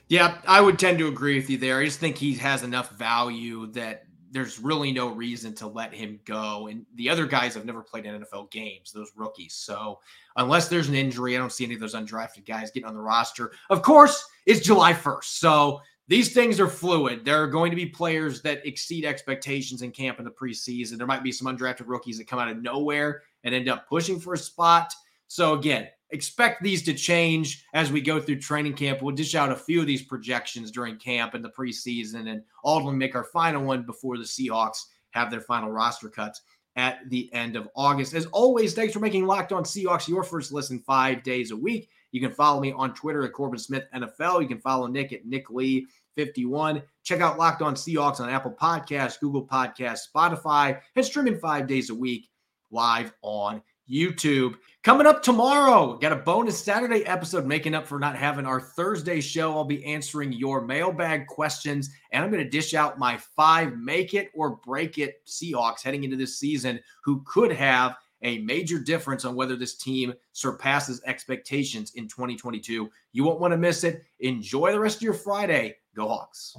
Yeah, 0.08 0.40
I 0.48 0.62
would 0.62 0.80
tend 0.80 0.98
to 1.00 1.08
agree 1.08 1.36
with 1.36 1.52
you 1.52 1.58
there. 1.60 1.80
I 1.80 1.86
just 1.86 2.00
think 2.00 2.18
he 2.18 2.34
has 2.36 2.64
enough 2.64 2.92
value 2.92 3.68
that 3.74 4.05
there's 4.36 4.60
really 4.60 4.92
no 4.92 5.08
reason 5.08 5.56
to 5.56 5.66
let 5.66 5.94
him 5.94 6.20
go. 6.26 6.68
And 6.68 6.86
the 6.96 7.10
other 7.10 7.26
guys 7.26 7.54
have 7.54 7.64
never 7.64 7.82
played 7.82 8.04
NFL 8.04 8.52
games, 8.52 8.92
those 8.92 9.14
rookies. 9.16 9.54
So 9.54 10.02
unless 10.36 10.68
there's 10.68 10.90
an 10.90 10.96
injury, 10.96 11.36
I 11.36 11.40
don't 11.40 11.54
see 11.54 11.64
any 11.64 11.76
of 11.76 11.80
those 11.80 11.96
undrafted 11.96 12.46
guys 12.46 12.70
getting 12.70 12.86
on 12.86 12.96
the 12.96 13.00
roster. 13.00 13.54
Of 13.70 13.82
course, 13.82 14.26
it's 14.46 14.60
July 14.60 14.92
1st. 14.92 15.24
So 15.24 15.80
these 16.10 16.34
things 16.34 16.60
are 16.60 16.68
fluid. 16.68 17.24
There 17.24 17.42
are 17.42 17.48
going 17.48 17.70
to 17.70 17.78
be 17.78 17.86
players 17.86 18.42
that 18.42 18.68
exceed 18.68 19.06
expectations 19.06 19.84
in 19.84 19.92
camp 19.92 20.20
in 20.20 20.26
the 20.26 20.32
preseason. 20.32 20.98
There 20.98 21.08
might 21.08 21.24
be 21.24 21.32
some 21.32 21.48
undrafted 21.48 21.88
rookies 21.88 22.18
that 22.18 22.28
come 22.28 22.40
out 22.40 22.50
of 22.50 22.62
nowhere 22.62 23.22
and 23.46 23.56
end 23.56 23.70
up 23.70 23.88
pushing 23.88 24.20
for 24.20 24.34
a 24.34 24.38
spot. 24.38 24.94
So 25.28 25.54
again, 25.54 25.88
expect 26.16 26.64
these 26.64 26.82
to 26.84 26.94
change 26.94 27.66
as 27.74 27.92
we 27.92 28.02
go 28.02 28.20
through 28.20 28.40
training 28.40 28.74
camp. 28.74 29.02
We'll 29.02 29.16
dish 29.16 29.36
out 29.36 29.52
a 29.52 29.56
few 29.56 29.82
of 29.82 29.88
these 29.88 30.02
projections 30.02 30.72
during 30.72 30.98
camp 30.98 31.34
and 31.34 31.44
the 31.44 31.50
preseason 31.50 32.30
and 32.30 32.42
ultimately 32.64 32.98
make 32.98 33.16
our 33.16 33.26
final 33.26 33.64
one 33.64 33.84
before 33.84 34.18
the 34.18 34.24
Seahawks 34.24 34.86
have 35.12 35.30
their 35.30 35.42
final 35.42 35.70
roster 35.70 36.10
cuts 36.10 36.42
at 36.76 37.00
the 37.10 37.32
end 37.34 37.56
of 37.56 37.70
August. 37.76 38.14
As 38.14 38.26
always, 38.28 38.74
thanks 38.74 38.94
for 38.94 39.00
making 39.00 39.26
Locked 39.26 39.54
On 39.54 39.64
Seahawks 39.64 40.08
your 40.08 40.24
first 40.24 40.52
listen 40.52 40.80
five 40.80 41.24
days 41.24 41.52
a 41.52 41.56
week. 41.56 41.90
You 42.12 42.22
can 42.22 42.32
follow 42.32 42.60
me 42.60 42.72
on 42.72 42.94
Twitter 42.94 43.24
at 43.26 43.34
Corbin 43.34 43.60
Smith 43.60 43.86
NFL. 43.94 44.42
You 44.42 44.48
can 44.48 44.60
follow 44.60 44.88
Nick 44.88 45.14
at 45.14 45.26
Nick 45.26 45.50
Lee 45.50 45.86
51. 46.16 46.82
Check 47.04 47.22
out 47.22 47.38
Locked 47.38 47.62
On 47.62 47.76
Seahawks 47.76 48.20
on 48.20 48.30
Apple 48.30 48.56
Podcasts, 48.60 49.20
Google 49.20 49.46
Podcasts, 49.46 50.08
Spotify, 50.14 50.80
and 50.96 51.06
streaming 51.06 51.38
five 51.38 51.68
days 51.68 51.90
a 51.90 51.96
week 51.96 52.30
live 52.72 53.14
on 53.22 53.62
YouTube. 53.90 54.56
Coming 54.84 55.08
up 55.08 55.24
tomorrow, 55.24 55.98
got 55.98 56.12
a 56.12 56.18
bonus 56.18 56.64
Saturday 56.64 57.06
episode 57.06 57.46
making 57.46 57.74
up 57.74 57.88
for 57.88 58.00
not 58.00 58.16
having 58.16 58.46
our 58.46 58.62
Thursday 58.62 59.20
show. 59.20 59.54
I'll 59.54 59.64
be 59.64 59.84
answering 59.84 60.32
your 60.32 60.62
mailbag 60.62 61.28
questions, 61.28 61.90
and 62.12 62.24
I'm 62.24 62.32
going 62.32 62.44
to 62.44 62.50
dish 62.50 62.74
out 62.74 63.00
my 63.00 63.18
five 63.36 63.78
make 63.78 64.14
it 64.14 64.30
or 64.36 64.58
break 64.58 64.98
it 64.98 65.26
Seahawks 65.26 65.84
heading 65.84 66.04
into 66.04 66.18
this 66.18 66.40
season 66.40 66.80
who 67.04 67.24
could 67.26 67.52
have 67.52 67.96
a 68.22 68.40
major 68.40 68.80
difference 68.80 69.26
on 69.26 69.36
whether 69.36 69.56
this 69.56 69.76
team 69.76 70.14
surpasses 70.34 71.02
expectations 71.06 71.92
in 71.96 72.08
2022. 72.08 72.90
You 73.12 73.24
won't 73.24 73.40
want 73.40 73.54
to 73.54 73.58
miss 73.58 73.84
it. 73.84 74.04
Enjoy 74.20 74.72
the 74.72 74.80
rest 74.80 74.98
of 74.98 75.02
your 75.04 75.14
Friday. 75.14 75.78
Go 75.96 76.08
Hawks. 76.08 76.54